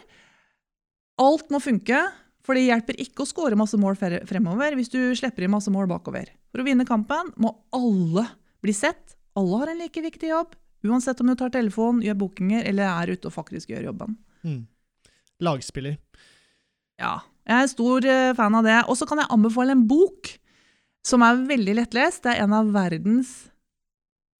Alt 1.21 1.51
må 1.51 1.59
funke, 1.63 2.05
for 2.51 2.59
det 2.59 2.65
hjelper 2.67 2.97
ikke 2.99 3.23
å 3.23 3.29
skåre 3.31 3.55
masse 3.55 3.79
mål 3.79 3.95
fremover 4.27 4.75
hvis 4.75 4.89
du 4.91 4.99
slipper 5.15 5.45
inn 5.47 5.53
masse 5.53 5.71
mål 5.71 5.87
bakover. 5.87 6.33
For 6.51 6.59
å 6.59 6.65
vinne 6.67 6.83
kampen 6.89 7.29
må 7.39 7.53
alle 7.77 8.25
bli 8.59 8.75
sett. 8.75 9.15
Alle 9.39 9.61
har 9.61 9.71
en 9.71 9.79
like 9.79 10.03
viktig 10.03 10.33
jobb, 10.33 10.57
uansett 10.83 11.21
om 11.23 11.31
du 11.31 11.37
tar 11.39 11.53
telefon, 11.55 12.01
gjør 12.03 12.19
bookinger 12.25 12.67
eller 12.67 12.91
er 12.91 13.13
ute 13.15 13.31
og 13.31 13.37
faktisk 13.37 13.71
gjør 13.71 13.93
jobben. 13.93 14.17
Mm. 14.43 14.65
Lagspiller. 15.47 15.95
Ja, 16.99 17.21
jeg 17.47 17.69
er 17.69 17.71
stor 17.71 18.09
eh, 18.11 18.33
fan 18.35 18.59
av 18.59 18.67
det. 18.67 18.81
Og 18.91 18.99
så 18.99 19.07
kan 19.07 19.23
jeg 19.23 19.31
anbefale 19.31 19.77
en 19.79 19.87
bok 19.87 20.33
som 21.07 21.23
er 21.23 21.39
veldig 21.47 21.79
lettlest. 21.79 22.25
Det 22.27 22.35
er 22.35 22.49
en 22.49 22.57
av 22.59 22.75
verdens 22.75 23.31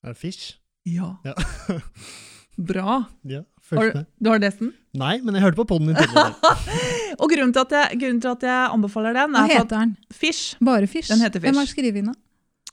Er 0.03 0.17
det 0.17 0.19
Fish? 0.19 0.57
Ja, 0.89 1.15
Ja. 1.23 1.39
bra. 2.61 3.05
ja 3.23 3.45
Har 3.71 3.95
du, 3.95 4.03
du 4.19 4.29
har 4.35 4.43
lest 4.43 4.59
den? 4.59 4.75
Nei, 4.99 5.21
men 5.23 5.39
jeg 5.39 5.47
hørte 5.47 5.63
på 5.63 5.69
poden 5.71 5.93
din 5.93 6.03
tidligere. 6.03 6.35
Og 7.19 7.31
grunnen 7.33 7.53
til, 7.57 7.77
jeg, 7.77 8.01
grunnen 8.01 8.23
til 8.23 8.33
at 8.33 8.49
jeg 8.49 8.73
anbefaler 8.77 9.17
den, 9.17 9.37
er 9.37 9.47
Hva 9.51 9.61
heter 9.61 9.77
den? 9.77 9.95
Fish 10.15 10.57
Bare 10.61 10.87
Fish? 10.91 11.11
Den 11.13 11.23
heter 11.25 11.41
Fish. 11.41 11.51
Hvem 11.51 11.63
har 11.63 11.71
skrevet 11.71 12.11
da? 12.11 12.17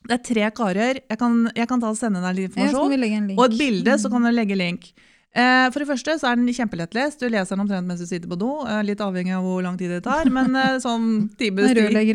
Det 0.08 0.16
er 0.16 0.24
tre 0.24 0.48
karer. 0.56 1.02
Jeg 1.04 1.20
kan, 1.20 1.44
jeg 1.56 1.68
kan 1.68 1.84
ta 1.84 1.92
og 1.92 2.00
sende 2.00 2.22
deg 2.24 2.38
litt 2.38 2.56
informasjon. 2.56 3.36
Og 3.36 3.46
et 3.50 3.58
bilde, 3.60 3.98
så 4.00 4.12
kan 4.14 4.24
du 4.24 4.32
legge 4.32 4.56
link. 4.56 4.92
Eh, 5.38 5.68
for 5.70 5.84
det 5.84 5.88
første 5.90 6.16
så 6.18 6.30
er 6.32 6.40
den 6.40 6.50
kjempelettlest. 6.56 7.20
Du 7.22 7.30
leser 7.30 7.54
den 7.54 7.66
omtrent 7.66 7.90
mens 7.90 8.02
du 8.02 8.08
sitter 8.10 8.30
på 8.32 8.38
do. 8.40 8.52
Eh, 8.66 8.80
litt 8.88 9.02
avhengig 9.04 9.36
av 9.38 9.44
hvor 9.46 9.60
lang 9.66 9.76
tid 9.78 9.92
det 9.94 10.00
tar, 10.08 10.32
men 10.34 10.56
eh, 10.58 10.78
sånn 10.84 11.28
time 11.40 11.68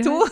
to. 0.07 0.19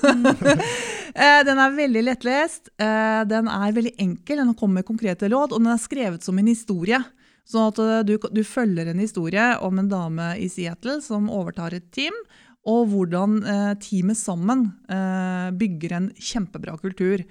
Eh, 1.10 1.40
den 1.42 1.58
er 1.58 1.72
veldig 1.74 2.04
lettlest. 2.06 2.68
Eh, 2.78 3.22
den 3.26 3.48
er 3.50 3.72
veldig 3.74 3.90
enkel, 3.98 4.38
den 4.38 4.52
kommer 4.54 4.78
med 4.78 4.86
konkrete 4.86 5.26
råd, 5.26 5.50
og 5.50 5.58
den 5.58 5.72
er 5.72 5.80
skrevet 5.82 6.22
som 6.22 6.38
en 6.38 6.46
historie. 6.46 7.00
Sånn 7.50 7.70
at 7.72 7.78
eh, 7.82 8.02
du, 8.06 8.14
du 8.30 8.42
følger 8.46 8.86
en 8.92 9.00
historie 9.02 9.46
om 9.66 9.80
en 9.82 9.88
dame 9.90 10.32
i 10.38 10.46
Seattle 10.52 11.00
som 11.02 11.26
overtar 11.34 11.74
et 11.74 11.88
team, 11.96 12.14
og 12.68 12.90
hvordan 12.92 13.38
eh, 13.42 13.70
teamet 13.82 14.18
sammen 14.20 14.66
eh, 14.92 15.48
bygger 15.58 15.94
en 15.96 16.10
kjempebra 16.20 16.76
kultur. 16.82 17.24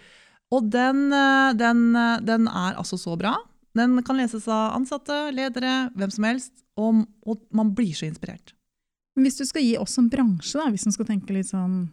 Og 0.52 0.72
den, 0.74 1.06
eh, 1.14 1.52
den, 1.60 1.84
eh, 1.96 2.18
den 2.26 2.48
er 2.50 2.76
altså 2.82 2.98
så 3.00 3.14
bra. 3.20 3.36
Den 3.78 4.00
kan 4.04 4.18
leses 4.18 4.48
av 4.50 4.74
ansatte, 4.80 5.30
ledere, 5.32 5.92
hvem 5.96 6.12
som 6.12 6.26
helst, 6.26 6.52
og, 6.76 7.04
og 7.30 7.44
man 7.56 7.70
blir 7.78 7.94
så 7.96 8.08
inspirert. 8.10 8.56
Hvis 9.20 9.38
du 9.38 9.46
skal 9.46 9.62
gi 9.64 9.76
oss 9.78 9.94
som 10.00 10.08
bransje, 10.10 10.58
da, 10.58 10.68
hvis 10.74 10.88
man 10.90 10.96
skal 10.96 11.08
tenke 11.12 11.36
litt 11.36 11.52
sånn 11.52 11.92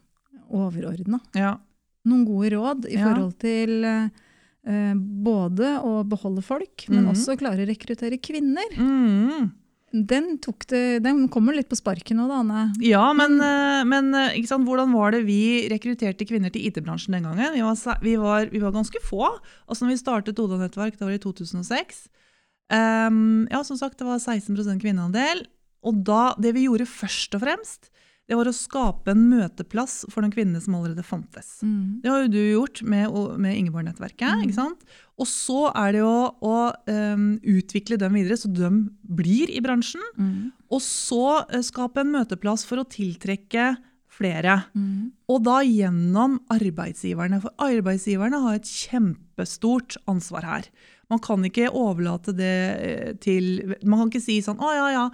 overordna, 0.51 1.21
Ja. 1.37 1.59
noen 2.07 2.25
gode 2.25 2.51
råd 2.55 2.87
i 2.89 2.95
Ja. 2.97 3.05
forhold 3.11 3.37
til 3.43 3.85
eh, 3.85 4.09
både 4.67 5.77
å 5.87 6.01
beholde 6.09 6.43
folk, 6.43 6.89
men 6.91 7.05
mm. 7.05 7.11
også 7.13 7.37
klare 7.39 7.63
å 7.63 7.69
rekruttere 7.69 8.19
kvinner. 8.19 8.73
Mm. 8.75 9.53
Den, 10.05 10.33
det, 10.69 10.83
den 11.05 11.23
kommer 11.33 11.55
litt 11.55 11.69
på 11.71 11.79
sparken 11.79 12.19
nå, 12.19 12.27
da, 12.29 12.41
Anne. 12.43 12.65
Ja, 12.85 13.05
men, 13.17 13.39
eh, 13.41 13.85
men 13.87 14.11
eh, 14.19 14.35
hvordan 14.67 14.93
var 14.93 15.15
det 15.15 15.23
vi 15.29 15.69
rekrutterte 15.71 16.27
kvinner 16.29 16.53
til 16.53 16.67
IT-bransjen 16.69 17.15
den 17.17 17.29
gangen? 17.29 17.55
Vi 17.55 17.63
var, 17.63 18.03
vi 18.03 18.17
var, 18.21 18.51
vi 18.53 18.63
var 18.65 18.75
ganske 18.75 19.01
få. 19.05 19.31
Altså 19.67 19.87
når 19.87 19.95
vi 19.95 20.01
startet 20.03 20.43
Oda 20.43 20.59
Nettverk, 20.61 20.99
det 20.99 21.07
var 21.07 21.15
i 21.15 21.23
2006. 21.23 22.09
Um, 22.67 23.47
ja, 23.53 23.63
som 23.63 23.79
sagt, 23.79 24.01
det 24.01 24.09
var 24.09 24.19
16% 24.19 24.83
kvinneandel. 24.83 25.47
Og 25.87 26.03
da, 26.05 26.35
det 26.43 26.57
vi 26.57 26.67
gjorde 26.67 26.89
først 26.91 27.39
og 27.39 27.45
fremst, 27.47 27.93
det 28.27 28.35
var 28.35 28.49
å 28.51 28.55
skape 28.55 29.13
en 29.13 29.23
møteplass 29.31 30.01
for 30.11 30.25
de 30.25 30.33
kvinnene 30.35 30.61
som 30.63 30.75
allerede 30.75 31.05
fantes. 31.07 31.61
Mm. 31.63 32.03
Det 32.03 32.11
har 32.11 32.25
jo 32.25 32.33
du 32.35 32.41
gjort 32.41 32.83
med, 32.83 33.15
med 33.43 33.55
Ingeborg-nettverket. 33.61 34.49
Mm. 34.51 34.73
Og 35.23 35.29
så 35.31 35.61
er 35.71 35.95
det 35.95 36.01
jo 36.03 36.17
å 36.43 36.57
um, 36.91 37.29
utvikle 37.47 37.99
dem 38.03 38.19
videre, 38.19 38.39
så 38.41 38.51
de 38.51 38.71
blir 39.07 39.53
i 39.55 39.63
bransjen. 39.63 40.03
Mm. 40.19 40.51
Og 40.75 40.83
så 40.83 41.27
uh, 41.47 41.61
skape 41.63 42.03
en 42.03 42.17
møteplass 42.17 42.67
for 42.67 42.83
å 42.83 42.89
tiltrekke 42.91 43.77
flere. 44.17 44.59
Mm. 44.75 45.13
Og 45.31 45.47
da 45.47 45.61
gjennom 45.63 46.41
arbeidsgiverne. 46.53 47.39
For 47.45 47.55
arbeidsgiverne 47.63 48.43
har 48.43 48.59
et 48.59 48.71
kjempestort 48.71 50.01
ansvar 50.11 50.49
her. 50.51 50.71
Man 51.09 51.21
kan 51.23 51.45
ikke 51.47 51.69
overlate 51.71 52.33
det 52.35 52.55
eh, 52.83 53.11
til 53.23 53.77
Man 53.87 54.01
kan 54.01 54.09
ikke 54.11 54.23
si 54.25 54.41
sånn 54.43 54.59
Å 54.59 54.71
ja, 54.75 54.87
ja. 54.91 55.05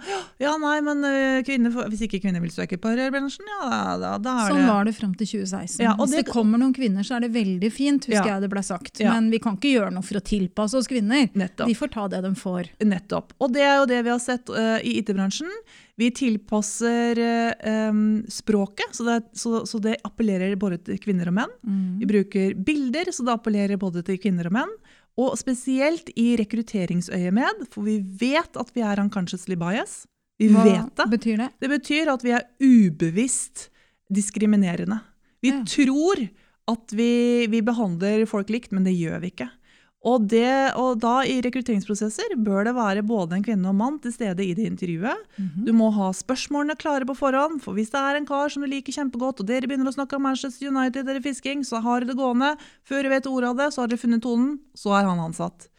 Ja, 0.41 0.53
nei, 0.57 0.79
men 0.81 1.05
eh, 1.05 1.43
kvinner, 1.45 1.69
hvis 1.91 2.01
ikke 2.07 2.17
kvinner 2.23 2.41
vil 2.41 2.49
søke 2.53 2.79
på 2.81 2.95
rørbransjen, 2.97 3.45
ja, 3.59 3.67
da, 4.01 4.15
da, 4.17 4.33
er 4.41 4.49
Sånn 4.55 4.63
det 4.63 4.71
var 4.71 4.89
det 4.89 4.95
fram 4.97 5.13
til 5.19 5.29
2016. 5.35 5.83
Ja, 5.85 5.93
og 5.93 6.07
Hvis 6.07 6.15
det- 6.17 6.23
det 6.25 6.33
kommer 6.33 6.57
noen 6.57 6.73
kvinner, 6.73 7.05
så 7.05 7.17
er 7.19 7.27
det 7.27 7.31
veldig 7.35 7.71
fint, 7.71 8.07
husker 8.09 8.25
Ja. 8.25 8.33
jeg 8.39 8.41
det 8.47 8.49
ble 8.55 8.63
sagt. 8.65 8.99
Ja. 9.03 9.13
Men 9.13 9.29
vi 9.29 9.37
kan 9.43 9.57
ikke 9.59 9.73
gjøre 9.75 9.93
noe 9.93 10.01
for 10.01 10.17
å 10.17 10.23
tilpasse 10.25 10.73
oss 10.81 10.89
kvinner. 10.89 11.29
Nettopp. 11.37 11.67
De 11.69 11.77
får 11.77 11.91
ta 11.93 12.07
det 12.09 12.23
de 12.25 12.33
får. 12.41 12.73
Nettopp. 12.81 13.37
Og 13.39 13.53
det 13.53 13.61
er 13.61 13.75
jo 13.77 13.85
det 13.93 14.03
vi 14.03 14.09
har 14.09 14.19
sett 14.23 14.49
uh, 14.49 14.79
i 14.81 14.97
IT-bransjen. 14.97 15.49
Vi 15.95 16.09
tilpasser 16.09 17.19
eh, 17.21 17.93
språket, 18.33 18.95
så 18.97 19.05
det, 19.05 19.17
så, 19.37 19.61
så 19.69 19.79
det 19.79 19.99
appellerer 20.03 20.55
både 20.57 20.79
til 20.83 20.97
kvinner 20.97 21.29
og 21.29 21.35
menn. 21.37 21.53
Mm. 21.61 21.99
Vi 22.01 22.07
bruker 22.09 22.55
bilder, 22.57 23.11
så 23.13 23.21
det 23.27 23.35
appellerer 23.35 23.77
både 23.77 24.01
til 24.05 24.17
kvinner 24.17 24.49
og 24.49 24.55
menn. 24.57 24.73
Og 25.17 25.35
spesielt 25.37 26.09
i 26.17 26.35
rekrutteringsøyemed, 26.39 27.67
for 27.71 27.85
vi 27.85 27.99
vet 28.01 28.57
at 28.57 28.71
vi 28.73 28.81
er 28.81 28.99
unconsciously 29.03 29.55
bias. 29.55 30.07
Vi 30.41 30.47
Hva 30.49 30.63
vet 30.65 30.95
det. 30.97 31.05
betyr 31.11 31.37
det? 31.37 31.49
Det 31.61 31.69
betyr 31.69 32.09
at 32.13 32.23
vi 32.25 32.31
er 32.33 32.47
ubevisst 32.59 33.69
diskriminerende. 34.13 34.99
Vi 35.43 35.49
Ja. 35.51 35.63
tror 35.67 36.29
at 36.67 36.91
vi, 36.95 37.45
vi 37.47 37.61
behandler 37.61 38.25
folk 38.25 38.49
likt, 38.49 38.71
men 38.71 38.83
det 38.85 38.93
gjør 38.97 39.19
vi 39.21 39.27
ikke. 39.33 39.49
Og, 40.03 40.25
det, 40.27 40.73
og 40.75 40.97
da 40.99 41.21
i 41.23 41.37
rekrutteringsprosesser 41.45 42.33
bør 42.43 42.65
det 42.67 42.73
være 42.75 43.03
både 43.07 43.37
en 43.37 43.43
kvinne 43.45 43.69
og 43.69 43.71
en 43.71 43.79
mann 43.79 43.99
til 44.03 44.11
stede 44.11 44.43
i 44.43 44.53
det 44.57 44.65
intervjuet. 44.67 45.21
Mhm. 45.39 45.63
Du 45.63 45.71
må 45.71 45.87
ha 45.95 46.09
spørsmålene 46.11 46.75
klare 46.75 47.07
på 47.07 47.15
forhånd, 47.15 47.61
for 47.63 47.73
hvis 47.77 47.93
det 47.93 48.01
er 48.01 48.19
en 48.19 48.25
kar 48.27 48.49
som 48.51 48.65
du 48.65 48.67
liker 48.67 48.91
kjempegodt, 48.91 49.39
og 49.39 49.47
dere 49.47 49.69
begynner 49.69 49.87
å 49.87 49.95
snakke 49.95 50.17
om 50.19 50.25
Manchester 50.27 50.67
United 50.67 51.07
eller 51.07 51.23
fisking, 51.23 51.63
så 51.63 51.79
har 51.81 52.01
dere 52.03 52.11
det 52.11 52.17
gående. 52.19 52.57
Før 52.83 53.03
du 53.03 53.09
vet 53.13 53.29
ordet 53.31 53.49
av 53.53 53.61
det, 53.61 53.69
så 53.71 53.81
har 53.85 53.87
dere 53.93 54.03
funnet 54.03 54.21
tonen, 54.25 54.57
så 54.75 54.91
er 54.99 55.07
han 55.07 55.23
ansatt. 55.23 55.69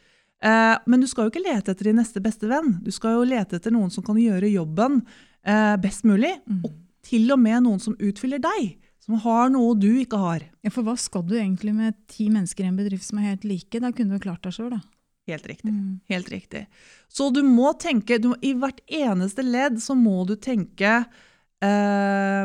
Eh, 0.44 0.76
men 0.86 1.00
du 1.00 1.06
skal 1.06 1.28
jo 1.28 1.30
ikke 1.34 1.44
lete 1.44 1.72
etter 1.72 1.84
din 1.90 1.96
neste 2.00 2.20
beste 2.24 2.48
venn. 2.48 2.78
Du 2.84 2.90
skal 2.92 3.18
jo 3.18 3.28
lete 3.28 3.56
etter 3.60 3.72
noen 3.72 3.92
som 3.92 4.04
kan 4.04 4.16
gjøre 4.16 4.48
jobben 4.52 5.02
eh, 5.44 5.76
best 5.76 6.04
mulig, 6.08 6.32
Mhm. 6.48 6.64
og 6.64 6.72
til 7.04 7.30
og 7.32 7.38
med 7.38 7.62
noen 7.62 7.78
som 7.80 7.94
utfyller 8.00 8.40
deg, 8.40 8.78
som 9.04 9.20
har 9.20 9.52
noe 9.52 9.74
du 9.76 9.90
ikke 10.00 10.18
har. 10.20 10.46
Ja, 10.64 10.72
for 10.72 10.86
hva 10.86 10.96
skal 11.00 11.26
du 11.28 11.36
egentlig 11.36 11.74
med 11.76 11.96
ti 12.08 12.30
mennesker 12.32 12.64
i 12.64 12.70
en 12.70 12.78
bedrift 12.78 13.04
som 13.04 13.20
er 13.20 13.34
helt 13.34 13.44
like? 13.48 13.82
Da 13.82 13.92
kunne 13.92 14.16
du 14.16 14.24
klart 14.24 14.44
deg 14.46 14.56
sjøl, 14.56 14.72
da. 14.72 14.80
Helt 15.28 15.46
riktig. 15.48 15.72
Mm. 15.72 16.00
Helt 16.12 16.32
riktig. 16.32 16.66
Så 17.08 17.30
du 17.32 17.42
må 17.44 17.72
tenke, 17.80 18.18
du 18.20 18.32
må, 18.32 18.40
i 18.44 18.52
hvert 18.56 18.80
eneste 18.88 19.44
ledd 19.44 19.78
så 19.80 19.96
må 19.96 20.22
du 20.28 20.34
tenke 20.36 20.98
uh, 21.04 22.44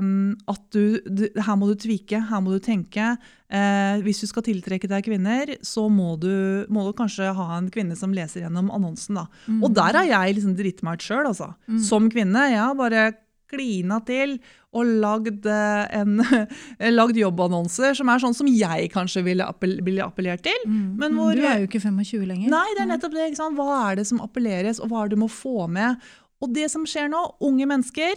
at 0.54 0.64
du, 0.76 1.00
du, 1.04 1.26
her 1.36 1.60
må 1.60 1.72
du 1.72 1.76
tvike, 1.80 2.22
her 2.30 2.44
må 2.44 2.56
du 2.56 2.64
tenke. 2.64 3.14
Uh, 3.52 4.00
hvis 4.06 4.24
du 4.24 4.30
skal 4.32 4.48
tiltrekke 4.48 4.92
deg 4.92 5.08
kvinner, 5.08 5.56
så 5.66 5.88
må 5.92 6.14
du, 6.20 6.32
må 6.72 6.88
du 6.88 6.94
kanskje 6.96 7.34
ha 7.36 7.50
en 7.58 7.72
kvinne 7.72 8.00
som 8.00 8.16
leser 8.16 8.46
gjennom 8.46 8.72
annonsen. 8.76 9.20
Da. 9.20 9.28
Mm. 9.48 9.64
Og 9.64 9.76
der 9.80 10.00
har 10.00 10.12
jeg 10.12 10.40
liksom 10.40 10.56
dritt 10.60 10.84
meg 10.88 11.00
ut 11.00 11.08
sjøl, 11.08 11.26
altså. 11.34 11.52
Mm. 11.68 11.82
Som 11.88 12.12
kvinne. 12.12 12.48
Jeg 12.52 12.64
har 12.64 12.80
bare 12.80 13.10
klina 13.50 13.98
til 14.06 14.38
og 14.78 14.86
lagd, 15.02 15.46
eh, 15.50 16.00
en, 16.00 16.20
lagd 17.00 17.18
jobbannonser 17.18 17.96
som 17.98 18.10
er 18.14 18.22
sånn 18.22 18.36
som 18.38 18.48
jeg 18.52 18.92
kanskje 18.94 19.24
ville, 19.26 19.46
appell, 19.50 19.80
ville 19.86 20.06
appellert 20.06 20.44
til. 20.46 20.64
Mm. 20.68 20.96
Men 21.02 21.18
hvor- 21.18 21.36
Du 21.36 21.44
er 21.46 21.64
jo 21.64 21.68
ikke 21.68 21.82
25 21.82 22.26
lenger. 22.30 22.50
Nei, 22.54 22.66
det 22.78 22.86
er 22.86 22.92
nettopp 22.94 23.18
det. 23.18 23.30
Hva 23.58 23.70
er 23.92 23.96
det 24.02 24.08
som 24.08 24.22
appelleres, 24.22 24.80
og 24.80 24.90
hva 24.92 25.04
er 25.04 25.10
det 25.10 25.18
du 25.18 25.24
må 25.26 25.30
få 25.34 25.68
med? 25.70 25.98
Og 26.40 26.54
det 26.56 26.70
som 26.72 26.86
skjer 26.88 27.10
nå, 27.12 27.24
unge 27.42 27.66
mennesker, 27.68 28.16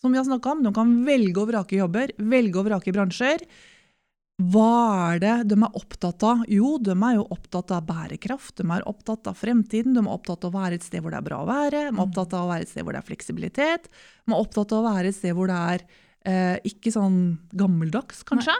som 0.00 0.12
vi 0.12 0.18
har 0.18 0.24
om, 0.50 0.62
de 0.64 0.72
kan 0.72 0.92
velge 1.04 1.36
og 1.40 1.48
vrake 1.52 1.76
jobber, 1.76 2.10
velge 2.18 2.56
og 2.60 2.66
vrake 2.66 2.92
bransjer. 2.92 3.42
Hva 4.40 5.12
er 5.12 5.20
det 5.20 5.34
de 5.50 5.56
er 5.58 5.76
opptatt 5.76 6.24
av? 6.24 6.44
Jo, 6.48 6.76
de 6.80 6.94
er 6.94 7.16
jo 7.18 7.26
opptatt 7.34 7.72
av 7.76 7.84
bærekraft, 7.88 8.56
de 8.60 8.66
er 8.72 8.86
opptatt 8.88 9.28
av 9.28 9.36
fremtiden, 9.36 9.92
de 9.96 10.00
er 10.00 10.12
opptatt 10.12 10.46
av 10.46 10.54
å 10.54 10.62
være 10.62 10.78
et 10.78 10.86
sted 10.86 11.04
hvor 11.04 11.12
det 11.12 11.20
er 11.20 11.26
bra 11.26 11.42
å 11.42 11.48
være, 11.48 11.86
de 11.90 11.92
er 11.92 12.04
opptatt 12.06 12.36
av 12.38 12.46
å 12.46 12.52
være 12.52 12.64
et 12.64 12.72
sted 12.72 12.86
hvor 12.86 12.96
det 12.96 13.02
er 13.02 13.08
fleksibilitet, 13.10 13.90
de 14.24 14.32
er 14.32 14.38
opptatt 14.38 14.72
av 14.72 14.80
å 14.80 14.92
være 14.94 15.12
et 15.12 15.18
sted 15.18 15.36
hvor 15.36 15.50
det 15.50 15.58
er 15.74 15.84
eh, 16.24 16.56
ikke 16.72 16.94
sånn 16.94 17.18
gammeldags, 17.52 18.22
kanskje. 18.28 18.56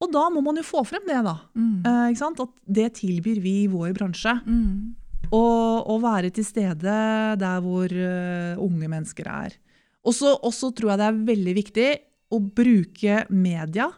Og 0.00 0.12
da 0.12 0.26
må 0.32 0.42
man 0.44 0.56
jo 0.56 0.64
få 0.64 0.82
frem 0.88 1.04
det, 1.08 1.18
da. 1.24 1.36
Mm. 1.56 1.80
Eh? 1.84 2.22
At 2.30 2.54
det 2.64 2.88
tilbyr 3.00 3.40
vi 3.44 3.56
i 3.64 3.70
vår 3.72 3.92
bransje. 3.96 4.32
Mm. 4.48 4.96
Og, 5.28 5.90
og 5.92 5.98
være 6.02 6.30
til 6.34 6.46
stede 6.46 6.94
der 7.38 7.58
hvor 7.60 7.92
uh, 7.92 8.62
unge 8.64 8.88
mennesker 8.88 9.28
er. 9.28 9.58
Og 10.00 10.16
så 10.16 10.70
tror 10.72 10.94
jeg 10.94 11.00
det 11.02 11.08
er 11.10 11.20
veldig 11.28 11.54
viktig 11.58 11.90
å 12.32 12.40
bruke 12.40 13.26
media 13.28 13.90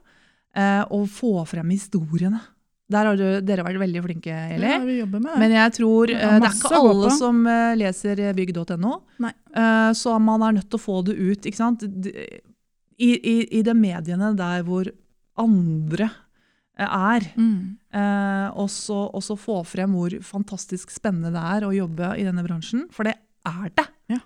og 0.92 1.06
få 1.08 1.46
frem 1.48 1.70
historiene. 1.72 2.40
Der 2.92 3.08
har 3.08 3.16
du, 3.16 3.24
dere 3.44 3.64
vært 3.64 3.80
veldig 3.80 4.02
flinke, 4.04 4.38
Eli. 4.56 4.68
Ja, 4.68 4.80
vi 4.84 4.98
jobber 4.98 5.22
med. 5.24 5.36
Men 5.40 5.54
jeg 5.54 5.74
tror 5.78 6.10
Det 6.10 6.16
eh, 6.18 6.34
er 6.34 6.42
det 6.42 6.48
er 6.50 6.56
ikke 6.58 6.80
alle 6.80 7.12
som 7.16 7.38
eh, 7.48 7.76
leser 7.80 8.24
bygg.no. 8.36 8.96
Eh, 9.22 9.92
så 9.96 10.16
man 10.20 10.44
er 10.44 10.58
nødt 10.58 10.68
til 10.68 10.80
å 10.80 10.82
få 10.82 10.98
det 11.06 11.16
ut. 11.16 11.48
ikke 11.48 11.60
sant? 11.60 11.86
I, 11.86 13.10
i, 13.16 13.36
I 13.58 13.62
de 13.64 13.76
mediene 13.76 14.32
der 14.36 14.66
hvor 14.66 14.90
andre 15.40 16.10
eh, 16.10 16.88
er. 16.88 17.30
mm. 17.36 17.78
Eh, 17.92 18.48
og 18.56 18.68
så 18.72 19.36
få 19.36 19.62
frem 19.68 19.96
hvor 19.96 20.18
fantastisk 20.24 20.92
spennende 20.92 21.32
det 21.34 21.46
er 21.56 21.66
å 21.68 21.74
jobbe 21.76 22.14
i 22.20 22.28
denne 22.28 22.44
bransjen. 22.44 22.86
For 22.92 23.08
det 23.08 23.16
er 23.48 23.72
det. 23.72 23.88
Ja, 24.12 24.20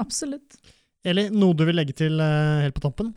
Absolutt. 0.00 0.58
Eli, 1.06 1.28
noe 1.32 1.54
du 1.56 1.62
vil 1.68 1.76
legge 1.78 1.94
til 1.96 2.18
eh, 2.20 2.64
helt 2.64 2.76
på 2.76 2.82
tampen? 2.88 3.12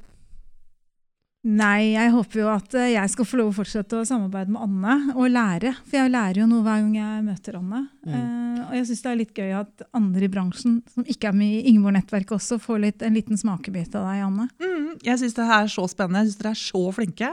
Nei, 1.47 1.93
jeg 1.93 2.11
håper 2.11 2.41
jo 2.41 2.47
at 2.51 2.73
eh, 2.75 2.89
jeg 2.97 3.11
skal 3.13 3.27
få 3.27 3.37
lov 3.39 3.53
å 3.53 3.55
fortsette 3.61 3.95
å 3.95 4.07
samarbeide 4.07 4.51
med 4.51 4.63
Anne 4.65 5.13
og 5.13 5.29
lære. 5.31 5.71
For 5.87 5.95
jeg 6.01 6.11
lærer 6.11 6.41
jo 6.41 6.47
noe 6.49 6.65
hver 6.65 6.81
gang 6.83 6.97
jeg 6.97 7.21
møter 7.29 7.55
Anne. 7.61 7.79
Mm. 8.03 8.17
Uh, 8.17 8.57
og 8.65 8.73
jeg 8.75 8.89
syns 8.89 9.03
det 9.05 9.11
er 9.11 9.19
litt 9.21 9.39
gøy 9.39 9.53
at 9.61 9.85
andre 9.95 10.27
i 10.27 10.31
bransjen, 10.33 10.81
som 10.91 11.07
ikke 11.07 11.29
er 11.31 11.37
med 11.39 11.53
i 11.55 11.71
Ingeborg-nettverket 11.71 12.35
også, 12.35 12.59
får 12.59 12.83
litt, 12.83 13.07
en 13.07 13.15
liten 13.15 13.39
smakebit 13.39 13.95
av 13.95 14.09
deg, 14.09 14.25
Anne. 14.25 14.49
Mm, 14.59 14.91
jeg 15.07 15.21
syns 15.23 15.39
det 15.39 15.47
her 15.47 15.63
er 15.63 15.71
så 15.71 15.87
spennende. 15.87 16.25
Jeg 16.25 16.33
syns 16.33 16.43
dere 16.43 16.51
er 16.51 16.61
så 16.65 16.83
flinke. 16.99 17.31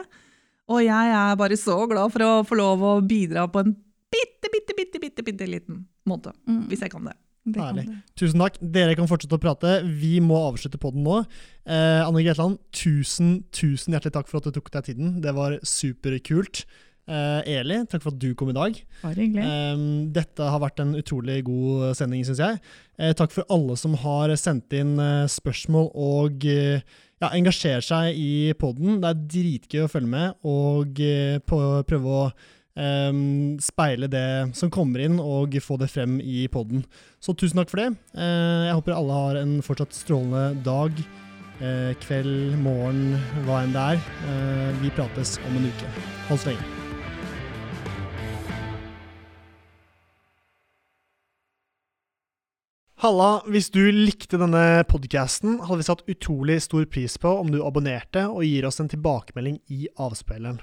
Og 0.70 0.82
jeg 0.86 1.18
er 1.18 1.42
bare 1.42 1.58
så 1.58 1.80
glad 1.90 2.14
for 2.14 2.26
å 2.28 2.32
få 2.46 2.62
lov 2.62 2.86
å 2.86 2.96
bidra 3.02 3.48
på 3.50 3.66
en 3.66 3.74
bitte, 3.74 4.52
bitte, 4.54 4.78
bitte, 4.78 5.02
bitte, 5.02 5.26
bitte 5.26 5.50
liten 5.50 5.82
måte. 6.06 6.30
Mm. 6.46 6.68
Hvis 6.70 6.86
jeg 6.86 6.94
kan 6.94 7.10
det. 7.10 7.18
Herlig. 7.54 7.86
Tusen 8.18 8.42
takk. 8.42 8.56
Dere 8.60 8.96
kan 8.98 9.06
fortsette 9.10 9.36
å 9.38 9.42
prate. 9.42 9.76
Vi 9.86 10.16
må 10.24 10.38
avslutte 10.48 10.80
på 10.82 10.90
den 10.94 11.06
nå. 11.06 11.20
Eh, 11.66 12.02
Anne 12.02 12.24
Gretland, 12.26 12.58
tusen, 12.74 13.44
tusen 13.54 13.94
hjertelig 13.94 14.16
takk 14.16 14.28
for 14.30 14.40
at 14.40 14.48
du 14.48 14.56
tok 14.58 14.72
deg 14.74 14.88
tiden. 14.90 15.20
Det 15.22 15.34
var 15.36 15.58
superkult. 15.62 16.64
Eh, 17.06 17.60
Eli, 17.60 17.78
takk 17.86 18.02
for 18.02 18.10
at 18.10 18.18
du 18.18 18.32
kom 18.34 18.50
i 18.50 18.56
dag. 18.56 18.80
Bare 19.04 19.14
hyggelig. 19.20 19.46
Eh, 19.46 19.84
dette 20.16 20.48
har 20.50 20.62
vært 20.64 20.82
en 20.82 20.96
utrolig 20.98 21.38
god 21.46 21.94
sending, 21.94 22.24
syns 22.26 22.42
jeg. 22.42 22.58
Eh, 22.98 23.14
takk 23.14 23.30
for 23.30 23.46
alle 23.52 23.76
som 23.78 23.94
har 24.02 24.34
sendt 24.40 24.74
inn 24.74 24.96
eh, 24.98 25.28
spørsmål 25.30 25.92
og 25.94 26.48
eh, 26.50 26.82
ja, 27.22 27.30
engasjerer 27.30 27.84
seg 27.84 28.18
i 28.18 28.52
poden. 28.58 28.98
Det 29.04 29.12
er 29.12 29.22
dritgøy 29.36 29.84
å 29.86 29.92
følge 29.92 30.10
med 30.16 30.50
og 30.50 30.98
prøve 31.46 32.18
å 32.18 32.26
eh, 32.76 33.12
speile 33.64 34.08
det 34.12 34.28
som 34.58 34.72
kommer 34.72 35.02
inn, 35.04 35.18
og 35.20 35.56
få 35.64 35.78
det 35.80 35.90
frem 35.92 36.18
i 36.20 36.46
poden. 36.52 36.84
Så 37.20 37.34
tusen 37.34 37.60
takk 37.60 37.72
for 37.72 37.82
det. 37.82 37.90
Uh, 38.16 38.68
jeg 38.68 38.78
håper 38.78 38.96
alle 38.96 39.20
har 39.20 39.40
en 39.40 39.58
fortsatt 39.64 39.96
strålende 39.96 40.62
dag, 40.66 41.04
uh, 41.60 41.92
kveld, 42.04 42.56
morgen, 42.62 43.16
hva 43.48 43.64
enn 43.64 43.76
det 43.76 43.86
er. 43.96 44.02
Uh, 44.24 44.82
vi 44.82 44.92
prates 44.96 45.38
om 45.48 45.58
en 45.58 45.70
uke. 45.70 45.94
Hold 46.30 46.44
så 46.44 46.52
lenge. 46.52 46.74
Halla, 53.04 53.42
hvis 53.44 53.68
du 53.70 53.82
likte 53.92 54.38
denne 54.40 54.82
podcasten, 54.88 55.60
hadde 55.62 55.82
vi 55.82 55.84
satt 55.86 56.06
utrolig 56.10 56.56
stor 56.64 56.86
pris 56.88 57.18
på 57.20 57.28
om 57.42 57.52
du 57.52 57.60
abonnerte 57.60 58.24
og 58.30 58.42
gir 58.48 58.64
oss 58.66 58.80
en 58.80 58.88
tilbakemelding 58.90 59.60
i 59.68 59.84
avspilleren. 60.00 60.62